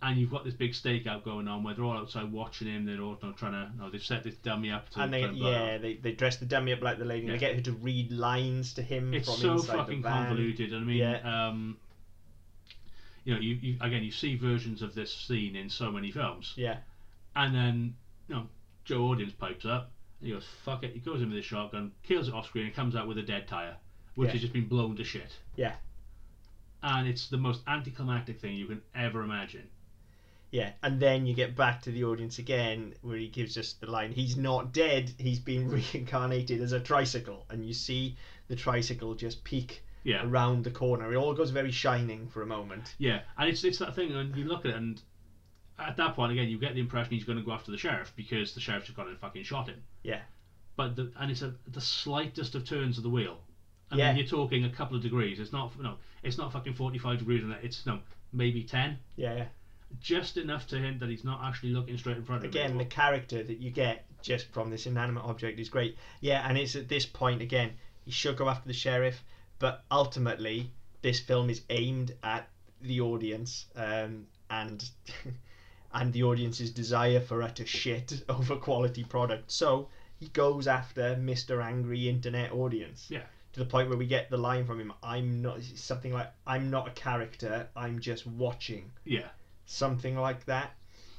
And 0.01 0.17
you've 0.17 0.31
got 0.31 0.45
this 0.45 0.55
big 0.55 0.75
stakeout 0.75 1.25
going 1.25 1.49
on 1.49 1.65
where 1.65 1.75
they're 1.75 1.85
all 1.85 1.97
outside 1.99 2.31
watching 2.31 2.69
him. 2.69 2.87
They're 2.87 3.01
all 3.01 3.19
you 3.21 3.29
know, 3.29 3.35
trying 3.35 3.51
to, 3.53 3.69
you 3.75 3.81
know, 3.83 3.91
they've 3.91 4.01
set 4.01 4.23
this 4.23 4.37
dummy 4.37 4.71
up 4.71 4.89
to 4.91 5.01
and 5.01 5.13
they, 5.13 5.27
yeah, 5.31 5.77
they, 5.79 5.95
they 5.95 6.13
dress 6.13 6.37
the 6.37 6.47
dummy 6.47 6.73
up 6.73 6.83
like 6.83 7.01
the 7.01 7.05
lady. 7.05 7.23
and 7.27 7.31
Yeah. 7.31 7.35
They 7.35 7.41
get 7.41 7.57
her 7.57 7.63
to 7.63 7.73
read 7.73 8.13
lines 8.13 8.75
to 8.75 8.83
him 8.83 9.13
it's 9.13 9.29
from 9.29 9.41
so 9.41 9.53
inside 9.55 9.77
fucking 9.77 10.03
the 10.03 10.09
van. 10.09 10.27
convoluted. 10.29 10.73
and 10.73 10.85
I 10.85 10.87
mean, 10.87 10.99
Yeah. 10.99 11.49
um, 11.49 11.77
you 13.25 13.35
know, 13.35 13.41
you, 13.41 13.59
you 13.61 13.77
again, 13.81 14.05
you 14.05 14.13
see 14.13 14.37
versions 14.37 14.83
of 14.83 14.95
this 14.95 15.13
scene 15.13 15.57
in 15.57 15.69
so 15.69 15.91
many 15.91 16.13
films, 16.13 16.55
Yeah, 16.57 16.77
and 17.35 17.53
then 17.55 17.95
you 18.29 18.37
know, 18.37 18.47
Joe 18.85 19.03
Audience 19.07 19.33
pipes 19.33 19.67
up. 19.67 19.91
He 20.21 20.31
goes, 20.31 20.47
"Fuck 20.65 20.83
it!" 20.85 20.93
He 20.95 21.01
goes 21.01 21.21
in 21.23 21.29
with 21.29 21.37
his 21.37 21.45
shotgun, 21.47 21.93
kills 22.03 22.29
it 22.29 22.35
off 22.35 22.47
screen, 22.47 22.67
and 22.67 22.75
comes 22.75 22.97
out 22.97 23.07
with 23.07 23.19
a 23.19 23.23
dead 23.23 23.47
tire, 23.49 23.77
which 24.17 24.29
Yeah. 24.29 24.33
has 24.33 24.41
just 24.41 24.53
been 24.53 24.67
blown 24.69 24.97
to 24.97 25.05
shit. 25.05 25.39
Yeah. 25.57 25.77
And 26.83 27.09
it's 27.09 27.29
the 27.29 27.39
most 27.39 27.63
anticlimactic 27.67 28.41
thing 28.41 28.57
you 28.57 28.67
can 28.67 28.83
ever 28.95 29.23
imagine. 29.23 29.69
yeah. 30.51 30.73
And 30.83 30.99
then 30.99 31.27
you 31.27 31.35
get 31.35 31.55
back 31.55 31.83
to 31.83 31.91
the 31.91 32.05
audience 32.05 32.39
again, 32.39 32.95
where 33.03 33.19
he 33.19 33.29
gives 33.29 33.57
us 33.59 33.75
the 33.75 33.87
line: 33.91 34.13
"He's 34.13 34.37
not 34.37 34.73
dead. 34.73 35.13
He's 35.19 35.39
been 35.41 35.69
reincarnated 35.93 36.61
as 36.63 36.73
a 36.73 36.81
tricycle." 36.81 37.45
And 37.51 37.67
you 37.67 37.73
see 37.75 38.17
the 38.49 38.57
tricycle 38.57 39.15
just 39.15 39.45
peek 39.45 39.83
Yeah. 40.05 40.25
around 40.27 40.65
the 40.65 40.71
corner. 40.71 41.13
It 41.13 41.17
all 41.17 41.35
goes 41.35 41.51
very 41.51 41.71
shining 41.71 42.29
for 42.29 42.43
a 42.43 42.47
moment. 42.47 42.95
Yeah, 42.99 43.23
and 43.37 43.49
it's 43.51 43.63
it's 43.63 43.79
that 43.79 43.95
thing, 43.95 44.13
and 44.15 44.35
you 44.37 44.45
look 44.47 44.65
at 44.65 44.71
it, 44.71 44.77
and 44.77 45.03
at 45.79 45.97
that 45.97 46.15
point 46.15 46.33
again, 46.33 46.49
you 46.49 46.59
get 46.59 46.75
the 46.75 46.81
impression 46.81 47.13
he's 47.15 47.25
going 47.25 47.39
to 47.39 47.45
go 47.45 47.53
after 47.53 47.71
the 47.71 47.79
sheriff 47.79 48.13
because 48.17 48.55
the 48.55 48.61
sheriff's 48.61 48.87
just 48.87 48.97
gone 48.97 49.09
and 49.09 49.19
fucking 49.19 49.45
shot 49.45 49.69
him. 49.69 49.83
Yeah. 50.03 50.21
But 50.77 50.97
the, 50.97 51.13
and 51.19 51.31
it's 51.31 51.43
a, 51.43 51.55
the 51.69 51.81
slightest 51.81 52.55
of 52.55 52.65
turns 52.67 52.97
of 52.99 53.03
the 53.05 53.11
wheel. 53.11 53.39
I 53.91 53.97
Yeah. 53.97 54.09
mean, 54.09 54.19
you're 54.19 54.27
talking 54.27 54.65
a 54.65 54.71
couple 54.71 54.97
of 54.97 55.03
degrees. 55.03 55.41
It's 55.41 55.53
not 55.53 55.73
no, 55.81 55.95
it's 56.23 56.39
not 56.39 56.53
fucking 56.53 56.75
forty 56.75 56.99
five 56.99 57.19
degrees 57.19 57.43
on 57.45 57.53
it. 57.53 57.61
It's 57.63 57.87
no, 57.87 58.01
maybe 58.33 58.63
ten, 58.65 58.99
Yeah, 59.17 59.35
yeah. 59.37 59.45
just 60.01 60.37
enough 60.37 60.67
to 60.69 60.79
hint 60.79 61.01
that 61.01 61.09
he's 61.09 61.25
not 61.25 61.41
actually 61.43 61.71
looking 61.71 61.97
straight 61.97 62.17
in 62.19 62.25
front 62.25 62.45
of 62.45 62.51
again 62.51 62.73
him. 62.73 62.79
the 62.79 62.85
character 62.85 63.43
that 63.43 63.59
you 63.59 63.71
get 63.71 64.05
just 64.21 64.47
from 64.53 64.69
this 64.71 64.87
inanimate 64.87 65.23
object 65.25 65.59
is 65.61 65.69
great 65.69 65.97
yeah 66.21 66.45
and 66.49 66.59
it's 66.59 66.75
at 66.77 66.89
this 66.89 67.07
point 67.07 67.41
again 67.41 67.71
he 68.05 68.11
should 68.11 68.37
go 68.37 68.49
after 68.49 68.67
the 68.67 68.75
sheriff 68.75 69.23
but 69.61 69.85
ultimately 69.91 70.71
this 71.03 71.21
film 71.21 71.49
is 71.49 71.63
aimed 71.71 72.13
at 72.23 72.49
the 72.83 73.01
audience 73.01 73.67
um, 73.77 74.27
and 74.51 74.91
and 75.95 76.13
the 76.13 76.23
audience's 76.23 76.71
desire 76.71 77.21
for 77.21 77.43
utter 77.43 77.67
shit 77.67 78.23
over 78.29 78.57
quality 78.57 79.05
product 79.05 79.51
so 79.51 79.89
he 80.19 80.29
goes 80.29 80.67
after 80.67 81.17
mr 81.17 81.63
angry 81.65 82.09
internet 82.09 82.53
audience 82.53 83.07
Yeah. 83.09 83.23
to 83.53 83.61
the 83.61 83.67
point 83.67 83.89
where 83.89 83.99
we 83.99 84.07
get 84.07 84.31
the 84.31 84.37
line 84.37 84.67
from 84.67 84.81
him 84.81 84.93
i'm 85.03 85.41
not 85.43 85.63
something 85.63 86.13
like 86.13 86.31
i'm 86.47 86.71
not 86.71 86.89
a 86.89 86.91
character 86.93 87.69
i'm 87.77 88.01
just 88.01 88.27
watching 88.27 88.91
Yeah, 89.05 89.29
something 89.67 90.17
like 90.17 90.45
that. 90.47 90.71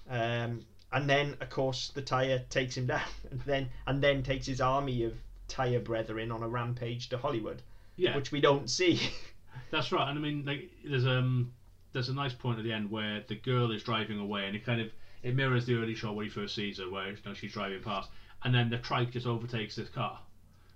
Um, 0.10 0.66
and 0.92 1.08
then, 1.08 1.38
of 1.40 1.52
course, 1.52 1.92
the 1.94 2.02
Tire 2.02 2.40
takes 2.50 2.76
him 2.76 2.88
down, 2.94 3.02
and 3.30 3.40
then 3.42 3.70
and 3.86 4.02
then 4.02 4.24
takes 4.24 4.48
his 4.48 4.60
army 4.60 5.04
of 5.04 5.14
Tire 5.48 5.80
brethren 5.80 6.32
on 6.32 6.42
a 6.42 6.48
rampage 6.48 7.10
to 7.10 7.18
Hollywood, 7.20 7.62
yeah, 7.96 8.16
which 8.16 8.32
we 8.32 8.42
don't 8.42 8.68
see. 8.70 9.00
that's 9.72 9.92
right. 9.92 10.10
And 10.10 10.18
I 10.18 10.22
mean, 10.22 10.46
like, 10.46 10.72
there's 10.84 11.06
um, 11.06 11.54
there's 11.94 12.10
a 12.10 12.14
nice 12.14 12.34
point 12.34 12.60
at 12.60 12.64
the 12.64 12.72
end 12.72 12.90
where 12.92 13.24
the 13.28 13.36
girl 13.36 13.72
is 13.72 13.84
driving 13.84 14.20
away, 14.20 14.46
and 14.46 14.56
it 14.56 14.66
kind 14.66 14.82
of 14.82 14.90
it 15.24 15.36
mirrors 15.36 15.66
the 15.66 15.76
early 15.76 15.96
shot 15.96 16.16
where 16.16 16.24
he 16.24 16.30
first 16.30 16.56
sees 16.56 16.78
her, 16.80 16.90
where 16.90 17.10
you 17.10 17.18
know, 17.26 17.34
she's 17.34 17.52
driving 17.52 17.82
past, 17.82 18.10
and 18.44 18.54
then 18.54 18.70
the 18.70 18.78
trike 18.78 19.12
just 19.12 19.26
overtakes 19.28 19.76
this 19.76 19.90
car, 19.90 20.20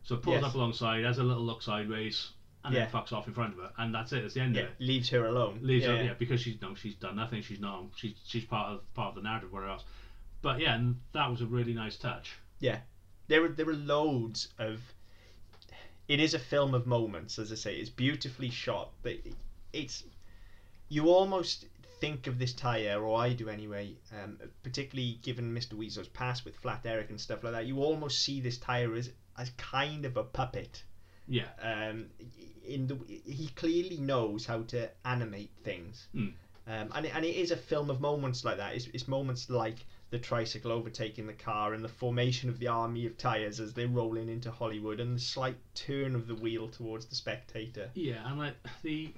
so 0.03 0.17
pulls 0.17 0.35
Yes. 0.35 0.43
up 0.43 0.55
alongside, 0.55 1.03
has 1.05 1.17
a 1.19 1.23
little 1.23 1.43
look 1.43 1.61
sideways, 1.61 2.31
and 2.65 2.73
Yeah. 2.73 2.85
then 2.85 2.91
fucks 2.91 3.13
off 3.13 3.27
in 3.27 3.33
front 3.33 3.53
of 3.53 3.59
her, 3.59 3.71
and 3.77 3.93
that's 3.95 4.11
it. 4.11 4.21
That's 4.21 4.33
the 4.33 4.41
end 4.41 4.55
yeah, 4.55 4.63
of 4.63 4.69
it. 4.69 4.75
leaves 4.79 5.09
her 5.09 5.25
alone. 5.25 5.59
Leaves 5.61 5.85
yeah, 5.85 5.95
her, 5.97 6.03
yeah, 6.03 6.13
because 6.13 6.41
she's 6.41 6.61
no, 6.61 6.75
she's 6.75 6.95
done 6.95 7.15
nothing. 7.15 7.41
She's 7.41 7.59
not. 7.59 7.85
She's 7.95 8.15
she's 8.25 8.45
part 8.45 8.71
of 8.71 8.93
part 8.93 9.09
of 9.09 9.15
the 9.15 9.21
narrative, 9.21 9.51
whatever 9.53 9.71
else. 9.71 9.83
But 10.41 10.59
yeah, 10.59 10.75
and 10.75 10.99
that 11.13 11.29
was 11.29 11.41
a 11.41 11.45
really 11.45 11.73
nice 11.73 11.95
touch. 11.97 12.33
Yeah, 12.59 12.79
there 13.27 13.43
are 13.45 13.49
there 13.49 13.69
are 13.69 13.73
loads 13.75 14.49
of. 14.59 14.81
It 16.09 16.19
is 16.19 16.33
a 16.33 16.39
film 16.39 16.73
of 16.73 16.85
moments, 16.85 17.39
as 17.39 17.49
I 17.51 17.55
say. 17.55 17.75
It's 17.77 17.89
beautifully 17.89 18.49
shot, 18.49 18.91
but 19.03 19.13
it's 19.71 20.03
you 20.93 21.09
almost 21.09 21.65
think 21.99 22.27
of 22.27 22.37
this 22.37 22.53
tire, 22.53 23.01
or 23.01 23.17
I 23.19 23.33
do 23.33 23.47
anyway. 23.49 23.95
Um, 24.21 24.37
particularly 24.63 25.19
given 25.21 25.53
Mr. 25.53 25.73
Oizo's 25.77 26.07
past 26.09 26.45
with 26.45 26.55
Flat 26.57 26.81
Eric 26.85 27.09
and 27.09 27.19
stuff 27.19 27.43
like 27.43 27.53
that, 27.53 27.65
you 27.65 27.77
almost 27.81 28.21
see 28.21 28.41
this 28.41 28.57
tire 28.57 28.93
as 28.95 29.09
as 29.37 29.49
kind 29.57 30.05
of 30.05 30.17
a 30.17 30.23
puppet. 30.23 30.83
Yeah, 31.27 31.47
um, 31.61 32.07
in 32.67 32.87
the 32.87 32.97
he 33.07 33.47
clearly 33.55 33.97
knows 33.97 34.45
how 34.45 34.63
to 34.73 34.89
animate 35.05 35.51
things, 35.63 36.07
Mm. 36.13 36.33
um, 36.67 36.91
and 36.95 37.05
it, 37.05 37.15
and 37.15 37.23
it 37.25 37.35
is 37.43 37.51
a 37.51 37.57
film 37.57 37.89
of 37.89 38.01
moments 38.01 38.43
like 38.43 38.57
that. 38.57 38.75
It's, 38.75 38.87
it's 38.93 39.07
moments 39.07 39.49
like 39.49 39.85
the 40.09 40.19
tricycle 40.19 40.71
overtaking 40.71 41.25
the 41.25 41.33
car 41.33 41.73
and 41.73 41.83
the 41.83 41.89
formation 41.89 42.49
of 42.49 42.59
the 42.59 42.67
army 42.67 43.05
of 43.07 43.17
tires 43.17 43.59
as 43.61 43.73
they're 43.73 43.87
rolling 43.87 44.27
into 44.29 44.51
Hollywood, 44.51 44.99
and 44.99 45.15
the 45.15 45.19
slight 45.21 45.55
turn 45.75 46.13
of 46.13 46.27
the 46.27 46.35
wheel 46.35 46.67
towards 46.67 47.05
the 47.05 47.15
spectator. 47.15 47.89
yeah, 47.95 48.27
and 48.27 48.37
like 48.39 48.55
the 48.83 49.13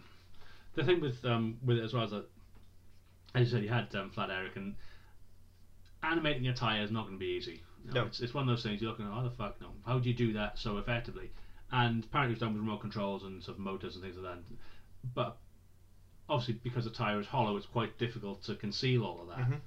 the 0.75 0.83
thing 0.83 1.01
with 1.01 1.23
um 1.25 1.57
with 1.63 1.77
it 1.77 1.83
as 1.83 1.93
well 1.93 2.03
is 2.05 2.11
that 2.11 2.25
as 3.33 3.47
you 3.47 3.57
said, 3.57 3.63
you 3.63 3.69
had 3.69 3.93
um, 3.95 4.09
Flat 4.11 4.29
Eric 4.29 4.55
and 4.55 4.75
animating 6.03 6.47
a 6.47 6.53
tire 6.53 6.83
is 6.83 6.91
not 6.91 7.03
going 7.03 7.15
to 7.15 7.19
be 7.19 7.31
easy. 7.33 7.61
You 7.85 7.91
know, 7.93 8.01
No. 8.01 8.07
it's, 8.07 8.21
it's 8.21 8.33
one 8.33 8.43
of 8.43 8.47
those 8.47 8.63
things 8.63 8.81
you're 8.81 8.89
looking 8.91 9.05
at. 9.05 9.11
How 9.11 9.23
the 9.23 9.29
fuck 9.29 9.59
no? 9.59 9.67
How 9.85 9.99
do 9.99 10.09
you 10.09 10.15
do 10.15 10.33
that 10.33 10.57
so 10.57 10.77
effectively? 10.77 11.31
And 11.71 12.03
apparently 12.05 12.31
it 12.31 12.35
was 12.35 12.39
done 12.39 12.53
with 12.53 12.61
remote 12.61 12.79
controls 12.81 13.23
and 13.23 13.43
sort 13.43 13.57
of 13.57 13.63
motors 13.63 13.95
and 13.95 14.03
things 14.03 14.15
like 14.17 14.35
that. 14.35 14.43
But 15.13 15.37
obviously 16.29 16.55
because 16.63 16.85
the 16.85 16.91
tire 16.91 17.19
is 17.19 17.27
hollow, 17.27 17.57
it's 17.57 17.65
quite 17.65 17.97
difficult 17.97 18.43
to 18.43 18.55
conceal 18.55 19.03
all 19.03 19.21
of 19.21 19.27
that. 19.29 19.37
Mhm. 19.49 19.59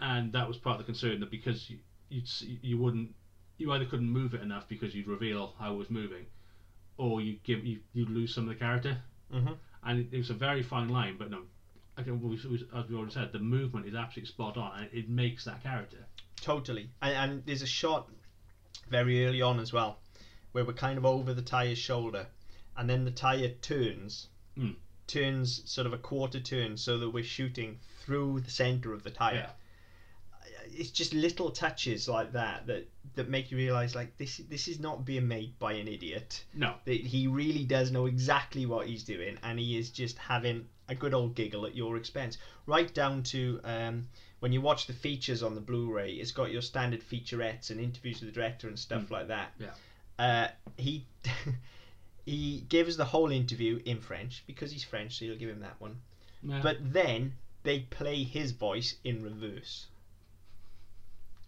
And 0.00 0.32
that 0.32 0.46
was 0.46 0.56
part 0.56 0.78
of 0.78 0.86
the 0.86 0.92
concern 0.92 1.20
that 1.20 1.30
because 1.30 1.68
you 1.70 1.78
you'd, 2.10 2.24
s- 2.24 2.44
you 2.62 2.78
wouldn't 2.78 3.14
you 3.58 3.72
either 3.72 3.86
couldn't 3.86 4.08
move 4.08 4.34
it 4.34 4.42
enough 4.42 4.68
because 4.68 4.94
you'd 4.94 5.06
reveal 5.06 5.54
how 5.58 5.72
it 5.74 5.76
was 5.76 5.88
moving, 5.90 6.26
or 6.96 7.20
you 7.20 7.38
give 7.44 7.64
you 7.64 7.80
you'd 7.92 8.10
lose 8.10 8.34
some 8.34 8.44
of 8.44 8.48
the 8.50 8.54
character. 8.56 8.98
Mhm. 9.32 9.56
And 9.84 10.12
it, 10.12 10.16
was 10.16 10.30
a 10.30 10.34
very 10.34 10.62
fine 10.62 10.88
line. 10.88 11.16
But 11.18 11.30
no, 11.30 11.42
again, 11.96 12.20
we, 12.20 12.38
we, 12.48 12.66
as 12.76 12.88
we 12.88 12.96
already 12.96 13.12
said, 13.12 13.32
the 13.32 13.38
movement 13.38 13.86
is 13.86 13.94
absolutely 13.94 14.28
spot 14.28 14.56
on, 14.56 14.78
and 14.78 14.88
it 14.92 15.08
makes 15.08 15.44
that 15.44 15.62
character. 15.62 16.06
Totally. 16.40 16.90
And, 17.00 17.14
and 17.14 17.46
there's 17.46 17.62
a 17.62 17.66
shot 17.66 18.08
very 18.88 19.26
early 19.26 19.42
on 19.42 19.60
as 19.60 19.72
well 19.72 19.98
where 20.52 20.64
we're 20.64 20.72
kind 20.72 20.98
of 20.98 21.04
over 21.04 21.34
the 21.34 21.42
tyre's 21.42 21.78
shoulder 21.78 22.26
and 22.76 22.88
then 22.88 23.04
the 23.04 23.10
tire 23.10 23.48
turns. 23.48 24.28
Mm. 24.56 24.76
Turns 25.06 25.68
sort 25.70 25.86
of 25.86 25.92
a 25.92 25.98
quarter 25.98 26.40
turn 26.40 26.76
so 26.76 26.98
that 26.98 27.10
we're 27.10 27.24
shooting 27.24 27.78
through 28.00 28.40
the 28.40 28.50
center 28.50 28.92
of 28.92 29.02
the 29.02 29.10
tire. 29.10 29.50
It's 30.76 30.90
just 30.90 31.14
little 31.14 31.50
touches 31.50 32.08
like 32.08 32.32
that 32.32 32.66
that, 32.66 32.86
that 33.14 33.28
make 33.28 33.50
you 33.50 33.56
realize 33.56 33.94
like 33.94 34.16
this 34.16 34.38
this 34.48 34.68
is 34.68 34.78
not 34.80 35.04
being 35.04 35.26
made 35.28 35.58
by 35.58 35.72
an 35.74 35.88
idiot. 35.88 36.44
No, 36.54 36.74
That 36.84 37.00
he 37.00 37.26
really 37.26 37.64
does 37.64 37.90
know 37.90 38.06
exactly 38.06 38.66
what 38.66 38.86
he's 38.86 39.04
doing 39.04 39.38
and 39.42 39.58
he 39.58 39.76
is 39.78 39.90
just 39.90 40.18
having 40.18 40.66
a 40.88 40.94
good 40.94 41.14
old 41.14 41.34
giggle 41.34 41.64
at 41.66 41.74
your 41.74 41.96
expense. 41.96 42.38
Right 42.66 42.92
down 42.92 43.22
to 43.24 43.60
um, 43.64 44.08
when 44.40 44.52
you 44.52 44.60
watch 44.60 44.86
the 44.86 44.92
features 44.92 45.42
on 45.42 45.54
the 45.54 45.60
Blu-ray, 45.60 46.12
it's 46.12 46.32
got 46.32 46.50
your 46.52 46.60
standard 46.62 47.02
featurettes 47.02 47.70
and 47.70 47.80
interviews 47.80 48.20
with 48.20 48.28
the 48.34 48.40
director 48.40 48.68
and 48.68 48.78
stuff 48.78 49.04
Mm. 49.04 49.10
like 49.10 49.28
that. 49.28 49.52
Yeah. 49.58 49.70
Uh, 50.18 50.48
he 50.76 51.06
he 52.24 52.64
gives 52.68 52.96
the 52.96 53.04
whole 53.04 53.30
interview 53.30 53.80
in 53.84 54.00
French 54.00 54.44
because 54.46 54.70
he's 54.72 54.84
French, 54.84 55.18
so 55.18 55.24
you'll 55.24 55.36
give 55.36 55.50
him 55.50 55.60
that 55.60 55.80
one. 55.80 55.96
Yeah. 56.42 56.60
But 56.62 56.76
then 56.92 57.34
they 57.62 57.80
play 57.80 58.22
his 58.22 58.52
voice 58.52 58.96
in 59.04 59.22
reverse. 59.22 59.86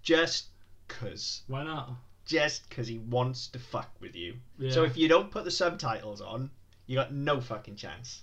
Just 0.07 0.47
cause, 0.89 1.43
why 1.49 1.65
not? 1.65 1.91
just 2.27 2.69
cause 2.71 2.89
he 2.89 2.99
wants 2.99 3.47
to 3.49 3.59
fuck 3.59 3.91
with 4.01 4.15
you. 4.15 4.35
Yeah. 4.59 4.73
So 4.73 4.83
if 4.83 4.97
you 4.97 5.09
don't 5.09 5.31
put 5.31 5.45
the 5.45 5.51
subtitles 5.51 6.21
on, 6.21 6.51
you 6.87 6.97
got 6.97 7.15
no 7.15 7.41
fucking 7.41 7.77
chance. 7.77 8.23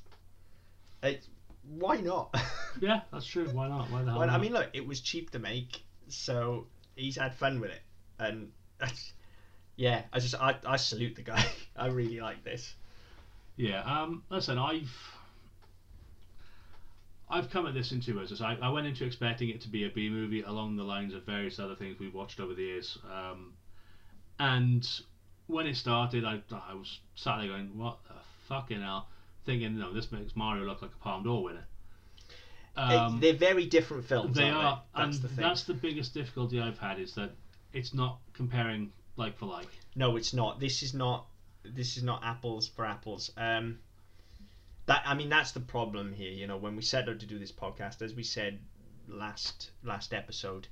It, 1.02 1.26
why 1.64 1.98
not? 1.98 2.36
yeah, 2.82 3.02
that's 3.12 3.26
true. 3.26 3.48
Why 3.50 3.70
not? 3.70 3.90
Why 3.90 4.04
the 4.04 4.12
hell 4.12 4.20
well, 4.20 4.30
I 4.30 4.38
mean, 4.38 4.54
look, 4.54 4.70
it 4.74 4.86
was 4.86 5.00
cheap 5.00 5.32
to 5.32 5.40
make, 5.40 5.82
so 6.10 6.68
he's 6.96 7.16
had 7.16 7.34
fun 7.34 7.60
with 7.60 7.72
it, 7.72 7.82
and 8.20 8.52
yeah, 9.76 10.04
I 10.12 10.20
just 10.20 10.36
I, 10.36 10.56
I 10.66 10.76
salute 10.76 11.16
the 11.16 11.22
guy. 11.22 11.46
I 11.76 11.88
really 11.88 12.20
like 12.20 12.44
this. 12.44 12.76
Yeah, 13.56 13.82
um, 13.84 14.24
listen, 14.30 14.58
I've 14.58 14.92
I've 17.30 17.49
come 17.49 17.65
at 17.65 17.74
this 17.74 17.91
in 17.91 18.01
two 18.01 18.17
ways. 18.19 18.41
I, 18.41 18.57
I 18.61 18.69
went 18.69 18.86
into 18.88 19.05
expecting 19.05 19.49
it 19.49 19.61
to 19.61 19.69
be 19.69 19.86
a 19.86 19.89
B 19.89 20.09
movie 20.09 20.41
along 20.41 20.76
the 20.76 20.84
lines 20.84 21.13
of 21.13 21.24
various 21.24 21.59
other 21.59 21.76
things 21.76 21.99
we've 21.99 22.13
watched 22.13 22.39
over 22.39 22.53
the 22.53 22.61
years, 22.63 22.97
um, 23.11 23.53
and 24.39 24.88
when 25.47 25.67
it 25.67 25.76
started, 25.76 26.26
I 26.26 26.41
I 26.51 26.74
was 26.74 26.99
sat 27.15 27.38
there 27.39 27.47
going, 27.47 27.78
"What 27.78 27.99
the 28.07 28.13
fucking 28.47 28.82
hell?" 28.82 29.07
Thinking, 29.45 29.78
"No, 29.78 29.93
this 29.93 30.11
makes 30.11 30.36
Mario 30.36 30.65
look 30.65 30.82
like 30.82 30.91
a 30.91 31.03
Palme 31.03 31.24
d'Or 31.24 31.43
winner." 31.43 31.65
Um, 32.76 33.19
They're 33.19 33.34
very 33.36 33.67
different 33.67 34.05
films. 34.05 34.36
they 34.36 34.49
aren't 34.49 34.65
are, 34.65 34.84
They? 34.95 35.03
That's 35.03 35.15
and 35.17 35.24
the 35.24 35.28
thing. 35.30 35.43
that's 35.43 35.63
the 35.63 35.74
biggest 35.76 36.13
difficulty 36.13 36.59
I've 36.59 36.80
had 36.80 36.99
is 36.99 37.13
that 37.15 37.32
it's 37.71 37.93
not 37.93 38.19
comparing 38.34 38.91
like 39.15 39.38
for 39.38 39.45
like. 39.45 39.67
No, 39.95 40.15
it's 40.15 40.34
not. 40.34 40.59
This 40.59 40.82
is 40.82 40.93
not. 40.93 41.28
This 41.63 41.97
is 41.97 42.03
not 42.03 42.24
apples 42.24 42.67
for 42.67 42.86
apples. 42.86 43.32
Um, 43.38 43.80
that 44.86 45.04
I 45.06 45.14
mean, 45.14 45.30
that's 45.30 45.52
the 45.52 45.60
problem 45.60 46.14
here. 46.14 46.32
You 46.32 46.48
know, 46.48 46.58
when 46.58 46.76
we 46.76 46.82
set 46.82 47.10
out 47.10 47.20
to 47.20 47.26
do 47.26 47.40
this 47.40 47.52
podcast, 47.52 48.02
as 48.02 48.14
we 48.14 48.24
said 48.24 48.60
last 49.08 49.72
last 49.84 50.14
episode, 50.14 50.68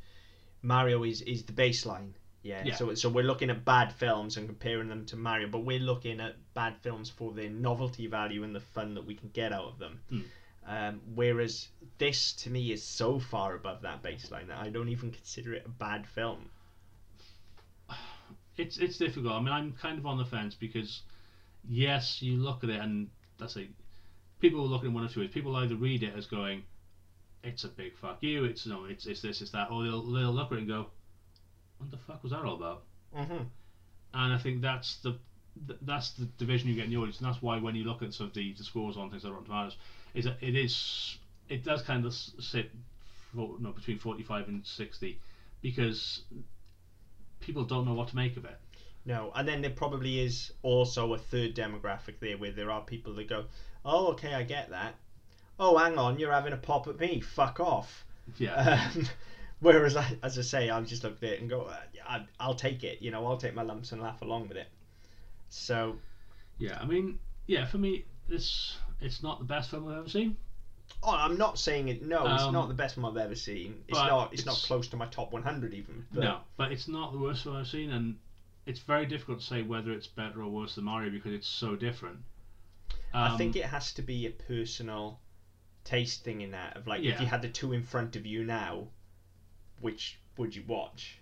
Mario 0.61 1.03
is 1.03 1.21
is 1.21 1.43
the 1.43 1.53
baseline. 1.53 2.13
Yeah. 2.43 2.63
Yeah. 2.65 2.75
So 2.75 2.93
so 2.95 3.09
we're 3.09 3.23
looking 3.23 3.49
at 3.49 3.63
bad 3.63 3.93
films 3.93 4.37
and 4.37 4.47
comparing 4.47 4.89
them 4.89 5.05
to 5.07 5.15
Mario, 5.15 5.47
but 5.47 5.59
we're 5.59 5.79
looking 5.79 6.19
at 6.19 6.35
bad 6.53 6.75
films 6.81 7.09
for 7.09 7.31
the 7.31 7.49
novelty 7.49 8.07
value 8.07 8.43
and 8.43 8.55
the 8.55 8.59
fun 8.59 8.95
that 8.95 9.05
we 9.05 9.15
can 9.15 9.29
get 9.29 9.53
out 9.53 9.65
of 9.65 9.79
them. 9.79 9.99
Hmm. 10.09 10.21
Um, 10.63 11.01
whereas 11.15 11.69
this, 11.97 12.33
to 12.33 12.49
me, 12.49 12.71
is 12.71 12.83
so 12.83 13.19
far 13.19 13.55
above 13.55 13.81
that 13.81 14.03
baseline 14.03 14.47
that 14.47 14.59
I 14.59 14.69
don't 14.69 14.89
even 14.89 15.11
consider 15.11 15.53
it 15.53 15.63
a 15.65 15.69
bad 15.69 16.05
film. 16.07 16.49
it's 18.57 18.77
it's 18.77 18.97
difficult. 18.97 19.33
I 19.33 19.39
mean, 19.39 19.53
I'm 19.53 19.73
kind 19.73 19.97
of 19.97 20.05
on 20.05 20.17
the 20.17 20.25
fence 20.25 20.55
because 20.55 21.01
yes, 21.67 22.21
you 22.21 22.37
look 22.37 22.63
at 22.63 22.69
it 22.69 22.79
and 22.79 23.09
that's 23.37 23.55
like 23.55 23.69
people 24.41 24.61
will 24.61 24.67
look 24.67 24.81
at 24.81 24.87
it 24.87 24.93
one 24.93 25.05
or 25.05 25.07
two 25.07 25.21
ways. 25.21 25.29
People 25.31 25.55
either 25.55 25.75
read 25.75 26.03
it 26.03 26.13
as 26.17 26.25
going, 26.25 26.63
"It's 27.43 27.63
a 27.63 27.69
big 27.69 27.95
fuck 27.95 28.17
you," 28.21 28.43
it's 28.43 28.65
no, 28.65 28.85
it's 28.85 29.05
it's 29.05 29.21
this, 29.21 29.41
it's 29.41 29.51
that, 29.51 29.71
or 29.71 29.83
they'll, 29.83 30.01
they'll 30.01 30.33
look 30.33 30.51
at 30.51 30.57
it 30.57 30.59
and 30.59 30.67
go, 30.67 30.87
"What 31.77 31.91
the 31.91 31.97
fuck 31.97 32.23
was 32.23 32.31
that 32.31 32.43
all 32.43 32.55
about?" 32.55 32.83
Mm-hmm. 33.15 33.43
And 34.13 34.33
I 34.33 34.37
think 34.37 34.61
that's 34.61 34.97
the 34.97 35.17
that's 35.81 36.11
the 36.11 36.25
division 36.37 36.69
you 36.69 36.75
get 36.75 36.85
in 36.85 36.91
the 36.91 36.97
audience, 36.97 37.19
and 37.19 37.27
that's 37.27 37.41
why 37.41 37.59
when 37.59 37.75
you 37.75 37.83
look 37.83 38.01
at 38.01 38.13
sort 38.13 38.29
of 38.29 38.33
the, 38.33 38.53
the 38.53 38.63
scores 38.63 38.97
on 38.97 39.09
things 39.09 39.23
like 39.23 39.33
Rotten 39.33 39.47
Tomatoes, 39.47 39.77
is 40.13 40.25
that 40.25 40.37
it 40.41 40.55
is 40.55 41.17
it 41.49 41.63
does 41.63 41.81
kind 41.81 42.05
of 42.05 42.13
sit 42.13 42.71
for, 43.33 43.55
no 43.59 43.71
between 43.71 43.99
forty 43.99 44.23
five 44.23 44.47
and 44.47 44.65
sixty 44.65 45.19
because 45.61 46.23
people 47.39 47.63
don't 47.63 47.85
know 47.85 47.93
what 47.93 48.07
to 48.09 48.15
make 48.15 48.37
of 48.37 48.45
it. 48.45 48.57
No, 49.03 49.31
and 49.35 49.47
then 49.47 49.61
there 49.61 49.71
probably 49.71 50.19
is 50.19 50.51
also 50.61 51.13
a 51.13 51.17
third 51.17 51.55
demographic 51.55 52.19
there 52.19 52.37
where 52.37 52.51
there 52.51 52.69
are 52.69 52.81
people 52.81 53.15
that 53.15 53.27
go, 53.27 53.45
"Oh, 53.85 54.07
okay, 54.13 54.33
I 54.33 54.43
get 54.43 54.69
that." 54.69 54.95
Oh, 55.59 55.77
hang 55.77 55.97
on, 55.97 56.17
you're 56.19 56.31
having 56.31 56.53
a 56.53 56.57
pop 56.57 56.87
at 56.87 56.99
me. 56.99 57.21
Fuck 57.21 57.59
off. 57.59 58.05
Yeah. 58.37 58.89
Um, 58.95 59.07
whereas, 59.59 59.95
I, 59.95 60.17
as 60.23 60.39
I 60.39 60.41
say, 60.41 60.71
I'm 60.71 60.87
just 60.87 61.03
look 61.03 61.17
at 61.21 61.23
it 61.23 61.39
and 61.39 61.49
go, 61.49 61.61
uh, 61.63 61.75
I, 62.07 62.25
"I'll 62.39 62.55
take 62.55 62.83
it." 62.83 63.01
You 63.01 63.11
know, 63.11 63.25
I'll 63.27 63.37
take 63.37 63.53
my 63.53 63.61
lumps 63.61 63.91
and 63.91 64.01
laugh 64.01 64.21
along 64.23 64.47
with 64.47 64.57
it. 64.57 64.67
So, 65.49 65.97
Yeah, 66.57 66.79
I 66.81 66.85
mean, 66.85 67.19
yeah, 67.45 67.65
for 67.65 67.77
me, 67.77 68.05
this 68.27 68.77
it's 69.01 69.21
not 69.21 69.39
the 69.39 69.45
best 69.45 69.69
film 69.69 69.87
I've 69.87 69.97
ever 69.97 70.09
seen. 70.09 70.37
oh, 71.03 71.11
I'm 71.15 71.37
not 71.37 71.59
saying 71.59 71.89
it. 71.89 72.01
No, 72.03 72.25
it's 72.33 72.43
Um, 72.43 72.53
not 72.53 72.67
the 72.69 72.73
best 72.73 72.97
one 72.97 73.11
I've 73.11 73.23
ever 73.23 73.35
seen. 73.35 73.83
It's 73.87 73.97
not. 73.97 74.33
It's, 74.33 74.45
not 74.45 74.55
close 74.55 74.87
to 74.89 74.97
my 74.97 75.07
top 75.07 75.31
100 75.31 75.73
even. 75.73 76.05
But 76.11 76.23
No, 76.23 76.39
but 76.57 76.71
it's 76.71 76.87
not 76.87 77.11
the 77.11 77.19
worst 77.19 77.43
film 77.43 77.55
I've 77.55 77.67
seen, 77.67 77.91
and 77.91 78.17
it's 78.65 78.79
very 78.79 79.05
difficult 79.05 79.39
to 79.41 79.45
say 79.45 79.61
whether 79.61 79.91
it's 79.91 80.07
better 80.07 80.41
or 80.41 80.49
worse 80.49 80.75
than 80.75 80.85
Mario 80.85 81.11
because 81.11 81.33
it's 81.33 81.47
so 81.47 81.75
different. 81.75 82.19
I 83.13 83.37
think 83.37 83.55
Um, 83.55 83.61
it 83.61 83.65
has 83.65 83.91
to 83.93 84.01
be 84.01 84.25
a 84.25 84.31
personal 84.31 85.19
taste 85.83 86.23
thing 86.23 86.41
in 86.41 86.51
that 86.51 86.77
of 86.77 86.87
like 86.87 87.01
if 87.03 87.19
you 87.19 87.25
had 87.27 87.41
the 87.41 87.49
two 87.49 87.73
in 87.73 87.83
front 87.83 88.15
of 88.15 88.25
you 88.25 88.43
now, 88.43 88.87
which 89.79 90.19
would 90.37 90.55
you 90.55 90.63
watch? 90.67 91.17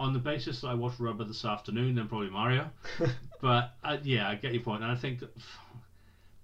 on 0.00 0.12
the 0.12 0.18
basis 0.20 0.60
that 0.60 0.68
I 0.68 0.74
watched 0.74 1.00
Rubber 1.00 1.24
this 1.24 1.44
afternoon, 1.44 1.96
then 1.96 2.06
probably 2.06 2.30
Mario. 2.30 2.70
But 3.40 3.74
uh, 3.82 3.96
yeah, 4.04 4.28
I 4.28 4.36
get 4.36 4.52
your 4.54 4.62
point, 4.62 4.82
and 4.84 4.92
I 4.92 4.94
think 4.94 5.18
that 5.20 5.30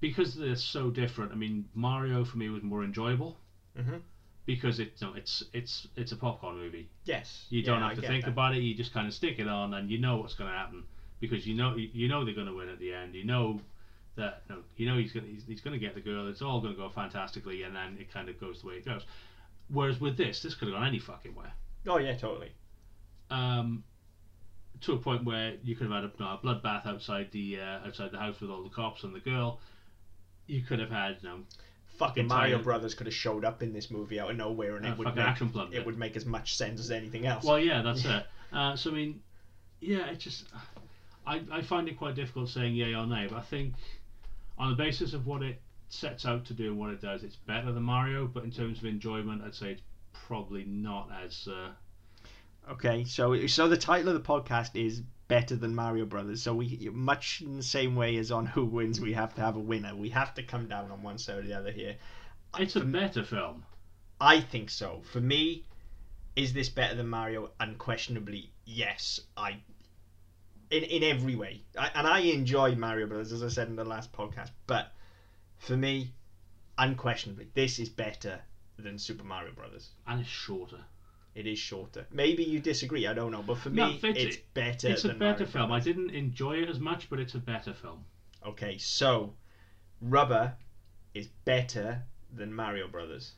because 0.00 0.34
they're 0.34 0.56
so 0.56 0.90
different. 0.90 1.32
I 1.32 1.34
mean, 1.36 1.68
Mario 1.74 2.24
for 2.24 2.36
me 2.38 2.48
was 2.48 2.62
more 2.62 2.84
enjoyable 2.84 3.38
Mhm. 3.78 4.00
because 4.44 4.78
it, 4.80 4.92
you 5.00 5.06
know, 5.06 5.14
it's 5.14 5.44
it's 5.52 5.86
it's 5.96 6.12
a 6.12 6.16
popcorn 6.16 6.56
movie. 6.56 6.88
yes. 7.04 7.46
You 7.50 7.62
don't 7.62 7.80
yeah, 7.80 7.88
have 7.88 8.00
to 8.00 8.06
think 8.06 8.24
that. 8.24 8.30
about 8.30 8.54
it. 8.54 8.60
You 8.62 8.74
just 8.74 8.92
kind 8.92 9.06
of 9.06 9.14
stick 9.14 9.38
it 9.38 9.48
on, 9.48 9.74
and 9.74 9.90
you 9.90 9.98
know 9.98 10.16
what's 10.18 10.34
going 10.34 10.50
to 10.50 10.56
happen 10.56 10.84
because 11.20 11.46
you 11.46 11.54
know 11.54 11.76
you 11.76 12.08
know 12.08 12.24
they're 12.24 12.34
going 12.34 12.46
to 12.48 12.54
win 12.54 12.68
at 12.68 12.78
the 12.78 12.92
end. 12.92 13.14
You 13.14 13.24
know 13.24 13.60
that 14.16 14.42
no, 14.48 14.58
you 14.76 14.88
know 14.88 14.96
he's 14.96 15.12
going 15.12 15.26
he's, 15.26 15.44
he's 15.46 15.60
going 15.60 15.78
to 15.78 15.84
get 15.84 15.94
the 15.94 16.00
girl. 16.00 16.28
It's 16.28 16.42
all 16.42 16.60
going 16.60 16.74
to 16.74 16.78
go 16.78 16.88
fantastically, 16.88 17.62
and 17.62 17.74
then 17.74 17.96
it 17.98 18.12
kind 18.12 18.28
of 18.28 18.38
goes 18.40 18.62
the 18.62 18.68
way 18.68 18.74
it 18.74 18.84
goes. 18.84 19.04
Whereas 19.68 20.00
with 20.00 20.16
this, 20.16 20.42
this 20.42 20.54
could 20.54 20.68
have 20.68 20.76
gone 20.76 20.86
any 20.86 20.98
fucking 20.98 21.34
way. 21.34 21.46
Oh 21.86 21.98
yeah, 21.98 22.16
totally. 22.16 22.52
Um, 23.30 23.84
to 24.82 24.92
a 24.92 24.98
point 24.98 25.24
where 25.24 25.54
you 25.62 25.74
could 25.76 25.90
have 25.90 26.02
had 26.02 26.04
a, 26.04 26.24
a 26.24 26.38
bloodbath 26.38 26.86
outside 26.86 27.28
the 27.32 27.58
uh, 27.60 27.86
outside 27.86 28.12
the 28.12 28.18
house 28.18 28.40
with 28.40 28.50
all 28.50 28.62
the 28.62 28.70
cops 28.70 29.04
and 29.04 29.14
the 29.14 29.20
girl. 29.20 29.60
You 30.46 30.62
could 30.62 30.78
have 30.78 30.90
had 30.90 31.16
you 31.22 31.28
know, 31.30 31.38
Fucking 31.98 32.24
Fucking 32.24 32.26
Mario. 32.26 32.58
Brothers 32.58 32.94
could 32.94 33.06
have 33.06 33.14
showed 33.14 33.44
up 33.44 33.62
in 33.62 33.72
this 33.72 33.90
movie 33.90 34.20
out 34.20 34.30
of 34.30 34.36
nowhere, 34.36 34.76
and 34.76 34.84
a 34.84 34.90
it 34.90 34.98
would 34.98 35.14
make 35.14 35.24
action 35.24 35.50
it 35.72 35.86
would 35.86 35.98
make 35.98 36.16
as 36.16 36.26
much 36.26 36.56
sense 36.56 36.80
as 36.80 36.90
anything 36.90 37.26
else. 37.26 37.44
Well, 37.44 37.58
yeah, 37.58 37.82
that's 37.82 38.04
it. 38.04 38.26
Uh, 38.52 38.76
so 38.76 38.90
I 38.90 38.94
mean, 38.94 39.20
yeah, 39.80 40.10
it 40.10 40.18
just 40.18 40.44
I, 41.26 41.40
I 41.50 41.62
find 41.62 41.88
it 41.88 41.96
quite 41.96 42.14
difficult 42.14 42.48
saying 42.48 42.74
yay 42.74 42.94
or 42.94 43.06
nay, 43.06 43.26
but 43.30 43.38
I 43.38 43.42
think 43.42 43.74
on 44.58 44.70
the 44.70 44.76
basis 44.76 45.12
of 45.14 45.26
what 45.26 45.42
it 45.42 45.60
sets 45.88 46.24
out 46.26 46.44
to 46.46 46.54
do 46.54 46.68
and 46.68 46.78
what 46.78 46.90
it 46.90 47.00
does, 47.00 47.22
it's 47.22 47.36
better 47.36 47.72
than 47.72 47.82
Mario. 47.82 48.26
But 48.26 48.44
in 48.44 48.50
terms 48.50 48.78
of 48.78 48.84
enjoyment, 48.84 49.42
I'd 49.42 49.54
say 49.54 49.72
it's 49.72 49.82
probably 50.12 50.64
not 50.64 51.10
as. 51.24 51.48
Uh, 51.48 51.70
Okay, 52.70 53.04
so 53.04 53.46
so 53.46 53.68
the 53.68 53.76
title 53.76 54.08
of 54.08 54.14
the 54.14 54.26
podcast 54.26 54.70
is 54.74 55.02
better 55.28 55.54
than 55.54 55.74
Mario 55.74 56.06
Brothers. 56.06 56.40
So 56.42 56.54
we 56.54 56.88
much 56.94 57.42
in 57.42 57.58
the 57.58 57.62
same 57.62 57.94
way 57.94 58.16
as 58.16 58.30
on 58.32 58.46
Who 58.46 58.64
Wins, 58.64 59.00
we 59.02 59.12
have 59.12 59.34
to 59.34 59.42
have 59.42 59.56
a 59.56 59.60
winner. 59.60 59.94
We 59.94 60.08
have 60.10 60.32
to 60.36 60.42
come 60.42 60.66
down 60.66 60.90
on 60.90 61.02
one 61.02 61.18
side 61.18 61.36
or 61.38 61.42
the 61.42 61.52
other 61.52 61.70
here. 61.70 61.96
it's 62.58 62.74
a 62.76 62.80
For- 62.80 62.86
better 62.86 63.22
film. 63.22 63.64
I 64.18 64.40
think 64.40 64.70
so. 64.70 65.02
For 65.12 65.20
me, 65.20 65.64
is 66.36 66.54
this 66.54 66.70
better 66.70 66.94
than 66.94 67.08
Mario? 67.08 67.50
Unquestionably, 67.60 68.50
yes. 68.64 69.20
I 69.36 69.58
in 70.74 70.84
in 70.84 71.02
every 71.02 71.34
way, 71.36 71.62
I, 71.78 71.90
and 71.94 72.06
I 72.06 72.20
enjoy 72.20 72.74
Mario 72.74 73.06
Brothers 73.06 73.32
as 73.32 73.42
I 73.42 73.48
said 73.48 73.68
in 73.68 73.76
the 73.76 73.84
last 73.84 74.12
podcast. 74.12 74.50
But 74.66 74.92
for 75.58 75.76
me, 75.76 76.12
unquestionably, 76.78 77.48
this 77.54 77.78
is 77.78 77.88
better 77.88 78.40
than 78.78 78.98
Super 78.98 79.24
Mario 79.24 79.52
Brothers. 79.52 79.90
And 80.06 80.20
it's 80.20 80.28
shorter. 80.28 80.80
It 81.34 81.46
is 81.46 81.58
shorter. 81.58 82.06
Maybe 82.12 82.44
you 82.44 82.60
disagree. 82.60 83.06
I 83.06 83.14
don't 83.14 83.32
know, 83.32 83.42
but 83.42 83.58
for 83.58 83.70
No, 83.70 83.88
me, 83.88 83.96
it's- 84.02 84.16
it's 84.16 84.36
better. 84.54 84.88
It's 84.88 85.04
a 85.04 85.08
better 85.08 85.44
Mario 85.44 85.46
film. 85.46 85.72
I 85.72 85.80
didn't 85.80 86.10
enjoy 86.10 86.62
it 86.62 86.68
as 86.68 86.78
much, 86.78 87.08
but 87.10 87.18
it's 87.18 87.34
a 87.34 87.38
better 87.40 87.72
film. 87.74 88.04
Okay, 88.46 88.78
so 88.78 89.34
Rubber 90.00 90.54
is 91.14 91.28
better 91.44 92.02
than 92.32 92.52
Mario 92.54 92.86
Brothers. 92.88 93.32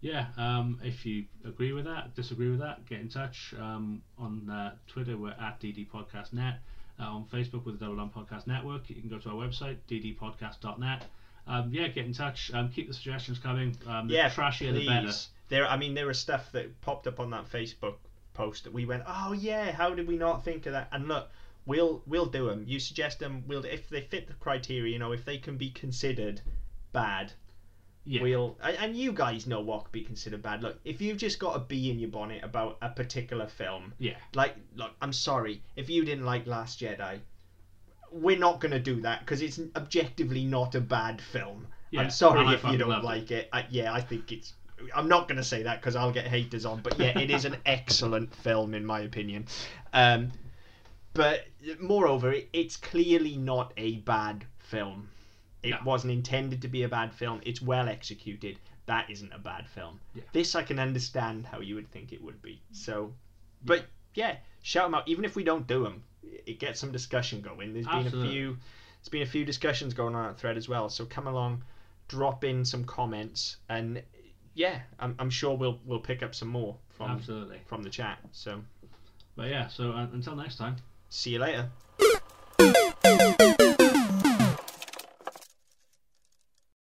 Yeah, 0.00 0.26
um, 0.38 0.80
if 0.82 1.04
you 1.04 1.26
agree 1.44 1.72
with 1.72 1.84
that, 1.84 2.14
disagree 2.14 2.50
with 2.50 2.60
that, 2.60 2.86
get 2.86 3.00
in 3.00 3.08
touch. 3.08 3.54
Um, 3.60 4.02
on 4.18 4.48
uh, 4.48 4.72
Twitter, 4.86 5.16
we're 5.16 5.30
at 5.30 5.60
DD 5.60 5.88
Podcast 5.88 6.32
Net. 6.32 6.60
Uh, 6.98 7.04
on 7.04 7.24
Facebook, 7.24 7.64
with 7.64 7.78
the 7.78 7.86
Double 7.86 7.96
Down 7.96 8.10
Podcast 8.10 8.46
Network. 8.46 8.90
You 8.90 8.96
can 8.96 9.08
go 9.08 9.18
to 9.18 9.30
our 9.30 9.34
website, 9.34 9.78
ddpodcast.net. 9.88 11.06
Um, 11.46 11.70
yeah, 11.72 11.88
get 11.88 12.04
in 12.04 12.12
touch. 12.12 12.50
Um, 12.52 12.68
keep 12.68 12.88
the 12.88 12.94
suggestions 12.94 13.38
coming. 13.38 13.74
Um, 13.86 14.06
the 14.08 14.14
yeah, 14.14 14.28
trashier 14.28 14.70
please. 14.70 14.80
the 14.80 14.86
better. 14.86 15.12
There, 15.48 15.66
I 15.66 15.78
mean, 15.78 15.94
there 15.94 16.06
was 16.06 16.18
stuff 16.18 16.52
that 16.52 16.80
popped 16.82 17.06
up 17.06 17.18
on 17.18 17.30
that 17.30 17.50
Facebook 17.50 17.94
post 18.34 18.64
that 18.64 18.72
we 18.72 18.84
went, 18.84 19.02
oh 19.06 19.32
yeah, 19.32 19.72
how 19.72 19.94
did 19.94 20.06
we 20.06 20.16
not 20.16 20.44
think 20.44 20.66
of 20.66 20.72
that? 20.72 20.88
And 20.92 21.08
look, 21.08 21.30
we'll 21.64 22.02
we'll 22.06 22.26
do 22.26 22.48
them. 22.48 22.64
You 22.66 22.78
suggest 22.78 23.18
them. 23.18 23.44
We'll 23.46 23.64
if 23.64 23.88
they 23.88 24.02
fit 24.02 24.28
the 24.28 24.34
criteria. 24.34 24.92
You 24.92 24.98
know, 24.98 25.12
if 25.12 25.24
they 25.24 25.38
can 25.38 25.56
be 25.56 25.70
considered 25.70 26.42
bad, 26.92 27.32
Yeah, 28.10 28.22
we'll 28.22 28.56
and 28.60 28.76
and 28.76 28.96
you 28.96 29.12
guys 29.12 29.46
know 29.46 29.60
what 29.60 29.84
could 29.84 29.92
be 29.92 30.00
considered 30.00 30.42
bad. 30.42 30.64
Look, 30.64 30.80
if 30.84 31.00
you've 31.00 31.16
just 31.16 31.38
got 31.38 31.54
a 31.54 31.60
bee 31.60 31.92
in 31.92 32.00
your 32.00 32.10
bonnet 32.10 32.42
about 32.42 32.76
a 32.82 32.88
particular 32.88 33.46
film, 33.46 33.94
yeah, 33.98 34.16
like 34.34 34.56
look, 34.74 34.90
I'm 35.00 35.12
sorry 35.12 35.62
if 35.76 35.88
you 35.88 36.04
didn't 36.04 36.24
like 36.24 36.44
Last 36.44 36.80
Jedi. 36.80 37.20
We're 38.10 38.36
not 38.36 38.60
gonna 38.60 38.80
do 38.80 39.00
that 39.02 39.20
because 39.20 39.42
it's 39.42 39.60
objectively 39.76 40.44
not 40.44 40.74
a 40.74 40.80
bad 40.80 41.20
film. 41.20 41.68
yeah. 41.92 42.00
I'm 42.00 42.10
sorry 42.10 42.52
if 42.52 42.64
you 42.64 42.78
don't 42.78 43.04
like 43.04 43.30
it. 43.30 43.48
I, 43.52 43.64
yeah, 43.70 43.94
I 43.94 44.00
think 44.00 44.32
it's. 44.32 44.54
I'm 44.92 45.08
not 45.08 45.28
going 45.28 45.36
to 45.36 45.44
say 45.44 45.62
that 45.62 45.80
because 45.80 45.94
I'll 45.94 46.10
get 46.10 46.26
haters 46.26 46.64
on, 46.64 46.80
but 46.80 46.98
yeah, 46.98 47.16
it 47.16 47.30
is 47.30 47.44
an 47.44 47.58
excellent 47.66 48.34
film 48.34 48.74
in 48.74 48.84
my 48.84 49.00
opinion. 49.00 49.46
Um, 49.92 50.32
but 51.12 51.46
moreover, 51.78 52.32
it, 52.32 52.48
it's 52.52 52.76
clearly 52.76 53.36
not 53.36 53.72
a 53.76 53.96
bad 53.98 54.46
film. 54.58 55.10
It 55.62 55.70
No. 55.70 55.78
wasn't 55.84 56.12
intended 56.12 56.62
to 56.62 56.68
be 56.68 56.82
a 56.84 56.88
bad 56.88 57.12
film. 57.12 57.40
It's 57.44 57.60
well 57.60 57.88
executed. 57.88 58.58
That 58.86 59.10
isn't 59.10 59.32
a 59.32 59.38
bad 59.38 59.68
film. 59.68 60.00
Yeah. 60.14 60.22
This 60.32 60.54
I 60.54 60.62
can 60.62 60.78
understand 60.78 61.46
how 61.46 61.60
you 61.60 61.74
would 61.74 61.90
think 61.90 62.12
it 62.12 62.22
would 62.22 62.40
be. 62.42 62.60
So, 62.72 63.12
but 63.64 63.84
yeah, 64.14 64.36
shout 64.62 64.86
them 64.86 64.94
out. 64.94 65.06
Even 65.08 65.24
if 65.24 65.36
we 65.36 65.44
don't 65.44 65.66
do 65.66 65.82
them, 65.84 66.02
it 66.22 66.58
gets 66.58 66.80
some 66.80 66.90
discussion 66.92 67.40
going. 67.40 67.72
There's 67.72 67.86
been 67.86 68.06
a 68.06 68.10
few. 68.10 68.56
There's 69.00 69.08
been 69.10 69.22
a 69.22 69.26
few 69.26 69.44
discussions 69.44 69.94
going 69.94 70.14
on 70.14 70.26
that 70.26 70.38
thread 70.38 70.56
as 70.56 70.68
well. 70.68 70.88
So 70.88 71.04
come 71.06 71.26
along, 71.26 71.62
drop 72.08 72.42
in 72.44 72.64
some 72.64 72.84
comments, 72.84 73.56
and 73.68 74.02
yeah, 74.54 74.80
I'm, 74.98 75.14
I'm 75.18 75.30
sure 75.30 75.56
we'll 75.56 75.78
we'll 75.86 76.00
pick 76.00 76.22
up 76.22 76.34
some 76.34 76.48
more 76.48 76.76
from 76.88 77.10
Absolutely. 77.12 77.60
from 77.66 77.82
the 77.82 77.90
chat. 77.90 78.18
So 78.32 78.62
But 79.36 79.48
yeah, 79.50 79.68
so 79.68 79.92
uh, 79.92 80.06
until 80.12 80.34
next 80.36 80.56
time. 80.56 80.76
see 81.10 81.30
you 81.30 81.38
later. 81.38 81.70